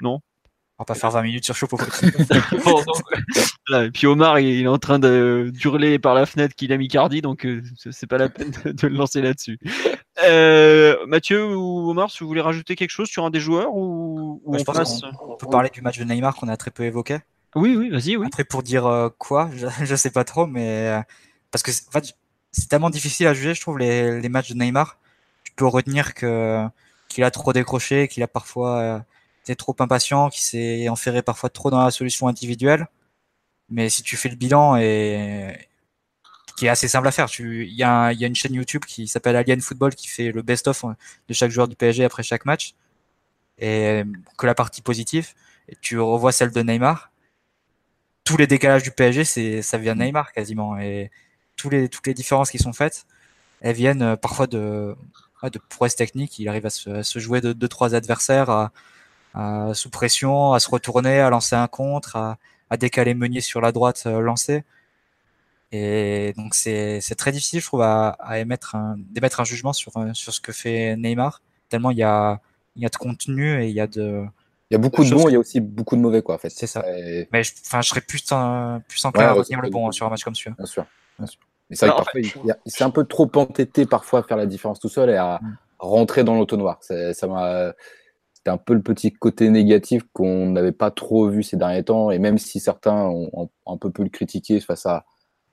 [0.00, 0.20] non.
[0.78, 1.82] On va pas faire 20 minutes sur donc,
[3.68, 6.72] voilà, Et puis Omar, il, il est en train de d'hurler par la fenêtre qu'il
[6.72, 7.46] a mis Cardi, donc
[7.76, 9.58] c'est pas la peine de, de le lancer là-dessus.
[11.06, 14.52] Mathieu ou Omar, si vous voulez rajouter quelque chose sur un des joueurs ou, ou
[14.52, 16.70] Ouais, je on pense passe On peut parler du match de Neymar qu'on a très
[16.70, 17.18] peu évoqué.
[17.56, 18.26] Oui, oui, vas-y, oui.
[18.26, 21.02] Après, pour dire euh, quoi, je, je sais pas trop, mais euh,
[21.50, 22.00] parce que c'est- en
[22.52, 24.98] c'est tellement difficile à juger, je trouve, les, matchs de Neymar.
[25.44, 26.66] Tu peux retenir que
[27.08, 29.00] qu'il a trop décroché, qu'il a parfois euh,
[29.44, 32.88] été trop impatient, qu'il s'est enferré parfois trop dans la solution individuelle.
[33.70, 35.68] Mais si tu fais le bilan et
[36.56, 39.08] qui est assez simple à faire, tu, il y, y a une chaîne YouTube qui
[39.08, 40.88] s'appelle Alien Football qui fait le best-of euh,
[41.28, 42.74] de chaque joueur du PSG après chaque match
[43.58, 44.04] et
[44.38, 45.28] que la partie positive.
[45.80, 47.10] Tu revois celle de Neymar
[48.30, 50.78] tous les décalages du PSG, c'est ça vient de Neymar quasiment.
[50.78, 51.10] Et
[51.56, 53.06] tous les, toutes les différences qui sont faites,
[53.62, 54.96] elles viennent euh, parfois de,
[55.44, 56.38] de prouesses techniques.
[56.38, 58.72] Il arrive à se, à se jouer de deux, trois adversaires à,
[59.34, 62.38] à- sous pression, à se retourner, à lancer un contre, à,
[62.70, 64.64] à décaler Meunier sur la droite euh, lancé.
[65.72, 69.72] Et donc c'est c'est très difficile, je trouve, à, à émettre un, d'émettre un jugement
[69.72, 71.42] sur, euh, sur ce que fait Neymar.
[71.68, 72.40] Tellement il y a,
[72.76, 74.24] il y a de contenu et il y a de,
[74.70, 76.36] Il y a beaucoup de bons, que- il y a aussi beaucoup de mauvais, quoi,
[76.36, 76.50] en fait.
[76.50, 76.84] C'est ça.
[76.96, 79.88] Et- mais je, enfin, je serais plus, en- plus enclin Ouais, à retenir le bon
[79.88, 80.54] hein, sur un match comme celui-là.
[80.56, 80.86] Bien sûr,
[81.18, 81.40] bien sûr.
[81.68, 83.84] Mais c'est vrai Alors, que parfois, il, il a- il s'est un peu trop entêté
[83.86, 85.56] parfois à faire la différence tout seul et à Mm.
[85.80, 86.34] rentrer dans
[87.14, 87.72] Ça m'a.
[88.32, 92.10] C'était un peu le petit côté négatif qu'on n'avait pas trop vu ces derniers temps.
[92.10, 93.28] Et même si certains ont,
[93.66, 95.04] un peu pu le critiquer face à,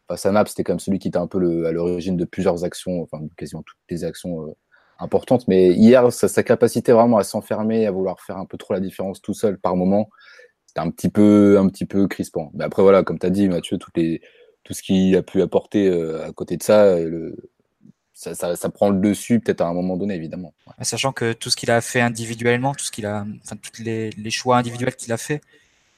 [0.08, 2.24] face à Naples, c'était quand même celui qui était un peu le- à l'origine de
[2.24, 4.54] plusieurs actions, enfin quasiment toutes les actions euh,
[5.00, 5.48] importantes.
[5.48, 8.80] Mais hier, sa, sa capacité vraiment à s'enfermer, à vouloir faire un peu trop la
[8.80, 10.10] différence tout seul par moment,
[10.66, 12.52] c'était un petit peu, un petit peu crispant.
[12.54, 16.28] Mais après, voilà, comme tu as dit, Mathieu, tout ce qu'il a pu apporter euh,
[16.28, 17.36] à côté de ça, euh,
[18.14, 20.54] ça, ça, prend le dessus peut-être à un moment donné, évidemment.
[20.82, 24.10] Sachant que tout ce qu'il a fait individuellement, tout ce qu'il a, enfin, tous les,
[24.10, 25.40] les choix individuels qu'il a fait,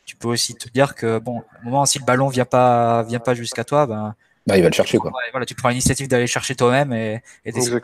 [0.06, 3.20] tu peux aussi te dire que bon, au moment si le ballon vient pas, vient
[3.20, 4.16] pas jusqu'à toi, ben
[4.48, 5.12] Bah, il va le chercher, quoi.
[5.12, 7.80] ouais, voilà, tu prends l'initiative d'aller chercher toi-même et, et d'essayer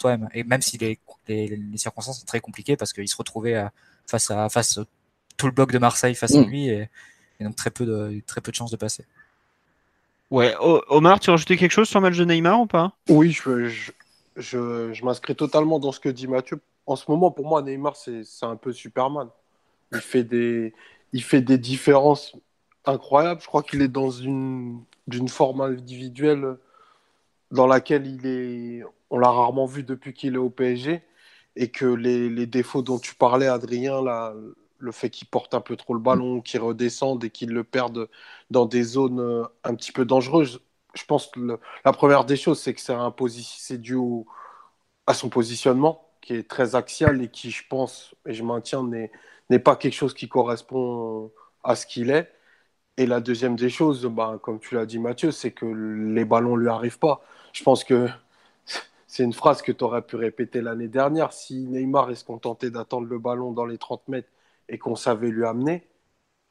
[0.00, 0.28] toi-même.
[0.32, 3.72] Et même si les, les, les circonstances sont très compliquées parce qu'il se retrouvait à-
[4.06, 4.80] face à face
[5.36, 6.44] tout le bloc de Marseille face à mm.
[6.44, 6.88] lui et,
[7.40, 9.04] donc très peu de très peu de chances de passer.
[10.30, 12.92] Ouais, Omar, tu as rajouté quelque chose sur le match de Neymar ou pas?
[13.08, 16.60] Oui, je, je, je, m'inscris totalement dans ce que dit Mathieu.
[16.84, 19.28] En ce moment, pour moi, Neymar, c'est un peu Superman.
[19.92, 20.74] Il fait des,
[21.14, 22.36] il fait des différences
[22.84, 23.40] incroyables.
[23.40, 26.58] Je crois qu'il est dans une, d'une forme individuelle
[27.50, 31.02] dans laquelle il est, on l'a rarement vu depuis qu'il est au PSG
[31.56, 34.34] et que les, défauts dont tu parlais, Adrien, là,
[34.78, 38.08] le fait qu'il porte un peu trop le ballon, qu'il redescende et qu'il le perde
[38.50, 40.60] dans des zones euh, un petit peu dangereuses.
[40.94, 43.96] Je pense que la première des choses, c'est que c'est dû
[45.06, 49.58] à son positionnement qui est très axial et qui, je pense, et je maintiens, n'est
[49.58, 51.32] pas quelque chose qui correspond
[51.64, 52.30] à ce qu'il est.
[52.98, 56.56] Et la deuxième des choses, bah, comme tu l'as dit Mathieu, c'est que les ballons
[56.56, 57.22] ne lui arrivent pas.
[57.52, 58.08] Je pense que
[59.06, 61.32] c'est une phrase que tu aurais pu répéter l'année dernière.
[61.32, 64.28] Si Neymar est se contentait d'attendre le ballon dans les 30 mètres
[64.68, 65.86] et qu'on savait lui amener,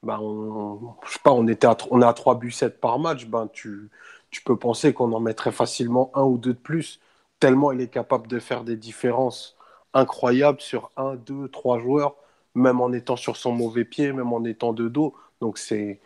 [0.03, 3.27] ben on, je sais pas, on, était on est à 3 buts 7 par match,
[3.27, 3.89] ben tu,
[4.31, 7.01] tu peux penser qu'on en mettrait facilement un ou deux de plus,
[7.39, 9.57] tellement il est capable de faire des différences
[9.93, 12.15] incroyables sur un, deux, trois joueurs,
[12.55, 15.15] même en étant sur son mauvais pied, même en étant de dos.
[15.41, 15.99] Donc c'est,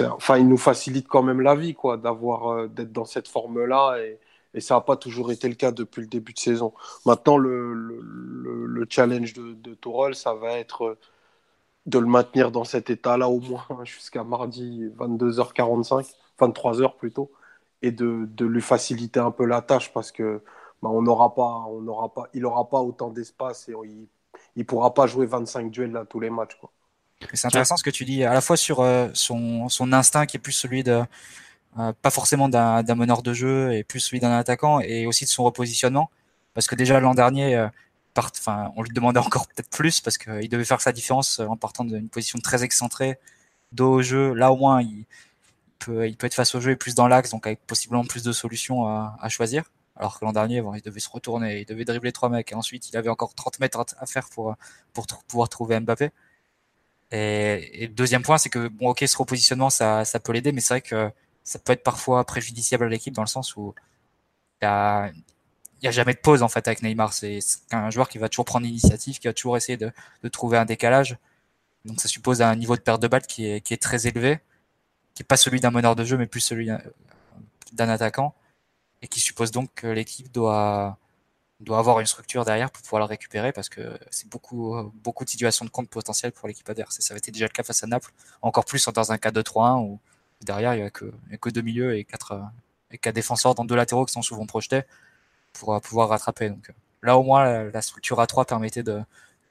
[0.00, 3.98] enfin, il nous facilite quand même la vie, quoi, d'avoir, euh, d'être dans cette forme-là
[3.98, 4.18] et,
[4.58, 6.74] ça n'a pas toujours été le cas depuis le début de saison.
[7.06, 9.76] Maintenant, le, le, le challenge de, de
[10.12, 10.96] ça va être
[11.86, 17.30] de le maintenir dans cet état-là au moins jusqu'à mardi 22h45, 23h plutôt,
[17.82, 20.42] et de, lui faciliter un peu la tâche parce que
[20.82, 21.66] bah, on n'aura pas,
[22.34, 24.08] il n'aura pas autant d'espace et il
[24.56, 26.58] ne pourra pas jouer 25 duels à tous les matchs.
[27.34, 30.36] C'est intéressant ce que tu dis, à la fois sur euh, son, son instinct qui
[30.36, 31.02] est plus celui de
[31.78, 35.30] euh, pas forcément d'un meneur de jeu et plus celui d'un attaquant et aussi de
[35.30, 36.10] son repositionnement.
[36.54, 37.68] Parce que déjà l'an dernier euh,
[38.16, 41.84] enfin on lui demandait encore peut-être plus parce qu'il devait faire sa différence en partant
[41.84, 43.18] d'une position très excentrée
[43.72, 44.34] dos au jeu.
[44.34, 45.06] Là au moins il
[45.78, 48.22] peut il peut être face au jeu et plus dans l'axe donc avec possiblement plus
[48.22, 49.64] de solutions à, à choisir.
[49.96, 52.54] Alors que l'an dernier bon, il devait se retourner il devait dribbler trois mecs et
[52.54, 54.56] ensuite il avait encore 30 mètres à faire pour
[54.94, 56.10] pour pouvoir trouver Mbappé
[57.12, 60.60] et, et deuxième point c'est que bon ok ce repositionnement ça ça peut l'aider mais
[60.60, 61.10] c'est vrai que
[61.44, 63.74] ça peut être parfois préjudiciable à l'équipe dans le sens où
[64.62, 64.66] il
[65.82, 67.12] n'y a, jamais de pause en fait avec Neymar.
[67.12, 67.40] C'est
[67.72, 69.90] un joueur qui va toujours prendre l'initiative, qui va toujours essayer de,
[70.22, 71.16] de, trouver un décalage.
[71.84, 74.40] Donc ça suppose un niveau de perte de balle qui est, qui est très élevé,
[75.14, 76.68] qui est pas celui d'un meneur de jeu, mais plus celui
[77.72, 78.34] d'un attaquant,
[79.02, 80.98] et qui suppose donc que l'équipe doit
[81.60, 85.30] doit avoir une structure derrière pour pouvoir le récupérer parce que c'est beaucoup beaucoup de
[85.30, 86.98] situations de compte potentielles pour l'équipe adverse.
[87.00, 89.84] ça avait été déjà le cas face à Naples, encore plus dans un cas 4-2-3-1
[89.84, 90.00] où
[90.42, 92.40] derrière, il n'y a, que, deux milieux et quatre,
[92.90, 94.82] et quatre défenseurs dans deux latéraux qui sont souvent projetés
[95.52, 96.50] pour euh, pouvoir rattraper.
[96.50, 99.02] Donc euh, là, au moins, la, structure A3 permettait de,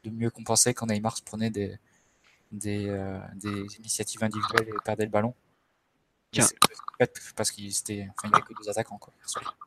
[0.04, 1.78] de mieux compenser quand Neymar se prenait des,
[2.52, 5.34] des, euh, des initiatives individuelles et perdait le ballon
[7.36, 8.98] parce qu'il était, enfin, il que deux attaquants.
[8.98, 9.14] Quoi.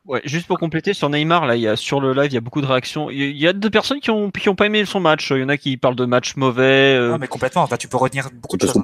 [0.05, 2.37] Ouais, juste pour compléter sur Neymar, là, il y a sur le live, il y
[2.37, 3.09] a beaucoup de réactions.
[3.09, 5.31] Il y a deux personnes qui ont, qui ont pas aimé son match.
[5.31, 6.95] Il y en a qui parlent de match mauvais.
[6.95, 7.09] Euh...
[7.09, 7.63] Non, mais complètement.
[7.63, 8.83] Enfin, tu peux retenir beaucoup de choses.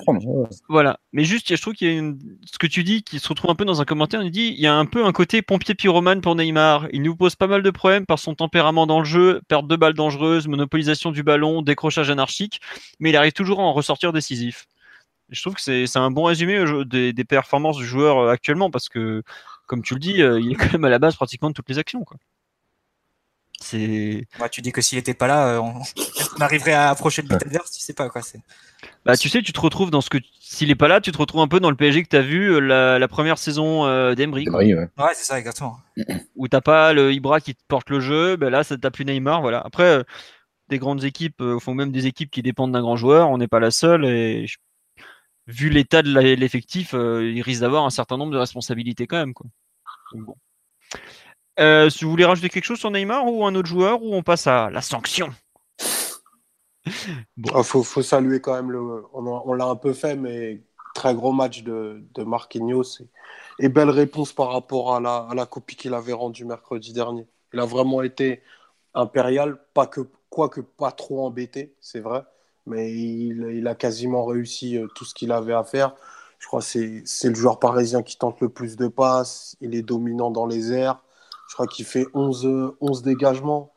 [0.68, 1.00] Voilà.
[1.14, 2.20] Mais juste, je trouve qu'il y a une...
[2.52, 4.24] ce que tu dis qui se retrouve un peu dans un commentaire.
[4.24, 6.88] Il dit, il y a un peu un côté pompier pyromane pour Neymar.
[6.92, 9.76] Il nous pose pas mal de problèmes par son tempérament dans le jeu, perte de
[9.76, 12.62] balles dangereuses, monopolisation du ballon, décrochage anarchique,
[13.00, 14.66] mais il arrive toujours à en ressortir décisif
[15.30, 18.90] je trouve que c'est un bon résumé des, des, performances du joueur euh, actuellement parce
[18.90, 19.24] que,
[19.68, 21.70] comme tu le dis, euh, il est quand même à la base pratiquement de toutes
[21.70, 22.04] les actions.
[22.04, 22.18] Quoi.
[23.62, 24.26] C'est.
[24.52, 25.60] tu dis que s'il n'était pas là, euh,
[26.38, 26.42] on...
[26.42, 28.22] arriverait à approcher le but adverse, tu sais pas quoi.
[29.06, 30.18] Bah, tu sais, tu te retrouves dans ce que.
[30.40, 32.22] S'il n'est pas là, tu te retrouves un peu dans le PSG que tu as
[32.22, 34.50] vu la, première saison euh, d'Emery.
[34.50, 35.78] Ouais, ouais c'est ça, exactement.
[36.36, 39.06] Où t'as pas le Ibra qui te porte le jeu, ben là, ça t'a plus
[39.06, 39.42] Neymar.
[39.42, 39.60] Voilà.
[39.60, 40.04] Après,
[40.70, 43.60] des grandes équipes, font même des équipes qui dépendent d'un grand joueur, on n'est pas
[43.60, 44.06] la seule.
[44.06, 44.58] Et je
[45.50, 49.34] vu l'état de l'effectif, euh, il risque d'avoir un certain nombre de responsabilités quand même.
[49.34, 49.48] Quoi.
[50.14, 50.36] bon.
[51.60, 54.24] Euh, si vous voulez rajouter quelque chose sur Neymar ou un autre joueur, ou on
[54.24, 55.30] passe à la sanction?
[56.86, 60.62] Il ah, faut, saluer quand même, le, on, l'a un peu fait, mais
[60.96, 63.02] très gros match de, de Marquinhos
[63.60, 67.28] et, belle réponse par rapport à la, copie qu'il avait rendue mercredi dernier.
[67.54, 68.42] Il a vraiment été
[68.94, 69.60] impérial,
[69.92, 72.24] que, quoique pas trop embêté, c'est vrai,
[72.70, 75.96] mais il, a quasiment réussi euh, tout ce qu'il avait à faire.
[76.38, 79.58] Je crois que c'est le joueur parisien qui tente le plus de passes.
[79.60, 81.04] Il est dominant dans les airs.
[81.50, 83.74] Je crois qu'il fait 11, 11 dégagements.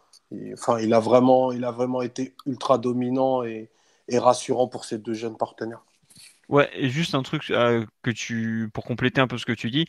[0.52, 3.70] enfin, il a, vraiment, il a vraiment été ultra dominant et,
[4.12, 5.82] rassurant pour ses deux jeunes partenaires.
[6.50, 9.86] Ouais, juste un truc euh, que tu, pour compléter un peu ce que tu dis,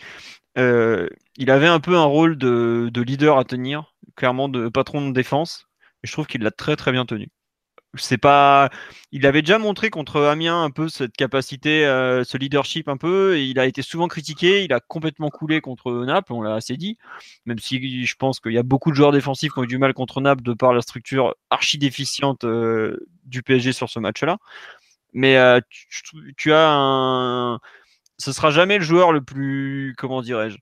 [0.58, 5.06] euh, il avait un peu un rôle de, de, leader à tenir, clairement de patron
[5.06, 5.68] de défense,
[6.04, 7.30] et je trouve qu'il l'a très très bien tenu.
[7.96, 8.70] C'est pas.
[9.12, 13.40] Il avait déjà montré contre Amiens un peu cette capacité, euh, ce leadership un peu.
[13.40, 14.64] il a été souvent critiqué.
[14.64, 16.98] Il a complètement coulé contre Naples, on l'a assez dit.
[17.46, 19.78] Même si je pense qu'il y a beaucoup de joueurs défensifs qui ont eu du
[19.78, 24.38] mal contre Naples de par la structure archi déficiente euh, du PSG sur ce match-là.
[25.14, 25.60] Mais euh,
[26.38, 27.60] tu, as un.
[28.18, 29.94] Ce sera jamais le joueur le plus.
[29.98, 30.58] Comment dirais-je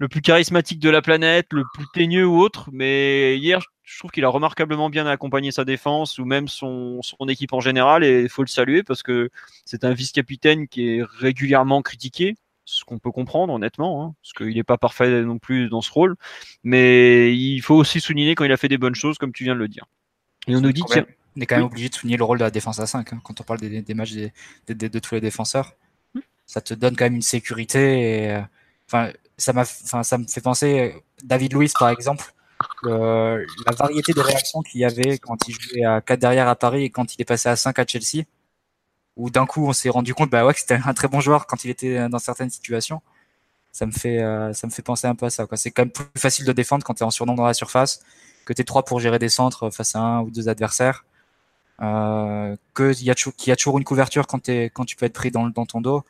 [0.00, 2.70] le plus charismatique de la planète, le plus teigneux ou autre.
[2.72, 7.52] Mais hier, je trouve qu'il a remarquablement bien accompagné sa défense ou même son, équipe
[7.52, 9.28] en général et il faut le saluer parce que
[9.66, 14.56] c'est un vice-capitaine qui est régulièrement critiqué, ce qu'on peut comprendre honnêtement, hein, parce qu'il
[14.56, 16.16] n'est pas parfait non plus dans ce rôle,
[16.64, 19.54] mais il faut aussi souligner quand il a fait des bonnes choses comme tu viens
[19.54, 19.84] de le dire.
[20.46, 21.04] Et on nous dit qu'on
[21.36, 23.20] On est quand même obligé de souligner le rôle de la défense à 5 hein,
[23.22, 24.14] quand on parle des, matchs
[24.66, 25.74] de tous les défenseurs.
[26.14, 26.20] Hmm.
[26.46, 28.24] Ça te donne quand même une sécurité.
[28.24, 28.40] Et, euh,
[28.86, 29.10] enfin,
[29.40, 32.32] ça m'a, enfin, ça me fait penser David Luiz par exemple
[32.82, 36.84] la variété de réactions qu'il y avait quand il jouait à 4 derrière à Paris
[36.84, 38.24] et quand il est passé à 5 à Chelsea,
[39.16, 41.46] où d'un coup on s'est rendu compte bah ouais, que c'était un très bon joueur
[41.46, 43.02] quand il était dans certaines situations.
[43.72, 45.46] Ça me fait, euh, ça me fait penser un peu à ça.
[45.54, 48.00] C'est quand même plus facile de défendre quand tu es en surnombre dans la surface,
[48.44, 51.04] que tu es 3 pour gérer des centres face à un ou deux adversaires,
[51.82, 56.04] euh, qu'il y, a, toujours une couverture quand, tu peux être pris dans ton dos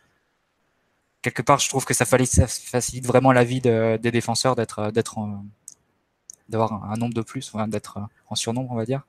[1.23, 5.19] quelque part, je trouve que ça, facilite vraiment la vie des défenseurs d'être d'être
[6.49, 9.03] d'avoir un, nombre de plus, d'être euh, en surnombre, on va dire.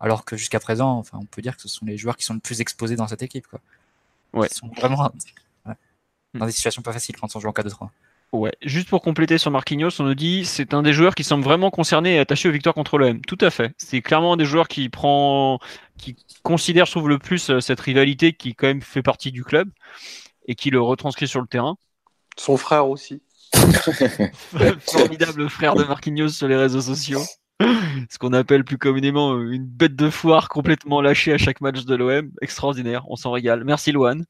[0.00, 2.34] Alors que jusqu'à présent, enfin, on peut dire que ce sont les joueurs qui sont
[2.34, 3.46] le plus exposés dans cette équipe.
[3.46, 3.60] Quoi.
[4.32, 4.48] Ouais.
[4.50, 5.12] Ils sont vraiment
[6.34, 7.88] dans des situations pas faciles quand on joue en 4-2-3.
[8.32, 11.44] Ouais, juste pour compléter sur Marquinhos, on nous dit c'est un des joueurs qui semble
[11.44, 13.20] vraiment concerné et attaché aux victoires contre l'OM.
[13.20, 13.74] Tout à fait.
[13.76, 15.60] C'est clairement un des joueurs qui prend,
[15.98, 19.44] qui considère, je trouve, le plus euh, cette rivalité qui quand même fait partie du
[19.44, 19.68] club
[20.46, 21.76] et qui le retranscrit sur le terrain.
[22.36, 23.22] Son frère aussi.
[24.80, 27.22] Formidable frère de Marquinhos sur les réseaux sociaux.
[28.10, 31.94] Ce qu'on appelle plus communément une bête de foire complètement lâchée à chaque match de
[31.94, 32.30] l'OM.
[32.40, 33.64] Extraordinaire, on s'en régale.
[33.64, 34.24] Merci Loane.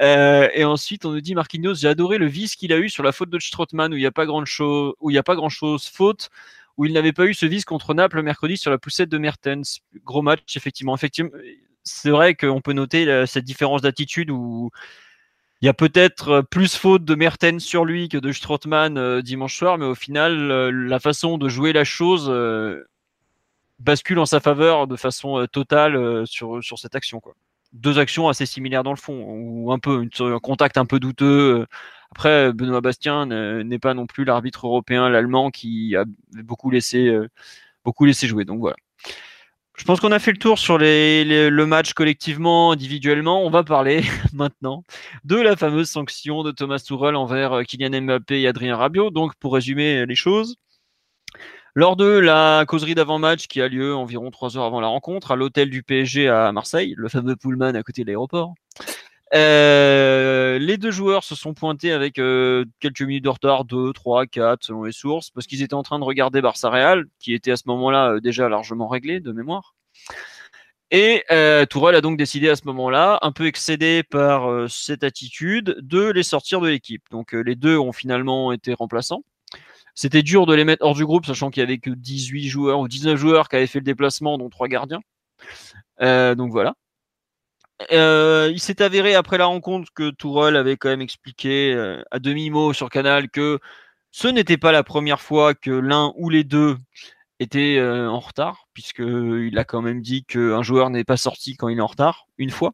[0.00, 3.02] Euh, et ensuite, on nous dit Marquinhos, j'ai adoré le vice qu'il a eu sur
[3.02, 5.22] la faute de Strootman où il n'y a pas grand chose, où il n'y a
[5.22, 6.30] pas grand chose faute,
[6.76, 9.80] où il n'avait pas eu ce vice contre Naples mercredi sur la poussette de Mertens.
[10.04, 10.94] Gros match, effectivement.
[10.94, 11.30] Effectivement,
[11.84, 14.70] c'est vrai qu'on peut noter cette différence d'attitude où
[15.60, 19.22] il y a peut-être euh, plus faute de Mertens sur lui que de Strootman euh,
[19.22, 22.32] dimanche soir, mais au final, euh, la façon de jouer la chose
[23.78, 27.20] bascule en sa faveur de façon totale sur, sur cette action.
[27.20, 27.34] Quoi.
[27.72, 31.66] Deux actions assez similaires dans le fond, ou un peu un contact un peu douteux.
[32.10, 36.04] Après, Benoît Bastien n'est pas non plus l'arbitre européen, l'allemand, qui a
[36.42, 37.16] beaucoup laissé,
[37.84, 38.44] beaucoup laissé jouer.
[38.44, 38.76] Donc voilà.
[39.78, 43.44] Je pense qu'on a fait le tour sur le match collectivement, individuellement.
[43.46, 44.02] On va parler
[44.34, 44.82] maintenant
[45.24, 49.10] de la fameuse sanction de Thomas Tuchel envers euh, Kylian Mbappé et Adrien Rabiot.
[49.10, 50.56] Donc, pour résumer les choses,
[51.74, 55.36] lors de la causerie d'avant-match qui a lieu environ trois heures avant la rencontre à
[55.36, 58.54] l'hôtel du PSG à Marseille, le fameux Pullman à côté de l'aéroport,
[59.34, 64.26] euh, les deux joueurs se sont pointés avec euh, quelques minutes de retard, 2, 3,
[64.26, 67.50] 4 selon les sources, parce qu'ils étaient en train de regarder Barça Real, qui était
[67.50, 69.74] à ce moment-là euh, déjà largement réglé de mémoire.
[70.90, 71.24] Et
[71.68, 76.22] Tourelle a donc décidé à ce moment-là, un peu excédé par cette attitude, de les
[76.22, 77.02] sortir de l'équipe.
[77.10, 79.22] Donc les deux ont finalement été remplaçants.
[79.94, 82.80] C'était dur de les mettre hors du groupe, sachant qu'il y avait que 18 joueurs
[82.80, 85.00] ou 19 joueurs qui avaient fait le déplacement, dont trois gardiens.
[86.00, 86.74] donc voilà.
[87.92, 92.18] Euh, il s'est avéré après la rencontre que Tourelle avait quand même expliqué euh, à
[92.18, 93.60] demi-mot sur Canal que
[94.10, 96.76] ce n'était pas la première fois que l'un ou les deux
[97.38, 101.68] étaient euh, en retard, puisqu'il a quand même dit qu'un joueur n'est pas sorti quand
[101.68, 102.72] il est en retard, une fois.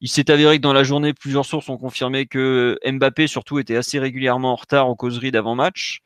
[0.00, 3.76] Il s'est avéré que dans la journée, plusieurs sources ont confirmé que Mbappé, surtout, était
[3.76, 6.00] assez régulièrement en retard aux causeries d'avant-match.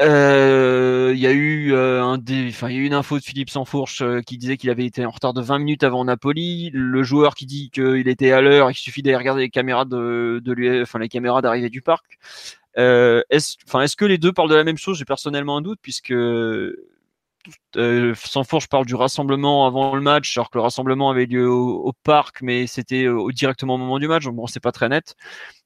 [0.00, 2.18] Euh, il y a eu euh, un
[2.48, 4.84] enfin il y a eu une info de Philippe Sansfourche euh, qui disait qu'il avait
[4.84, 6.70] été en retard de 20 minutes avant Napoli.
[6.74, 10.42] Le joueur qui dit qu'il était à l'heure, il suffit d'aller regarder les caméras de,
[10.44, 12.18] de lui, enfin les caméras d'arrivée du parc.
[12.76, 14.98] est-ce, enfin est-ce que les deux parlent de la même chose?
[14.98, 16.12] J'ai personnellement un doute puisque
[17.76, 21.92] euh, je parle du rassemblement avant le match, alors que le rassemblement avait lieu au,
[22.04, 24.24] parc, mais c'était euh, directement au moment du match.
[24.24, 25.14] Donc bon, c'est pas très net.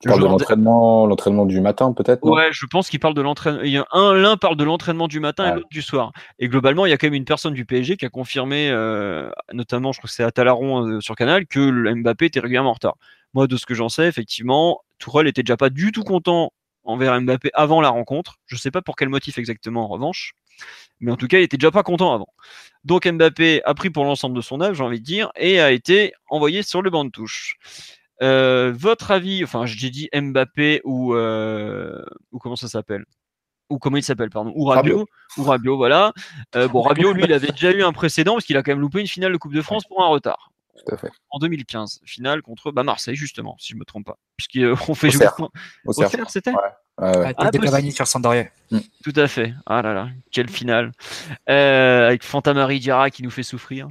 [0.01, 3.85] Tu parles de l'entraînement, l'entraînement du matin, peut-être Ouais, je pense qu'il parle de l'entraînement.
[3.93, 6.13] Un, l'un parle de l'entraînement du matin et l'autre du soir.
[6.39, 9.31] Et globalement, il y a quand même une personne du PSG qui a confirmé, euh,
[9.53, 12.97] notamment, je crois que c'est Atalaron sur Canal, que le Mbappé était régulièrement en retard.
[13.35, 16.53] Moi, de ce que j'en sais, effectivement, Tourelle était déjà pas du tout content
[16.85, 18.37] envers Mbappé avant la rencontre.
[18.47, 20.35] Je sais pas pour quel motif exactement, en revanche.
[21.01, 22.29] Mais en tout cas, il était déjà pas content avant.
[22.85, 25.71] Donc Mbappé a pris pour l'ensemble de son œuvre, j'ai envie de dire, et a
[25.71, 27.57] été envoyé sur le banc de touche.
[28.23, 33.05] Euh, votre avis, enfin j'ai dit Mbappé ou, euh, ou comment ça s'appelle?
[33.71, 35.07] Ou comment il s'appelle, pardon, ou Rabio,
[35.39, 36.13] ou Rabio, voilà.
[36.57, 38.81] Euh, bon, Rabio, lui, il avait déjà eu un précédent parce qu'il a quand même
[38.81, 40.50] loupé une finale de Coupe de France pour un retard.
[40.87, 41.11] Tout à fait.
[41.31, 44.19] En 2015, finale contre bah, Marseille, justement, si je me trompe pas.
[44.37, 45.27] Puisqu'on fait jouer.
[45.85, 46.57] Au c'était Ouais.
[46.99, 47.13] Ouais.
[47.27, 47.59] Ah, Ah, de.
[47.59, 48.47] Cavani sur Sampdoria.
[49.03, 49.55] Tout à fait.
[49.67, 50.93] Ah là là, quelle finale.
[51.49, 53.89] Euh, avec Fantamari Diarra qui nous fait souffrir.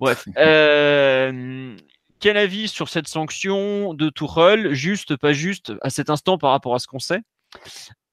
[0.00, 0.26] Bref.
[0.38, 1.76] Euh,
[2.18, 6.74] quel avis sur cette sanction de Tourelle Juste, pas juste, à cet instant par rapport
[6.74, 7.20] à ce qu'on sait?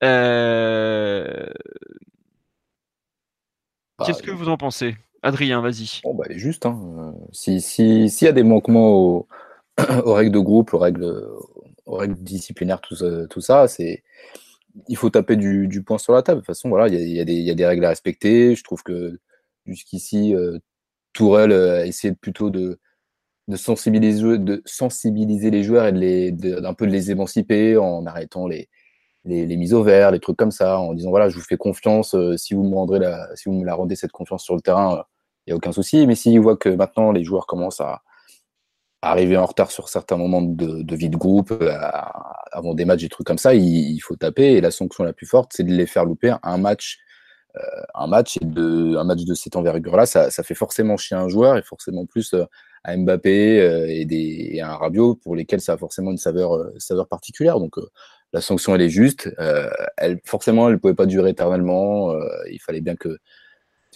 [0.04, 1.48] Euh,
[3.98, 4.98] Bah, Qu'est-ce que vous en pensez?
[5.24, 6.02] Adrien, vas-y.
[6.04, 6.66] Bon, bah, elle est juste.
[6.66, 6.80] Hein.
[6.98, 9.26] Euh, Si, s'il y a des manquements
[10.06, 11.28] aux, règles de groupe, aux règles,
[11.86, 14.04] aux règles disciplinaires, tout ça, c'est,
[14.88, 16.38] il faut taper du, du poing sur la table.
[16.38, 18.56] De toute façon, voilà, il y a, des, règles à respecter.
[18.56, 19.20] Je trouve que
[19.66, 20.60] jusqu'ici, euh,
[21.14, 22.80] Tourelle euh, a essayé plutôt de,
[23.56, 28.70] sensibiliser, de sensibiliser les joueurs et de peu de les émanciper en arrêtant les,
[29.26, 31.58] les, les mises au vert, les trucs comme ça, en disant voilà, je vous fais
[31.58, 32.16] confiance.
[32.16, 34.62] euh, si vous me rendrez la, si vous me la rendez cette confiance sur le
[34.62, 35.04] terrain, euh,
[35.46, 36.08] il n'y a aucun souci.
[36.08, 38.02] Mais s'ils voient que maintenant les joueurs commencent à,
[39.04, 41.78] arriver en retard sur certains moments de, vie de groupe, euh,
[42.52, 44.54] avant des matchs, des trucs comme ça, il, faut taper.
[44.54, 47.00] Et la sanction la plus forte, c'est de les faire louper un match.
[47.58, 47.60] euh,
[47.96, 51.58] un match et de un match de cette envergure-là, ça, fait forcément chier un joueur
[51.58, 52.46] et forcément plus euh,
[52.84, 53.58] à Mbappé
[53.90, 57.60] et, des, à un Rabiot pour lesquels ça a forcément une saveur, saveur particulière.
[57.60, 57.76] Donc
[58.34, 59.30] la sanction elle est juste.
[59.98, 62.14] Elle, forcément, elle ne pouvait pas durer éternellement.
[62.52, 63.18] il fallait bien que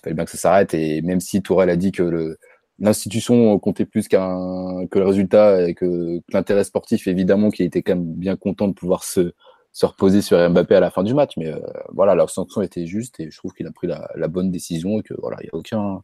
[0.08, 0.74] fallait bien que ça s'arrête.
[0.74, 2.38] Et même si Tourelle a dit que
[2.80, 7.96] l'institution comptait plus qu'un que le résultat et que, l'intérêt sportif, évidemment, qu'il était quand
[7.96, 9.34] même bien content de pouvoir se,
[9.72, 11.34] se reposer sur Mbappé à la fin du match.
[11.38, 11.60] Mais euh,
[11.94, 15.04] voilà, la sanction était juste et je trouve qu'il a pris la, bonne décision et
[15.04, 16.02] que voilà, il n'y a aucun,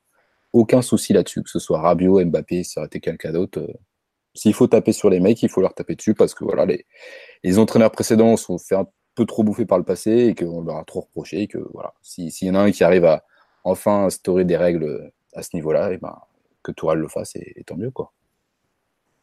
[0.54, 3.60] aucun souci là-dessus, que ce soit Rabiot, Mbappé, ça aurait été quelqu'un d'autre.
[3.60, 3.74] euh,
[4.36, 6.86] s'il faut taper sur les mecs, il faut leur taper dessus parce que voilà, les,
[7.44, 10.78] les entraîneurs précédents sont fait un peu trop bouffer par le passé et qu'on leur
[10.78, 11.42] a trop reproché.
[11.44, 13.24] Et que voilà, si- s'il y en a un qui arrive à
[13.64, 16.18] enfin instaurer des règles à ce niveau-là, et ben,
[16.64, 18.12] que Tourelle le fasse et tant mieux quoi.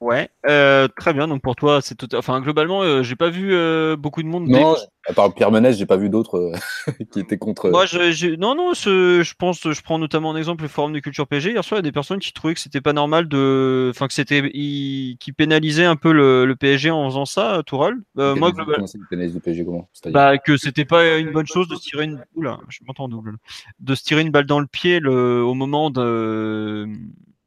[0.00, 1.28] Ouais, euh, très bien.
[1.28, 2.08] Donc pour toi, c'est tout.
[2.14, 4.48] Enfin, globalement, euh, j'ai pas vu euh, beaucoup de monde.
[4.48, 4.74] Non,
[5.06, 7.70] à part Pierre Menès, j'ai pas vu d'autres euh, qui étaient contre.
[7.70, 10.94] Moi, je, je- non, non, ce- je pense, je prends notamment en exemple le forum
[10.94, 11.50] de culture PG.
[11.50, 14.08] Hier soir, il y a des personnes qui trouvaient que c'était pas normal de, enfin
[14.08, 17.96] que c'était, qui pénalisait un peu le, le PSG en faisant ça, euh, Tourelle.
[18.18, 19.88] Euh, moi, globalement, le PSG comment?
[20.06, 23.36] Bah, que c'était pas une bonne chose de se tirer une, oula, je m'entends double,
[23.80, 26.88] de se tirer une balle dans le pied le, au moment de,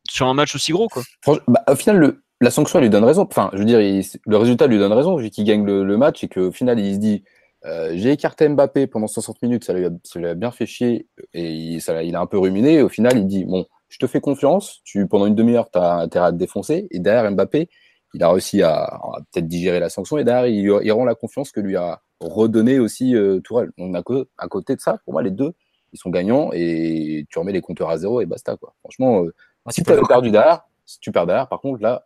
[0.08, 1.04] sur un match aussi gros, quoi.
[1.48, 3.24] Bah, au final, le, la sanction elle lui donne raison.
[3.30, 5.98] Enfin, je veux dire, il- le résultat lui donne raison, vu qu'il gagne le, le
[5.98, 7.24] match et qu'au final, il se dit
[7.66, 10.66] euh, j'ai écarté Mbappé pendant 60 minutes, ça lui a, ça lui a bien fait
[10.66, 12.76] chier et il, ça, il a un peu ruminé.
[12.76, 15.80] Et au final, il dit bon, je te fais confiance, tu, pendant une demi-heure, tu
[15.80, 16.88] as intérêt à te défoncer.
[16.92, 17.70] Et derrière, Mbappé,
[18.16, 21.16] il a réussi à, à peut-être digérer la sanction et derrière, il, il rend la
[21.16, 23.72] confiance que lui a redonné aussi euh, Tourelle.
[23.78, 24.02] Donc, à,
[24.44, 25.54] à côté de ça, pour moi, les deux,
[25.94, 28.58] ils sont gagnants et tu remets les compteurs à zéro et basta.
[28.58, 28.74] Quoi.
[28.82, 29.34] Franchement, euh,
[29.70, 32.06] si tu avais perdu derrière, si tu perds derrière, par contre, là,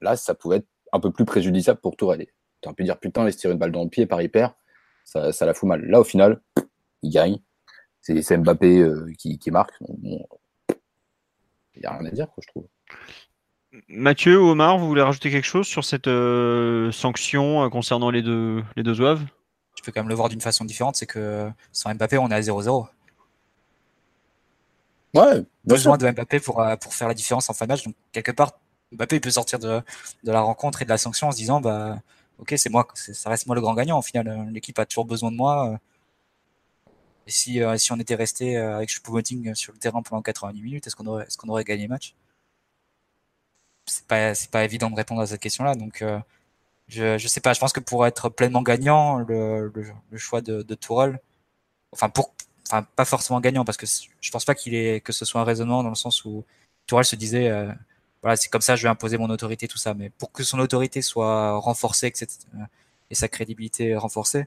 [0.00, 2.26] là, ça pouvait être un peu plus préjudiciable pour Tourelle.
[2.60, 4.52] Tu aurais pu dire, putain, il se tire une balle dans le pied, Paris perd,
[5.04, 5.84] ça, ça la fout mal.
[5.84, 6.40] Là, au final,
[7.02, 7.38] il gagne.
[8.00, 9.72] C'est Mbappé euh, qui, qui marque.
[9.80, 10.26] Donc, bon,
[11.74, 12.66] il n'y a rien à dire, quoi, je trouve.
[13.88, 18.22] Mathieu ou Omar, vous voulez rajouter quelque chose sur cette euh, sanction euh, concernant les
[18.22, 19.24] deux, les deux zouaves?
[19.76, 22.34] Tu peux quand même le voir d'une façon différente, c'est que sans Mbappé, on est
[22.34, 22.88] à 0-0.
[25.14, 25.44] Ouais.
[25.64, 27.84] Besoin de Mbappé pour, pour faire la différence en fin de match.
[27.84, 28.52] Donc, quelque part,
[28.92, 29.82] Mbappé il peut sortir de,
[30.24, 31.98] la rencontre et de la sanction en se disant bah,
[32.38, 33.98] Ok, c'est moi, ça reste moi le grand gagnant.
[33.98, 35.72] Au final, euh, l'équipe a toujours besoin de moi.
[35.72, 35.76] euh.
[37.26, 40.86] Et si, euh, si on était resté avec Choupo-Moting sur le terrain pendant 90 minutes,
[40.86, 42.14] est-ce qu'on aurait, est-ce qu'on aurait gagné le match?
[43.86, 45.74] C'est pas, c'est pas évident de répondre à cette question-là.
[45.74, 46.18] Donc, euh,
[46.88, 47.54] je, je sais pas.
[47.54, 49.72] Je pense que pour être pleinement gagnant, le,
[50.16, 51.20] choix de, de Tourelle,
[51.92, 52.34] enfin, pour,
[52.68, 53.86] enfin, pas forcément gagnant, parce que
[54.20, 56.44] je pense pas qu'il est, que ce soit un raisonnement dans le sens où
[56.86, 57.50] Tourelle se disait,
[58.22, 59.94] voilà, c'est comme ça, je vais imposer mon autorité, tout ça.
[59.94, 62.28] Mais pour que son autorité soit renforcée, etc.,
[63.10, 64.46] et sa crédibilité renforcée,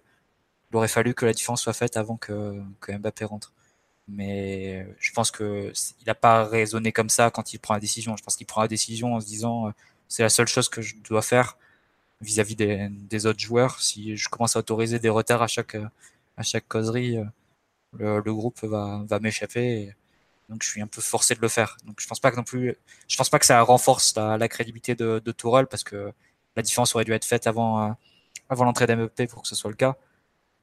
[0.71, 3.53] il aurait fallu que la différence soit faite avant que, Mbappé rentre.
[4.07, 5.71] Mais je pense que
[6.01, 8.17] il n'a pas raisonné comme ça quand il prend la décision.
[8.17, 9.71] Je pense qu'il prend la décision en se disant, euh,
[10.07, 11.57] c'est la seule chose que je dois faire
[12.21, 13.81] vis-à-vis des, autres joueurs.
[13.81, 15.87] Si je commence à autoriser des retards à chaque, euh,
[16.37, 17.25] à chaque causerie, euh,
[17.93, 19.95] le, le groupe va, va m'échapper.
[20.51, 21.77] Donc je suis un peu forcé de le faire.
[21.85, 22.75] Donc je pense pas que non plus,
[23.07, 25.31] je pense pas que ça renforce la, crédibilité de, de
[25.65, 26.13] parce que
[26.55, 27.91] la différence aurait dû être faite avant, euh,
[28.49, 29.97] avant l'entrée d'MEP pour que ce soit le cas.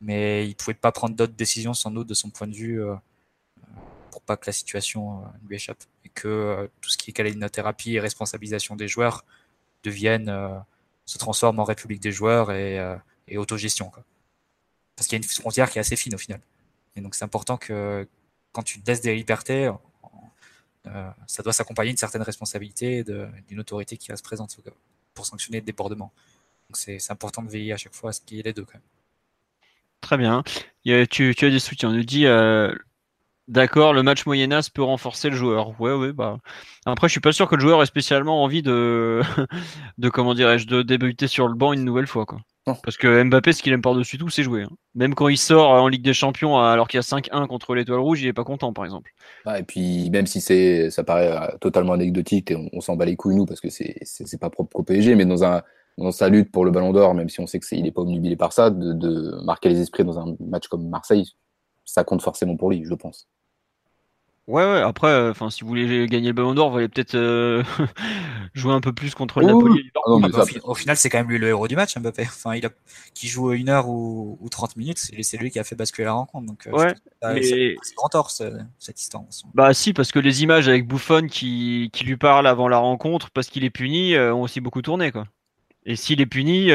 [0.01, 2.94] Mais il pouvait pas prendre d'autres décisions sans doute de son point de vue euh,
[4.10, 7.12] pour pas que la situation euh, lui échappe et que euh, tout ce qui est
[7.12, 9.24] calinothérapie et responsabilisation des joueurs
[9.82, 10.59] devienne euh,
[11.06, 12.97] se transforme en république des joueurs et, euh,
[13.27, 13.90] et autogestion.
[14.97, 16.40] Parce qu'il y a une frontière qui est assez fine au final.
[16.97, 18.06] Et donc c'est important que
[18.53, 19.70] quand tu laisses des libertés,
[20.87, 23.05] euh, ça doit s'accompagner d'une certaine responsabilité,
[23.49, 24.57] d'une autorité qui reste présente
[25.15, 26.12] pour sanctionner le débordement.
[26.69, 28.65] Donc c'est important de veiller à chaque fois à ce qu'il y ait les deux
[28.65, 28.83] quand même.
[30.01, 30.43] Très bien.
[31.11, 31.91] tu, as des soutiens.
[31.91, 32.75] On nous dit euh,
[33.49, 35.81] D'accord, le match moyennas peut renforcer le joueur.
[35.81, 36.39] Ouais, ouais, bah.
[36.85, 39.23] Après, je suis pas sûr que le joueur ait spécialement envie de,
[39.99, 42.41] de comment dirais-je, de débuter sur le banc une nouvelle fois, quoi.
[42.82, 44.62] Parce que Mbappé, ce qu'il aime par-dessus tout, c'est jouer.
[44.62, 44.70] Hein.
[44.95, 48.01] Même quand il sort en Ligue des Champions, alors qu'il y a 5-1 contre l'Étoile
[48.01, 49.12] Rouge, il est pas content, par exemple.
[49.57, 53.16] et puis, même si c'est, ça paraît euh, totalement anecdotique et on, s'en bat les
[53.16, 55.62] couilles, nous, parce que c'est, c'est, pas propre au PSG, mais dans, un,
[55.99, 58.36] dans sa lutte pour le Ballon d'Or, même si on sait qu'il n'est pas omnubilé
[58.36, 61.27] par ça, de, de marquer les esprits dans un match comme Marseille,
[61.85, 63.28] ça compte forcément pour lui, je pense.
[64.49, 67.15] Ouais, ouais, après, euh, enfin, si vous voulez gagner le ballon d'or, vous allez peut-être
[67.15, 67.62] euh,
[68.55, 69.91] jouer un peu plus contre le Napoli.
[69.95, 70.11] Ah
[70.65, 72.23] au, final, c'est quand même lui le héros du match, Mbappé.
[72.23, 72.70] Enfin, il a,
[73.12, 76.15] qui joue une heure ou, ou 30 minutes, c'est lui qui a fait basculer la
[76.15, 76.47] rencontre.
[76.47, 79.25] Donc, euh, ouais, c'est grand tort, cette histoire.
[79.53, 83.29] Bah, si, parce que les images avec Buffon qui, qui lui parle avant la rencontre
[83.31, 85.27] parce qu'il est puni ont aussi beaucoup tourné, quoi.
[85.90, 86.70] Et s'il est puni,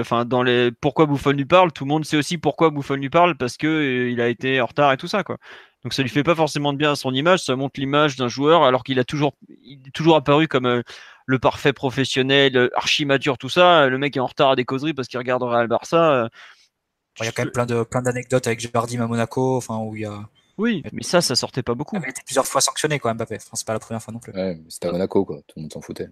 [0.00, 3.08] enfin, dans les pourquoi Buffon lui parle, tout le monde sait aussi pourquoi Buffon lui
[3.08, 5.38] parle parce que il a été en retard et tout ça, quoi.
[5.84, 8.28] Donc ça lui fait pas forcément de bien à son image, ça montre l'image d'un
[8.28, 10.82] joueur alors qu'il a toujours, il est toujours apparu comme euh,
[11.26, 13.86] le parfait professionnel, euh, archi mature, tout ça.
[13.86, 16.24] Le mec est en retard à des causeries parce qu'il regarde Real Barça.
[16.24, 16.28] Euh,
[17.20, 19.94] il y a quand même plein de plein d'anecdotes avec Jardim à Monaco, enfin où
[19.94, 20.28] il y a.
[20.56, 21.96] Oui, mais ça, ça sortait pas beaucoup.
[21.96, 23.36] Il a été plusieurs fois sanctionné quand même, Mbappé.
[23.36, 24.32] Enfin, c'est pas la première fois non plus.
[24.32, 25.36] Ouais, c'était à Monaco, quoi.
[25.46, 26.08] Tout le monde s'en foutait.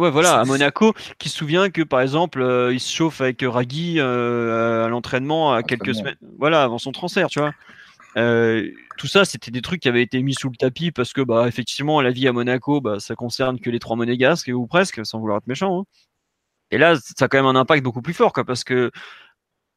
[0.00, 2.40] Ouais, voilà, à Monaco, qui se souvient que par exemple,
[2.72, 7.38] il se chauffe avec Ragui à l'entraînement à quelques semaines, voilà, avant son transfert, tu
[7.38, 7.52] vois.
[8.16, 11.20] Euh, tout ça, c'était des trucs qui avaient été mis sous le tapis parce que,
[11.20, 15.04] bah, effectivement, la vie à Monaco, bah, ça concerne que les trois monégasques ou presque,
[15.06, 15.80] sans vouloir être méchant.
[15.80, 15.84] Hein.
[16.70, 18.90] Et là, ça a quand même un impact beaucoup plus fort, quoi, parce que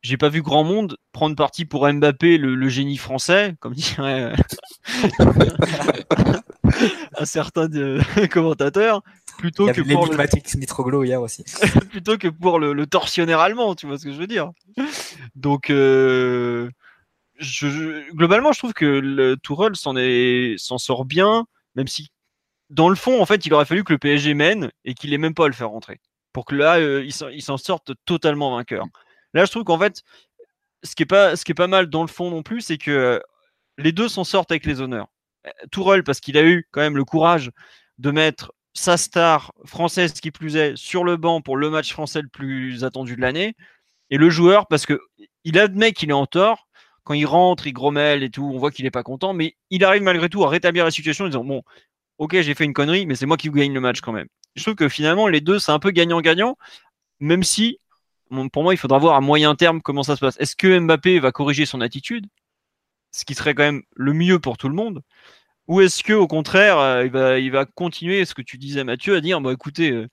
[0.02, 4.34] j'ai pas vu grand monde prendre parti pour Mbappé, le, génie français, comme dirait
[7.18, 7.68] un certain
[8.32, 9.02] commentateur,
[9.38, 11.06] plutôt que pour le...
[11.06, 11.44] hier aussi.
[11.90, 14.52] plutôt que pour le, le, tortionnaire allemand, tu vois ce que je veux dire.
[15.36, 16.70] Donc, euh,
[18.14, 19.94] globalement, je trouve que le Tourelle s'en
[20.58, 21.46] s'en sort bien,
[21.76, 22.10] même si
[22.70, 25.18] dans le fond, en fait, il aurait fallu que le PSG mène et qu'il ait
[25.18, 26.00] même pas à le faire rentrer,
[26.32, 28.86] pour que là, euh, il s'en sorte totalement vainqueur.
[29.34, 30.04] Là, je trouve qu'en fait,
[30.84, 32.78] ce qui est pas, ce qui est pas mal dans le fond non plus, c'est
[32.78, 33.22] que
[33.78, 35.08] les deux s'en sortent avec les honneurs.
[35.72, 37.52] Tourelle parce qu'il a eu quand même le courage
[37.98, 42.22] de mettre sa star française qui plus est sur le banc pour le match français
[42.22, 43.56] le plus attendu de l'année,
[44.10, 45.00] et le joueur parce que
[45.44, 46.68] il admet qu'il est en tort,
[47.04, 49.84] quand il rentre, il grommelle et tout, on voit qu'il n'est pas content, mais il
[49.84, 51.64] arrive malgré tout à rétablir la situation en disant bon,
[52.18, 54.28] ok, j'ai fait une connerie, mais c'est moi qui gagne le match quand même.
[54.56, 56.58] Je trouve que finalement, les deux, c'est un peu gagnant-gagnant,
[57.20, 57.80] même si,
[58.52, 60.38] pour moi, il faudra voir à moyen terme comment ça se passe.
[60.40, 62.28] Est-ce que Mbappé va corriger son attitude,
[63.14, 65.02] ce qui serait quand même le mieux pour tout le monde,
[65.68, 69.22] ou est-ce que au contraire, euh, il, va, continuer, ce que tu disais Mathieu, à
[69.22, 70.10] dire bon, écoutez, euh,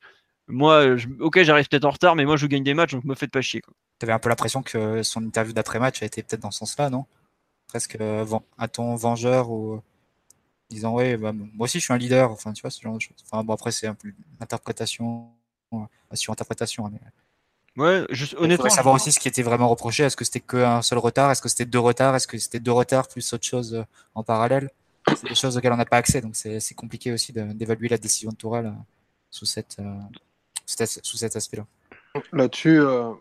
[0.48, 3.32] moi, ok, j'arrive peut-être en retard, mais moi, je gagne des matchs, donc me faites
[3.32, 3.62] pas chier.
[3.98, 6.90] Tu avais un peu l'impression que son interview d'après-match a été peut-être dans ce sens-là,
[6.90, 7.06] non?
[7.68, 8.24] Presque euh,
[8.58, 9.48] un ton vengeur
[10.70, 13.00] disant, ouais, bah, moi aussi, je suis un leader, enfin, tu vois, ce genre de
[13.00, 13.16] choses.
[13.24, 15.30] Enfin, bon, après, c'est un peu l'interprétation,
[16.14, 16.86] sur interprétation.
[16.86, 17.00] Hein, mais...
[17.76, 18.66] Ouais, juste, honnêtement.
[18.66, 20.02] Il savoir aussi ce qui était vraiment reproché.
[20.02, 21.30] Est-ce que c'était qu'un seul retard?
[21.30, 22.16] Est-ce que c'était deux retards?
[22.16, 23.82] Est-ce que c'était deux retards plus autre chose euh,
[24.14, 24.70] en parallèle?
[25.08, 28.30] C'est des choses auxquelles on n'a pas accès, donc c'est compliqué aussi d'évaluer la décision
[28.30, 28.82] de Tourelle euh,
[29.30, 29.78] sous cette,
[30.66, 31.66] sous cet aspect-là.
[32.32, 33.12] Là-dessus, euh,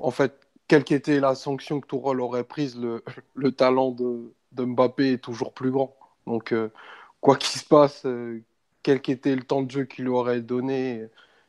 [0.00, 3.02] en fait, quelle qu'était la sanction que Tourelle aurait prise, le,
[3.34, 5.96] le talent de, de, Mbappé est toujours plus grand.
[6.26, 6.68] Donc, euh,
[7.20, 8.42] quoi qu'il se passe, euh,
[8.82, 11.06] quel qu'était le temps de jeu qu'il lui aurait donné,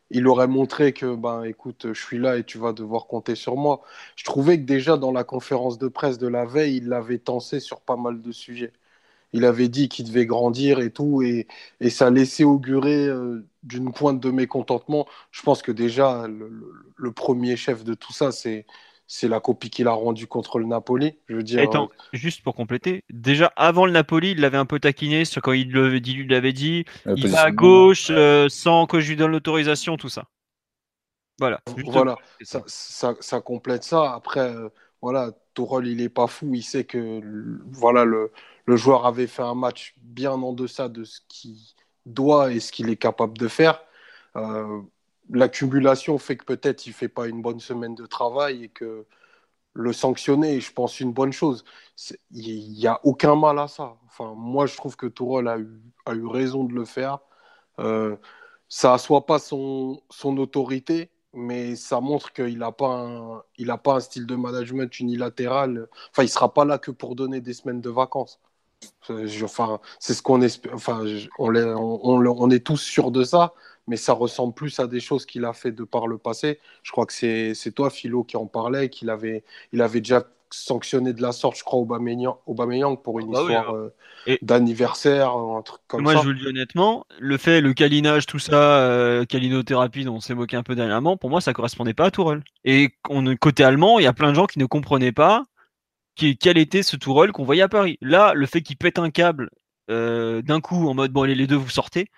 [0.10, 3.56] il aurait montré que, ben, écoute, je suis là et tu vas devoir compter sur
[3.58, 3.82] moi.
[4.16, 7.60] Je trouvais que déjà dans la conférence de presse de la veille, il l'avait tensé
[7.60, 8.74] sur pas mal de sujets
[9.36, 11.48] il avait dit qu'il devait grandir et tout, et,
[11.82, 15.08] et ça laissait augurer euh, d'une pointe de mécontentement.
[15.32, 18.66] Je pense que déjà, le, premier chef de tout ça, c'est
[19.08, 21.18] c'est la copie qu'il a rendue contre le Napoli.
[21.28, 21.62] Je veux dire.
[21.62, 25.42] Attends, euh, juste pour compléter, déjà avant le Napoli, il l'avait un peu taquiné sur
[25.42, 29.10] quand il l'avait dit, lui l'avait dit, il va à gauche euh, sans que je
[29.10, 30.26] lui donne l'autorisation, tout ça.
[31.40, 31.62] Voilà.
[31.86, 32.16] Voilà.
[32.42, 34.14] Ça, ça, ça, complète ça.
[34.14, 34.54] Après,
[35.02, 36.54] voilà, Tourelle, il est pas fou.
[36.54, 37.22] Il sait que
[37.72, 38.32] voilà le
[38.66, 41.58] le joueur avait fait un match bien en deçà de ce qu'il
[42.06, 43.82] doit et ce qu'il est capable de faire.
[44.36, 44.82] Euh,
[45.30, 49.06] l'accumulation fait que peut-être il fait pas une bonne semaine de travail et que
[49.74, 51.66] le sanctionner je pense, une bonne chose.
[52.32, 53.98] Il n'y a aucun mal à ça.
[54.08, 57.20] Enfin, moi, je trouve que Tourelle a eu, raison de le faire.
[57.80, 58.18] Euh,
[58.70, 64.00] ça n'assoit pas son, autorité, mais ça montre qu'il n'a pas, un, a pas un
[64.00, 65.88] style de management unilatéral.
[66.12, 68.40] Enfin, il sera pas là que pour donner des semaines de vacances.
[69.10, 70.74] Enfin, c'est ce qu'on espère.
[70.74, 71.04] Enfin,
[71.40, 73.54] on, est tous sûrs de ça,
[73.88, 76.60] mais ça ressemble plus à des choses qu'il a fait de par le passé.
[76.84, 79.44] Je crois que c'est toi, Philo, qui en parlait, qu'il avait,
[79.74, 83.42] il avait déjà sanctionné de la sorte, je crois, Aubameyang, Aubameyang pour une ah bah
[83.42, 83.90] histoire hein.
[84.28, 86.18] euh, d'anniversaire, un truc comme moi, ça.
[86.18, 90.16] Moi, je vous le dis honnêtement, le fait, le câlinage, tout ça, euh, câlinothérapie dont
[90.16, 92.44] on s'est moqué un peu dernièrement, pour moi, ça correspondait pas à Tourelle.
[92.64, 95.44] Et on, côté allemand, il y a plein de gens qui ne comprenaient pas
[96.16, 97.98] qui, quel était ce Tourelle qu'on voyait à Paris.
[98.02, 99.50] Là, le fait qu'il pète un câble
[99.92, 102.10] euh, d'un coup en mode bon allez les deux vous sortez,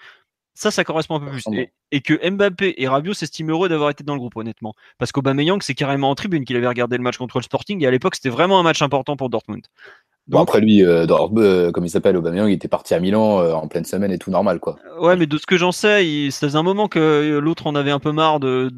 [0.58, 1.44] ça, ça correspond un peu plus.
[1.92, 4.74] Et, que Mbappé et Rabiot s'estiment heureux d'avoir été dans le groupe, honnêtement.
[4.98, 7.84] Parce qu'Aubameyang, c'est carrément en tribune qu'il avait regardé le match contre le Sporting.
[7.84, 9.62] Et à l'époque, c'était vraiment un match important pour Dortmund.
[10.26, 13.54] Donc, après lui, euh, euh, comme il s'appelle, Aubameyang, il était parti à Milan euh,
[13.54, 14.80] en pleine semaine et tout normal, quoi.
[15.00, 17.92] Ouais, mais de ce que j'en sais, ça faisait un moment que l'autre en avait
[17.92, 18.72] un peu marre de.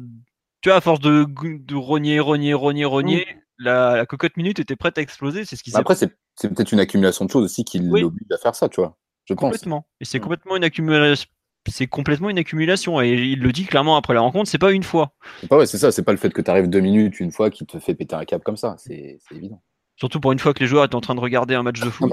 [0.60, 3.64] Tu vois, à force de, de rogner, rogner, rogner, rogner, mm.
[3.64, 5.46] la, cocotte minute était prête à exploser.
[5.46, 6.10] C'est ce qui Après, c'est
[6.42, 8.98] peut-être une accumulation de choses aussi qui l'oblige à faire ça, tu vois.
[9.24, 9.86] Je complètement.
[10.00, 10.22] Et c'est mm.
[10.22, 11.26] complètement une accumulation
[11.68, 13.00] c'est complètement une accumulation.
[13.00, 15.12] Et il le dit clairement après la rencontre, c'est pas une fois.
[15.48, 17.50] Pas, ouais, c'est ça, c'est pas le fait que tu arrives deux minutes une fois
[17.50, 19.62] qui te fait péter un câble comme ça, c'est évident.
[19.96, 21.90] Surtout pour une fois que les joueurs étaient en train de regarder un match de
[21.90, 22.10] foot.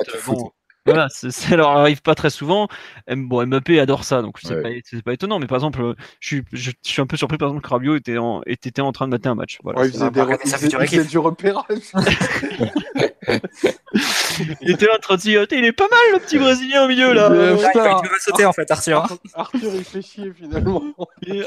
[0.86, 2.68] voilà, ça leur arrive pas très souvent.
[3.10, 4.70] Bon, Mbappé adore ça, donc c'est pas,
[5.06, 5.40] pas, étonnant.
[5.40, 8.18] Mais par exemple, je suis, je, suis un peu surpris par exemple que Rabiot était
[8.18, 9.60] en, était en train de mater un match.
[9.64, 11.94] Voilà, ouais, il faisait, des, du repérage.
[14.62, 17.14] il était en train de dire il est pas mal le petit Brésilien au milieu
[17.14, 17.32] là.
[17.32, 19.08] Euh, il va sauter en fait, Arthur.
[19.34, 20.84] Arthur il fait chier finalement.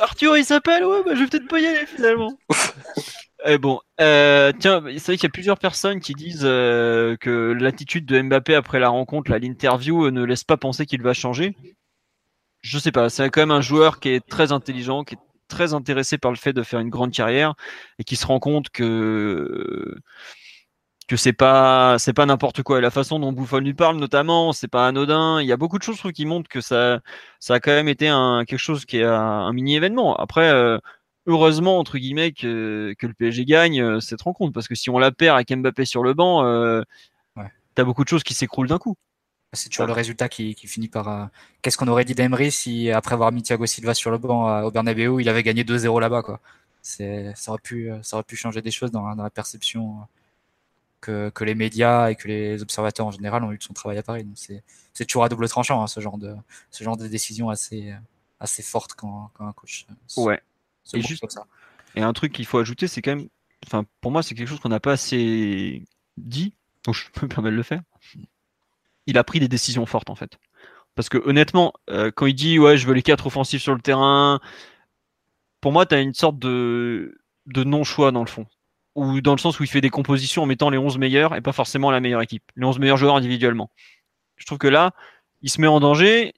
[0.00, 2.38] Arthur il s'appelle, ouais, bah, je vais peut-être pas y aller finalement.
[3.46, 7.52] Eh bon, euh, tiens, c'est vrai qu'il y a plusieurs personnes qui disent euh, que
[7.58, 11.56] l'attitude de Mbappé après la rencontre, l'interview, euh, ne laisse pas penser qu'il va changer.
[12.60, 15.72] Je sais pas, c'est quand même un joueur qui est très intelligent, qui est très
[15.72, 17.54] intéressé par le fait de faire une grande carrière
[17.98, 19.96] et qui se rend compte que
[21.10, 22.78] que c'est pas c'est pas n'importe quoi.
[22.78, 25.40] Et la façon dont Bouffon lui parle, notamment, c'est pas anodin.
[25.42, 27.00] Il y a beaucoup de choses qui montrent que ça
[27.40, 30.16] ça a quand même été un quelque chose qui est un, mini événement.
[30.16, 30.78] Après
[31.26, 34.98] heureusement entre guillemets que, que le PSG gagne euh, cette rencontre parce que si on
[34.98, 36.82] la perd avec Mbappé sur le banc, euh,
[37.36, 37.50] ouais.
[37.74, 38.96] t'as beaucoup de choses qui s'écroulent d'un coup.
[39.52, 41.08] C'est toujours le résultat qui, qui finit par.
[41.08, 41.26] Euh,
[41.62, 44.70] qu'est-ce qu'on aurait dit d'Emery si après avoir mis Thiago Silva sur le banc au
[44.70, 46.40] Bernabeu, il avait gagné 2-0 là-bas quoi.
[46.82, 47.04] Ça
[47.48, 50.06] aurait pu ça aurait pu changer des choses dans, dans la perception
[51.00, 53.98] que, que les médias et que les observateurs en général ont eu de son travail
[53.98, 54.26] à Paris.
[54.34, 54.62] c'est
[54.92, 56.34] c'est toujours à double tranchant hein, ce genre de
[56.70, 57.94] ce genre de décision assez
[58.40, 59.86] assez forte quand, quand un coach.
[60.16, 60.40] Ouais.
[60.94, 61.24] Et, juste,
[61.94, 63.28] et un truc qu'il faut ajouter, c'est quand même,
[63.66, 65.84] enfin, pour moi, c'est quelque chose qu'on n'a pas assez
[66.16, 66.54] dit,
[66.84, 67.82] donc je peux me permettre de le faire.
[69.06, 70.38] Il a pris des décisions fortes en fait.
[70.94, 73.80] Parce que honnêtement, euh, quand il dit ouais, je veux les quatre offensifs sur le
[73.80, 74.40] terrain,
[75.60, 78.46] pour moi, tu as une sorte de, de non-choix dans le fond.
[78.96, 81.40] Ou dans le sens où il fait des compositions en mettant les 11 meilleurs et
[81.40, 83.70] pas forcément la meilleure équipe, les 11 meilleurs joueurs individuellement.
[84.36, 84.92] Je trouve que là,
[85.42, 86.34] il se met en danger,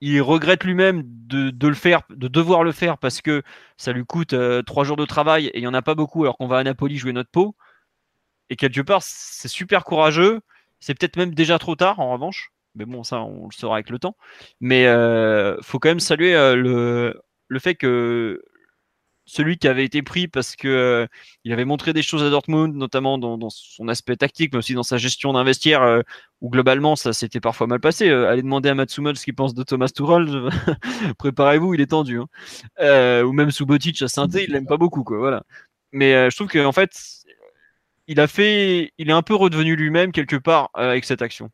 [0.00, 3.42] il regrette lui-même de, le faire, de devoir le faire parce que
[3.78, 6.24] ça lui coûte euh, trois jours de travail et il n'y en a pas beaucoup
[6.24, 7.56] alors qu'on va à Napoli jouer notre peau.
[8.50, 10.40] Et quelque part, c'est super courageux.
[10.80, 12.52] C'est peut-être même déjà trop tard en revanche.
[12.74, 14.16] Mais bon, ça, on le saura avec le temps.
[14.60, 18.42] Mais euh, faut quand même saluer euh, le, le fait que
[19.26, 21.06] celui qui avait été pris parce que euh,
[21.44, 24.82] il avait montré des choses à Dortmund, notamment dans, son aspect tactique, mais aussi dans
[24.82, 26.02] sa gestion d'investir, euh,
[26.40, 28.08] où globalement ça s'était parfois mal passé.
[28.08, 30.50] Euh, allez demander à Matsumol ce qu'il pense de Thomas Tuchel.
[31.18, 32.20] Préparez-vous, il est tendu.
[32.20, 33.22] Hein.
[33.24, 35.18] ou même Subotic à saint il l'aime pas beaucoup, quoi.
[35.18, 35.42] Voilà.
[35.92, 36.90] Mais je trouve qu'en fait,
[38.06, 41.50] il a fait, il est un peu redevenu lui-même quelque part avec cette action.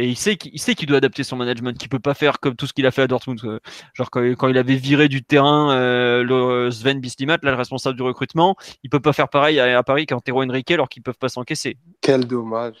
[0.00, 2.56] Et il sait qu'il sait qu'il doit adapter son management, qu'il peut pas faire comme
[2.56, 3.60] tout ce qu'il a fait à Dortmund.
[3.92, 8.02] Genre quand, il avait viré du terrain euh, le Sven Bislimat, là le responsable du
[8.02, 11.28] recrutement, il peut pas faire pareil à, Paris quand Tero Henrique alors qu'ils peuvent pas
[11.28, 11.76] s'encaisser.
[12.00, 12.76] Quel dommage.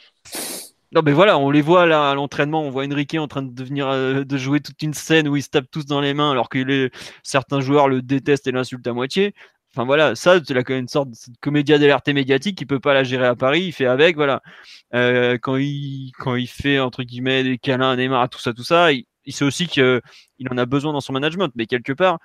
[0.92, 3.52] Non mais voilà, on les voit là à l'entraînement, on voit Enrique en train de
[3.52, 6.30] devenir euh, de jouer toute une scène où ils se tapent tous dans les mains
[6.30, 6.90] alors que
[7.22, 9.34] certains joueurs le détestent et l'insultent à moitié.
[9.72, 13.26] Enfin voilà, ça, c'est une sorte de comédia dell'arte médiatique qui peut pas la gérer
[13.26, 13.62] à Paris.
[13.66, 14.42] Il fait avec, voilà.
[14.94, 18.64] Euh, quand il quand il fait entre guillemets des câlins à Neymar, tout ça, tout
[18.64, 20.02] ça, il, sait aussi qu'il
[20.50, 21.52] en a besoin dans son management.
[21.54, 22.18] Mais quelque part,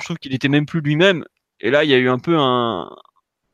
[0.00, 1.24] je trouve qu'il était même plus lui-même.
[1.60, 2.88] Et là, il y a eu un peu un,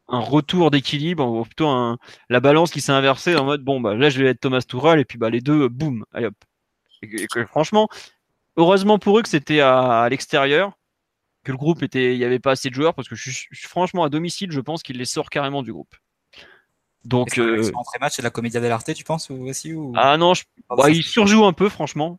[0.09, 1.97] retour d'équilibre, ou plutôt
[2.31, 5.01] la balance qui s'est inversée en mode bon bah là je vais être Thomas Tuchel
[5.01, 6.35] et puis bah les deux boum, allez hop.
[7.03, 7.89] Et, franchement,
[8.57, 10.73] heureusement pour eux que c'était à l'extérieur
[11.47, 13.47] que le groupe était, il n'y avait pas assez de joueurs parce que je suis,
[13.53, 15.95] franchement à domicile, je pense qu'il les sort carrément du groupe.
[17.05, 17.71] Donc, euh...
[18.01, 19.93] match c'est de la comédia dell'arte, tu penses aussi ou...
[19.95, 20.33] Ah non,
[20.69, 22.19] bah, il surjoue un peu, franchement.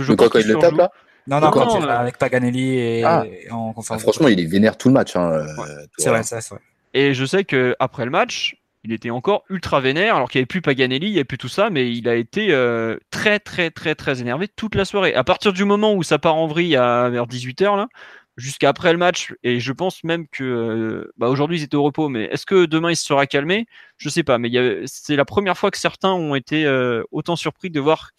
[0.00, 0.90] Je crois qu'il le tape là
[1.28, 3.24] Non, non, Non, quand non, il euh, avec Paganelli et Ah.
[3.52, 4.02] en Ah, conférence.
[4.02, 5.14] franchement, il est vénère tout le match.
[5.14, 6.64] Hein, euh, c'est vrai, ça, c'est vrai.
[6.94, 10.42] Et je sais que après le match, il était encore ultra vénère, alors qu'il n'y
[10.42, 13.40] avait plus Paganelli, il n'y avait plus tout ça, mais il a été euh, très
[13.40, 15.12] très très très énervé toute la soirée.
[15.14, 17.88] À partir du moment où ça part en vrille à vers 18h là,
[18.36, 21.82] jusqu'à après le match, et je pense même que euh, bah, aujourd'hui ils étaient au
[21.82, 23.66] repos, mais est-ce que demain il se sera calmé?
[23.98, 24.50] Je sais pas, mais
[24.86, 28.12] c'est la première fois que certains ont été euh, autant surpris de voir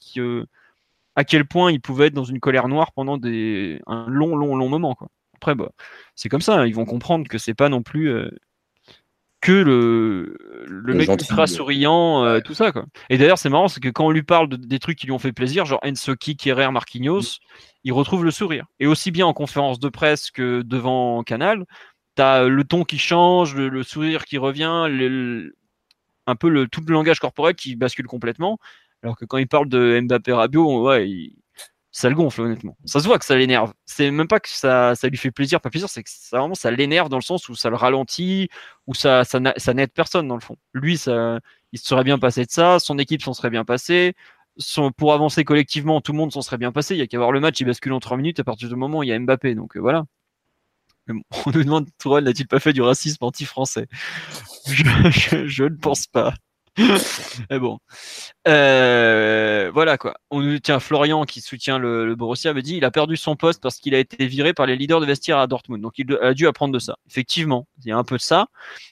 [1.16, 4.70] à quel point ils pouvaient être dans une colère noire pendant un long long long
[4.70, 4.98] moment.
[5.36, 5.72] Après, bah,
[6.16, 8.12] c'est comme ça, hein, ils vont comprendre que c'est pas non plus
[9.40, 10.36] que le,
[10.66, 12.72] le, Le mec ultra le- souriant, euh, tout ça.
[12.72, 12.86] Quoi.
[13.10, 15.14] Et d'ailleurs, c'est marrant, c'est que quand on lui parle de- des trucs qui lui
[15.14, 17.38] ont fait plaisir, genre Ensoki, Kerrer, Marquinhos,
[17.84, 18.66] il retrouve le sourire.
[18.80, 21.66] Et aussi bien en conférence de presse que devant Canal,
[22.16, 25.56] t'as le ton qui change, le, le sourire qui revient, le-
[26.26, 28.58] un peu le, tout le langage corporel qui bascule complètement.
[29.04, 31.36] Alors que quand il parle de Mbappé Rabiot, ouais, il-
[31.92, 32.78] ça le gonfle honnêtement.
[32.86, 33.74] Ça se voit que ça l'énerve.
[33.86, 36.56] C'est même pas que ça, ça lui fait plaisir, pas plaisir, c'est que ça, vraiment
[36.56, 38.50] ça l'énerve dans le sens où ça le ralentit,
[38.88, 40.58] où ça, ça, n'a- ça n'aide personne dans le fond.
[40.74, 41.40] Lui, ça,
[41.72, 44.14] il se serait bien passé de ça, son équipe s'en serait bien passée.
[44.58, 46.96] Son, pour avancer collectivement, tout le monde s'en serait bien passé.
[46.96, 48.76] Il y a qu'à voir le match, il bascule en 3 minutes à partir du
[48.76, 49.56] moment où il y a Mbappé.
[49.56, 50.06] Donc euh, voilà.
[51.46, 53.88] On nous demande Tourelle n'a-t-il pas fait du racisme anti-français?
[54.68, 56.34] Je, je- je ne pense pas.
[57.50, 57.80] Mais bon.
[58.48, 60.16] Euh, voilà quoi.
[60.30, 63.36] On nous tiens Florian qui soutient le, le Borussia me dit il a perdu son
[63.36, 65.82] poste parce qu'il a été viré par les leaders de vestiaire à Dortmund.
[65.82, 66.98] Donc il a dû apprendre de ça.
[67.10, 68.48] Effectivement, il y a un peu de ça,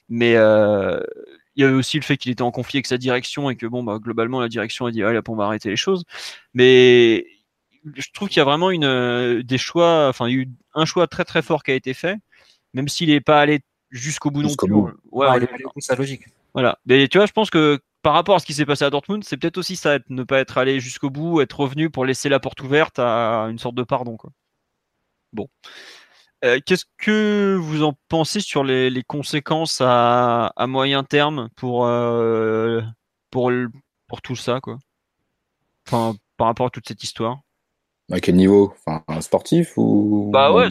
[0.08, 1.00] mais euh,
[1.54, 3.66] il y avait aussi le fait qu'il était en conflit avec sa direction et que
[3.66, 6.04] bon bah globalement la direction a dit allez on va arrêter les choses.
[6.52, 7.26] Mais
[7.94, 10.48] je trouve qu'il y a vraiment une euh, des choix, enfin il y a eu
[10.74, 12.16] un choix très très fort qui a été fait,
[12.74, 13.60] même s'il n'est pas allé
[13.90, 14.68] jusqu'au bout non plus.
[14.68, 14.90] bout.
[15.12, 16.22] Ouais, il est- est allé au bout de sa logique.
[16.56, 16.80] Voilà.
[16.86, 19.24] Mais tu vois, je pense que par rapport à ce qui s'est passé à Dortmund,
[19.24, 22.40] c'est peut-être aussi ça, ne pas être allé jusqu'au bout, être revenu pour laisser la
[22.40, 24.16] porte ouverte à une sorte de pardon.
[24.16, 24.32] Quoi.
[25.32, 25.48] Bon.
[26.44, 31.86] Euh, Qu'est-ce que vous en pensez sur les, les conséquences à, à moyen terme pour,
[31.86, 32.82] euh,
[33.30, 33.70] pour, le-
[34.08, 34.78] pour tout ça quoi?
[35.86, 37.40] Enfin, par rapport à toute cette histoire
[38.10, 38.74] À quel niveau?
[38.86, 40.68] Enfin, un Sportif ou Bah ouais,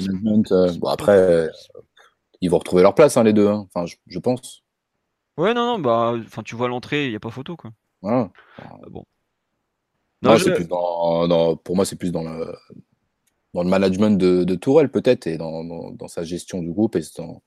[0.51, 1.49] euh, bon, Après,
[2.41, 3.47] ils vont retrouver leur place, hein, les deux.
[3.47, 3.67] hein.
[3.73, 4.64] Enfin, je, je pense.
[5.37, 7.71] Ouais, non, non, bah, enfin, tu vois l'entrée, il n'y a pas photo quoi.
[8.01, 8.31] Voilà.
[8.61, 9.05] Ah, bon.
[10.21, 12.53] Non, Non, c'est je- plus dans, dans- pour moi, c'est plus dans le,
[13.53, 17.41] dans le management de, de Tourelle, peut-être, et dans, sa gestion du groupe et dans,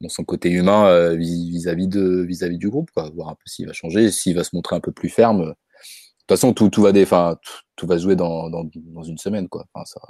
[0.00, 3.10] dans son côté humain euh, vis- vis-à-vis de vis-à-vis du groupe, quoi.
[3.10, 5.40] Voir un peu s'il va changer, s'il va se montrer un peu plus ferme.
[5.46, 9.02] De toute façon, tout, tout va dé- enfin, tout, tout va jouer dans, dans, dans
[9.02, 9.66] une semaine, quoi.
[9.74, 10.00] Enfin, ça,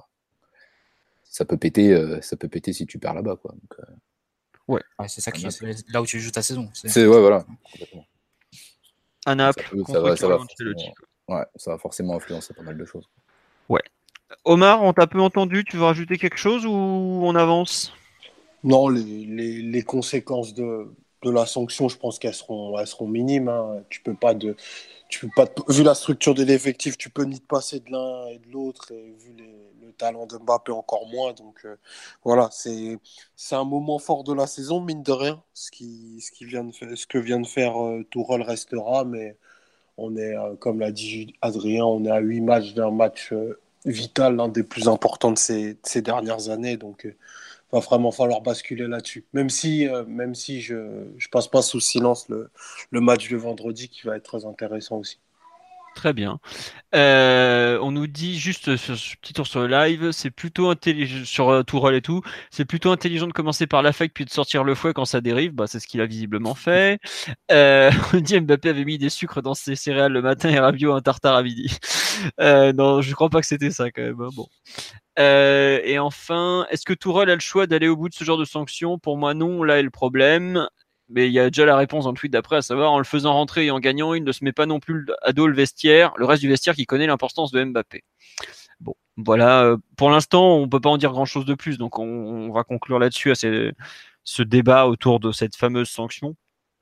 [1.24, 3.52] ça peut péter, euh, ça peut péter si tu perds là-bas, quoi.
[3.52, 3.80] Donc,
[4.68, 6.70] Ouais, c'est ça qui est là où tu joues ta saison.
[6.72, 7.44] C'est- ouais, voilà.
[7.70, 8.06] complètement.
[9.26, 10.38] À Naples, Ça va- ça va.
[11.28, 13.08] Ouais, ça va forcément influencer pas mal de choses.
[14.44, 17.92] Omar, on t'a peu entendu, tu veux rajouter quelque chose ou on avance?
[18.64, 20.92] Non, les, les, les conséquences de,
[21.24, 23.48] de la sanction, je pense qu'elles seront, minimes.
[23.48, 23.82] hein.
[23.90, 24.56] Tu peux pas de,
[25.08, 28.28] tu peux pas, vu la structure de l'effectif, tu peux ni te passer de l'un
[28.28, 28.92] et de l'autre.
[28.92, 29.34] Et vu
[29.82, 31.32] le talent de Mbappé, encore moins.
[31.32, 31.76] Donc euh,
[32.24, 32.98] voilà, c'est,
[33.36, 35.42] c'est un moment fort de la saison, mine de rien.
[35.54, 38.04] Ce, qui, ce, qui vient de ce que vient de faire euh,
[38.42, 39.36] restera, mais
[39.96, 43.60] on est, euh, comme l'a dit Adrien, on est à huit matchs d'un match euh,
[43.84, 46.76] vital, l'un des plus importants de ces, ces dernières années.
[46.76, 47.06] Donc,
[47.72, 49.26] va vraiment falloir basculer là-dessus.
[49.32, 52.50] Même si, euh, même si je ne passe pas sous silence le,
[52.90, 55.20] le match de vendredi qui va être très intéressant aussi.
[55.94, 56.40] Très bien.
[56.94, 61.24] Euh, on nous dit juste sur ce petit tour sur le live, c'est plutôt intelligent
[61.24, 64.64] sur euh, Tourelle et tout, c'est plutôt intelligent de commencer par l'affect puis de sortir
[64.64, 65.52] le fouet quand ça dérive.
[65.52, 67.00] Bah, c'est ce qu'il a visiblement fait.
[67.52, 70.94] Euh, on dit Mbappé avait mis des sucres dans ses céréales le matin et Rabiot
[70.94, 71.76] un tartare à midi.
[72.40, 74.20] Euh, non, je crois pas que c'était ça quand même.
[74.20, 74.46] hein, Bon.
[75.18, 78.44] Et enfin, est-ce que Tourelle a le choix d'aller au bout de ce genre de
[78.44, 78.98] sanctions?
[78.98, 79.62] Pour moi, non.
[79.64, 80.68] Là est le problème.
[81.08, 83.04] Mais il y a déjà la réponse dans le tweet d'après, à savoir en le
[83.04, 85.54] faisant rentrer et en gagnant, il ne se met pas non plus à dos le
[85.54, 88.02] vestiaire, le reste du vestiaire qui connaît l'importance de Mbappé.
[88.80, 89.64] Bon, voilà.
[89.64, 92.52] euh, Pour l'instant, on peut pas en dire grand chose de plus, donc on, on
[92.52, 93.72] va conclure là-dessus à ce,
[94.24, 96.36] ce débat autour de cette fameuse sanction.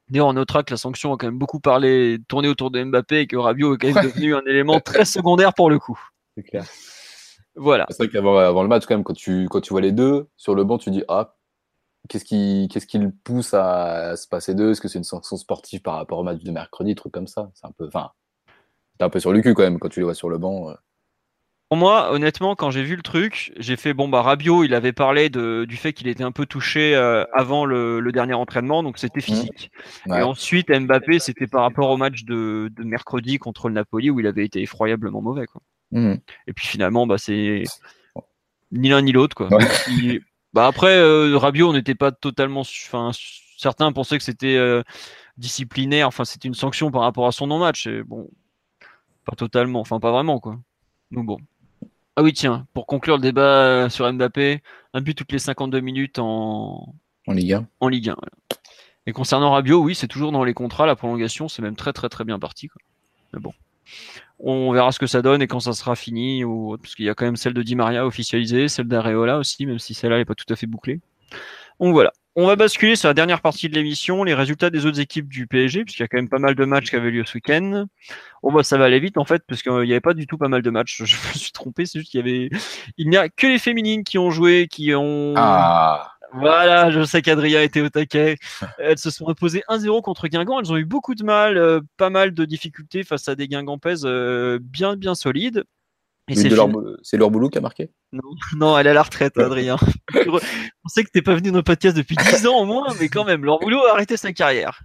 [0.09, 3.21] D'ailleurs, on notera que la sanction a quand même beaucoup parlé, tourné autour de Mbappé
[3.21, 5.99] et que Rabiot est quand même devenu un élément très secondaire pour le coup.
[6.37, 6.65] C'est clair.
[7.55, 7.87] Voilà.
[7.91, 10.29] C'est vrai qu'avant avant le match, quand même, quand tu, quand tu vois les deux
[10.37, 11.35] sur le banc, tu dis Ah,
[12.09, 14.71] qu'est-ce qui, qu'est-ce qui le pousse à, à se passer d'eux?
[14.73, 16.95] Est-ce que c'est une sanction sportive par rapport au match de mercredi?
[16.95, 17.51] Truc comme ça.
[17.55, 17.87] C'est un peu.
[17.87, 18.11] Enfin,
[18.99, 20.71] t'es un peu sur le cul quand même quand tu les vois sur le banc.
[20.71, 20.75] euh.
[21.69, 24.93] Pour moi, honnêtement, quand j'ai vu le truc, j'ai fait bon bah Rabiot, il avait
[24.93, 28.83] parlé de, du fait qu'il était un peu touché euh, avant le, le dernier entraînement,
[28.83, 29.71] donc c'était physique.
[30.07, 30.19] Ouais.
[30.19, 34.21] Et ensuite, Mbappé, c'était par rapport au match de, de mercredi contre le Napoli où
[34.21, 35.47] il avait été effroyablement mauvais.
[35.47, 35.63] Quoi.
[35.93, 36.21] Mhm.
[36.47, 37.63] Et puis finalement, bah c'est
[38.71, 39.49] ni l'un ni l'autre quoi.
[40.53, 43.11] Bah après euh, Rabiot, on n'était pas totalement, enfin
[43.57, 44.83] certains pensaient que c'était euh,
[45.37, 47.87] disciplinaire, enfin c'était une sanction par rapport à son non-match.
[47.87, 48.29] Et bon,
[49.25, 50.59] pas totalement, enfin pas vraiment quoi.
[51.11, 51.39] Donc bon.
[52.17, 54.63] Ah oui tiens, pour conclure le débat sur Mbappé,
[54.93, 56.95] un but toutes les 52 minutes en
[57.27, 57.67] en Ligue 1.
[57.81, 58.17] En Ligue 1.
[59.07, 62.09] Et concernant Rabiot, oui, c'est toujours dans les contrats, la prolongation, c'est même très très
[62.09, 62.69] très bien parti.
[62.69, 62.81] Quoi.
[63.33, 63.53] Mais bon,
[64.43, 66.77] on verra ce que ça donne et quand ça sera fini, ou...
[66.77, 69.79] parce qu'il y a quand même celle de Di Maria officialisée, celle d'Areola aussi, même
[69.79, 71.01] si celle-là n'est pas tout à fait bouclée.
[71.81, 72.13] Donc voilà.
[72.35, 75.47] On va basculer sur la dernière partie de l'émission, les résultats des autres équipes du
[75.47, 77.85] PSG, puisqu'il y a quand même pas mal de matchs qui avaient lieu ce week-end.
[78.43, 80.39] Oh bah ça va aller vite en fait, parce qu'il n'y avait pas du tout
[80.39, 81.03] pas mal de matchs.
[81.05, 82.51] Je me suis trompé, c'est juste qu'il y avait,
[82.97, 85.35] il n'y a que les féminines qui ont joué, qui ont.
[85.37, 86.12] Ah.
[86.35, 88.37] Voilà, je sais qu'Adrien était au taquet.
[88.79, 90.61] Elles se sont imposées 1-0 contre Guingamp.
[90.61, 94.05] Elles ont eu beaucoup de mal, euh, pas mal de difficultés face à des Guingampaises
[94.07, 95.65] euh, bien, bien solides.
[96.33, 96.69] c'est leur,
[97.31, 97.91] boulot qui a marqué?
[98.13, 98.23] Non,
[98.57, 99.77] non, elle est à la retraite, Adrien.
[100.85, 103.09] On sait que t'es pas venu dans le podcast depuis 10 ans au moins, mais
[103.09, 104.83] quand même, leur boulot a arrêté sa carrière.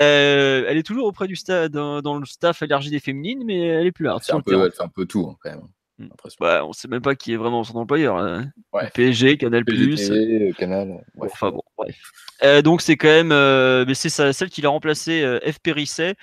[0.00, 3.86] Euh, elle est toujours auprès du stade, dans, le staff élargi des féminines, mais elle
[3.86, 4.16] est plus là.
[4.18, 5.68] elle fait un peu tout hein, quand même.
[5.98, 6.08] Hmm.
[6.40, 8.18] Bah, on sait même pas qui est vraiment son employeur.
[8.18, 8.50] Hein.
[8.94, 10.10] PSG, Canal Plus.
[10.10, 11.02] Euh, Canal.
[11.18, 11.96] Enfin bon, bref.
[12.42, 16.14] Euh, donc c'est quand même, euh, mais c'est celle qui l'a remplacé, F Périsset,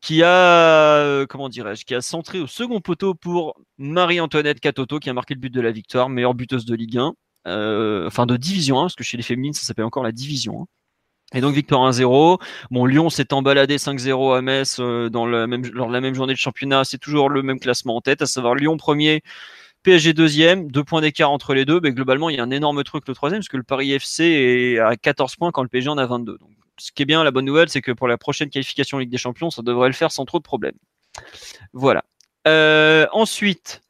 [0.00, 5.12] qui a, comment dirais-je, qui a centré au second poteau pour Marie-Antoinette Catoto, qui a
[5.12, 8.82] marqué le but de la victoire, meilleure buteuse de Ligue 1, enfin de Division 1,
[8.82, 10.66] parce que chez les féminines ça s'appelle encore la Division 1.
[11.34, 12.40] Et donc victoire 1-0.
[12.70, 15.26] Bon, Lyon s'est embaladé 5-0 à Metz euh, lors
[15.88, 16.84] de la même journée de championnat.
[16.84, 19.22] C'est toujours le même classement en tête, à savoir Lyon premier,
[19.82, 21.80] PSG deuxième, deux points d'écart entre les deux.
[21.80, 24.24] Mais globalement, il y a un énorme truc le troisième, parce que le Paris FC
[24.24, 26.38] est à 14 points quand le PSG en a 22.
[26.38, 29.10] Donc, ce qui est bien, la bonne nouvelle, c'est que pour la prochaine qualification Ligue
[29.10, 30.76] des Champions, ça devrait le faire sans trop de problèmes.
[31.72, 32.04] Voilà.
[32.48, 33.82] Euh, ensuite,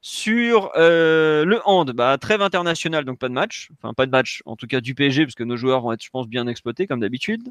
[0.00, 3.70] sur euh, le hand, bah, trêve internationale, donc pas de match.
[3.78, 6.10] Enfin, pas de match, en tout cas du PSG, parce nos joueurs vont être, je
[6.10, 7.42] pense, bien exploités, comme d'habitude.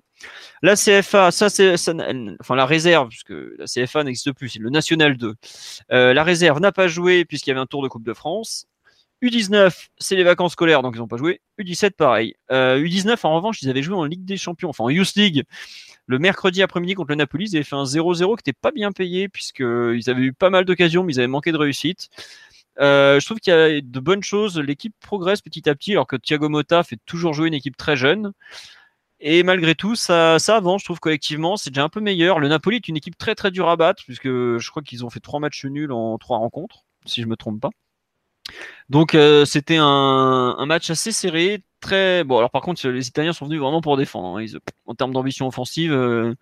[0.61, 1.75] La CFA, ça, c'est,
[2.39, 5.35] enfin, la réserve, puisque la CFA n'existe plus, c'est le National 2.
[5.91, 8.67] Euh, la réserve n'a pas joué, puisqu'il y avait un tour de Coupe de France.
[9.23, 11.41] U19, c'est les vacances scolaires, donc ils n'ont pas joué.
[11.59, 12.35] U17, pareil.
[12.51, 15.43] Euh, U19, en revanche, ils avaient joué en Ligue des Champions, enfin en Youth League.
[16.05, 18.91] Le mercredi après-midi contre le Napoli, ils avaient fait un 0-0 qui n'était pas bien
[18.91, 22.09] payé, puisqu'ils avaient eu pas mal d'occasions, mais ils avaient manqué de réussite.
[22.79, 24.59] Euh, je trouve qu'il y a de bonnes choses.
[24.59, 27.95] L'équipe progresse petit à petit, alors que Thiago Motta fait toujours jouer une équipe très
[27.95, 28.33] jeune.
[29.19, 31.57] Et malgré tout, ça, ça avance, je trouve, collectivement.
[31.57, 32.39] C'est déjà un peu meilleur.
[32.39, 35.09] Le Napoli est une équipe très très dure à battre, puisque je crois qu'ils ont
[35.09, 37.71] fait trois matchs nuls en trois rencontres, si je me trompe pas.
[38.89, 42.37] Donc euh, c'était un, match assez serré, très bon.
[42.37, 44.39] Alors par contre, les Italiens sont venus vraiment pour défendre.
[44.39, 44.45] Hein.
[44.85, 46.33] En termes d'ambition offensive, euh,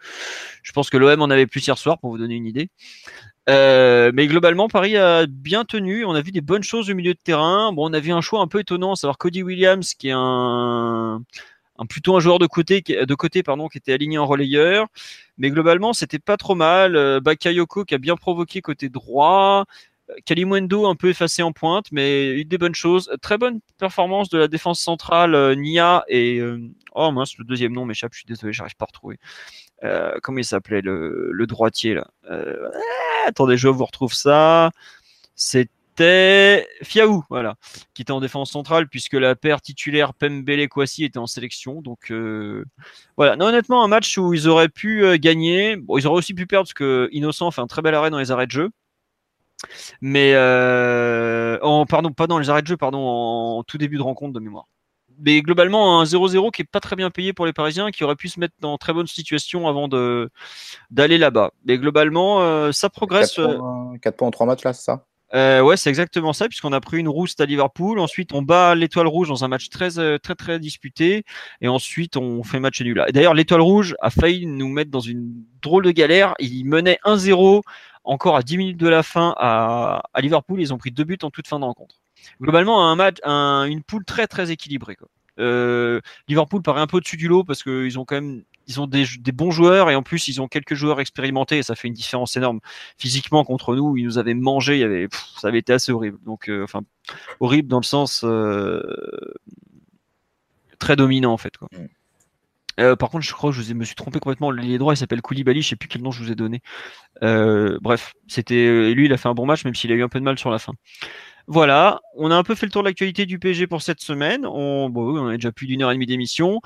[0.62, 2.70] je pense que l'OM en avait plus hier soir, pour vous donner une idée.
[3.50, 6.06] Euh, mais globalement, Paris a bien tenu.
[6.06, 7.74] On a vu des bonnes choses au milieu de terrain.
[7.76, 10.16] On a vu un choix un peu étonnant, savoir Cody Williams, qui est
[11.90, 14.88] plutôt un joueur de côté, de côté qui était aligné en relayeur.
[15.38, 17.20] Mais globalement, c'était pas trop mal.
[17.22, 19.66] Bakayoko qui a bien provoqué côté droit.
[20.26, 23.12] Kalimwendo un peu effacé en pointe, mais eu des bonnes choses.
[23.22, 26.42] Très bonne performance de la défense centrale euh, Nia et
[26.94, 28.14] oh mince le deuxième nom m'échappe.
[28.14, 29.20] Je suis désolé, j'arrive pas à retrouver.
[29.84, 32.08] Euh, comment il s'appelait le, droitier là?
[32.30, 32.70] Euh,
[33.28, 34.72] attendez, je vous retrouve ça.
[35.36, 37.56] C'était Fiaou, voilà,
[37.94, 41.82] qui était en défense centrale puisque la paire titulaire Pembele Kwasi était en sélection.
[41.82, 42.66] Donc euh,
[43.18, 45.78] voilà, non, honnêtement, un match où ils auraient pu euh, gagner.
[45.90, 48.32] Ils auraient aussi pu perdre parce que Innocent fait un très bel arrêt dans les
[48.32, 48.72] arrêts de jeu.
[50.02, 54.04] Mais euh, en, pardon, pas dans les arrêts de jeu, pardon, en tout début de
[54.04, 54.68] rencontre de mémoire
[55.20, 58.16] mais globalement un 0-0 qui est pas très bien payé pour les Parisiens, qui aurait
[58.16, 60.30] pu se mettre dans très bonne situation avant de
[60.92, 61.52] d'aller là-bas.
[61.66, 63.36] Mais globalement, euh, ça progresse.
[63.36, 65.06] 4 points, points, en 3 matchs là, c'est ça?
[65.34, 68.00] Euh, ouais, c'est exactement ça, puisqu'on a pris une rousse à Liverpool.
[68.00, 71.24] Ensuite, on bat l'étoile rouge dans un match très, euh, très, très disputé.
[71.62, 73.08] Et ensuite, on fait match nul là.
[73.12, 76.36] D'ailleurs, l'étoile rouge a failli nous mettre dans une drôle de galère.
[76.40, 77.64] Il menait 1-0
[78.06, 80.62] encore à 10 minutes de la fin à, Liverpool.
[80.62, 81.96] Ils ont pris deux buts en toute fin de rencontre
[82.42, 84.98] globalement un match, une poule très très équilibrée.
[85.40, 88.88] Euh, Liverpool paraît un peu au-dessus du lot parce qu'ils ont quand même ils ont
[88.88, 91.94] des, bons joueurs et en plus ils ont quelques joueurs expérimentés et ça fait une
[91.94, 92.62] différence énorme
[92.98, 93.96] physiquement contre nous.
[93.96, 95.08] Ils nous avaient mangé,
[95.38, 96.18] ça avait été assez horrible.
[96.26, 96.66] Donc, euh,
[97.40, 98.82] horrible dans le sens euh,
[100.80, 101.54] très dominant en fait.
[102.78, 102.96] Mm.
[102.96, 104.52] par contre, je crois que je me suis trompé complètement.
[104.52, 105.62] Les droits, il s'appelle Koulibaly.
[105.62, 106.62] Je sais plus quel nom je vous ai donné.
[107.22, 110.20] bref, c'était lui, il a fait un bon match, même s'il a eu un peu
[110.20, 110.74] de mal sur la fin.
[111.48, 114.46] Voilà, on a un peu fait le tour de l'actualité du PSG pour cette semaine.
[114.48, 116.60] On, on a déjà plus d'une heure et demie d'émission.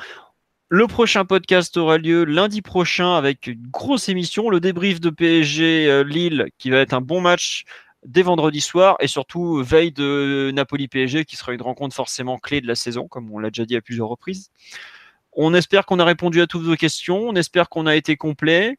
[0.70, 5.90] Le prochain podcast aura lieu lundi prochain avec une grosse émission, le débrief de PSG
[5.90, 7.64] euh, Lille qui va être un bon match
[8.06, 12.68] dès vendredi soir et surtout veille de Napoli-PSG qui sera une rencontre forcément clé de
[12.68, 14.52] la saison, comme on l'a déjà dit à plusieurs reprises.
[15.34, 18.78] On espère qu'on a répondu à toutes vos questions, on espère qu'on a été complet.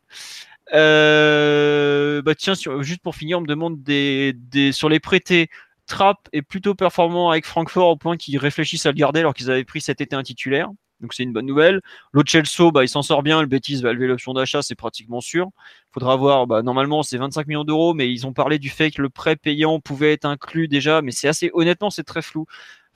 [0.72, 4.34] Euh, bah tiens, juste pour finir, on me demande des,
[4.72, 5.48] sur les prêtés.
[5.86, 9.50] Trapp est plutôt performant avec Francfort au point qu'ils réfléchissent à le garder alors qu'ils
[9.50, 10.70] avaient pris cet été un titulaire.
[11.00, 11.80] Donc c'est une bonne nouvelle.
[12.12, 13.40] L'autre Chelsea, bah, il s'en sort bien.
[13.40, 15.48] Le Betis va lever l'option d'achat, c'est pratiquement sûr.
[15.92, 16.46] Faudra voir.
[16.46, 19.36] Bah, normalement, c'est 25 millions d'euros, mais ils ont parlé du fait que le prêt
[19.36, 21.02] payant pouvait être inclus déjà.
[21.02, 22.46] Mais c'est assez, honnêtement, c'est très flou.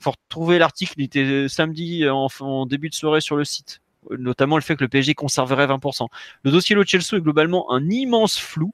[0.05, 0.93] Faut retrouver l'article.
[0.97, 3.81] Il était samedi en, en, début de soirée sur le site.
[4.11, 6.07] Notamment le fait que le PSG conserverait 20%.
[6.43, 8.71] Le dossier Lo Chelsea est globalement un immense flou.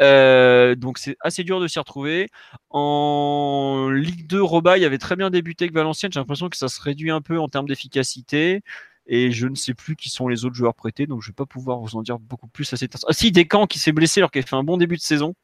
[0.00, 2.30] Euh, donc c'est assez dur de s'y retrouver.
[2.70, 6.10] En Ligue 2, Robaille avait très bien débuté avec Valenciennes.
[6.12, 8.62] J'ai l'impression que ça se réduit un peu en termes d'efficacité.
[9.06, 11.36] Et je ne sais plus qui sont les autres joueurs prêtés, donc je ne vais
[11.36, 13.06] pas pouvoir vous en dire beaucoup plus à cet instant.
[13.08, 15.34] Ah si, Descamps qui s'est blessé alors qu'il a fait un bon début de saison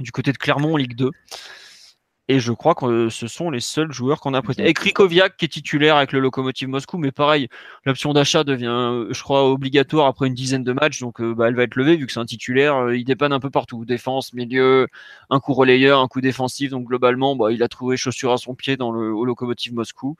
[0.00, 1.10] du côté de Clermont en Ligue 2.
[2.30, 4.62] Et je crois que ce sont les seuls joueurs qu'on a prêtés.
[4.62, 7.48] Avec Rikoviak qui est titulaire avec le Lokomotiv Moscou, mais pareil,
[7.84, 11.64] l'option d'achat devient, je crois, obligatoire après une dizaine de matchs, donc bah, elle va
[11.64, 12.92] être levée vu que c'est un titulaire.
[12.92, 14.86] il dépanne un peu partout, défense, milieu,
[15.28, 16.70] un coup relayeur, un coup défensif.
[16.70, 20.16] Donc globalement, bah, il a trouvé chaussure à son pied dans le au Lokomotiv Moscou.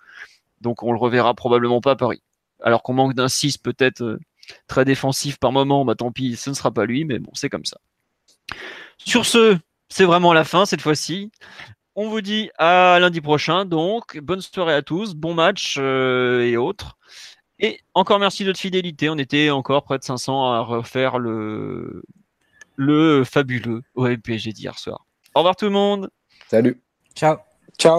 [0.63, 2.23] Donc on le reverra probablement pas à Paris.
[2.61, 4.19] Alors qu'on manque d'un 6 peut-être
[4.67, 7.49] très défensif par moment, bah tant pis, ce ne sera pas lui, mais bon, c'est
[7.49, 7.79] comme ça.
[8.99, 9.57] Sur ce,
[9.89, 11.31] c'est vraiment la fin cette fois-ci.
[11.97, 13.65] On vous dit à lundi prochain.
[13.65, 16.97] Donc, bonne soirée à tous, bon match euh, et autres.
[17.59, 19.11] Et encore merci de votre fidélité.
[19.11, 22.03] On était encore près de 500 à refaire le,
[22.77, 25.07] le fabuleux OMPG d'hier soir.
[25.35, 26.11] Au revoir tout le monde.
[26.49, 26.81] Salut.
[27.15, 27.37] Ciao.
[27.79, 27.99] Ciao.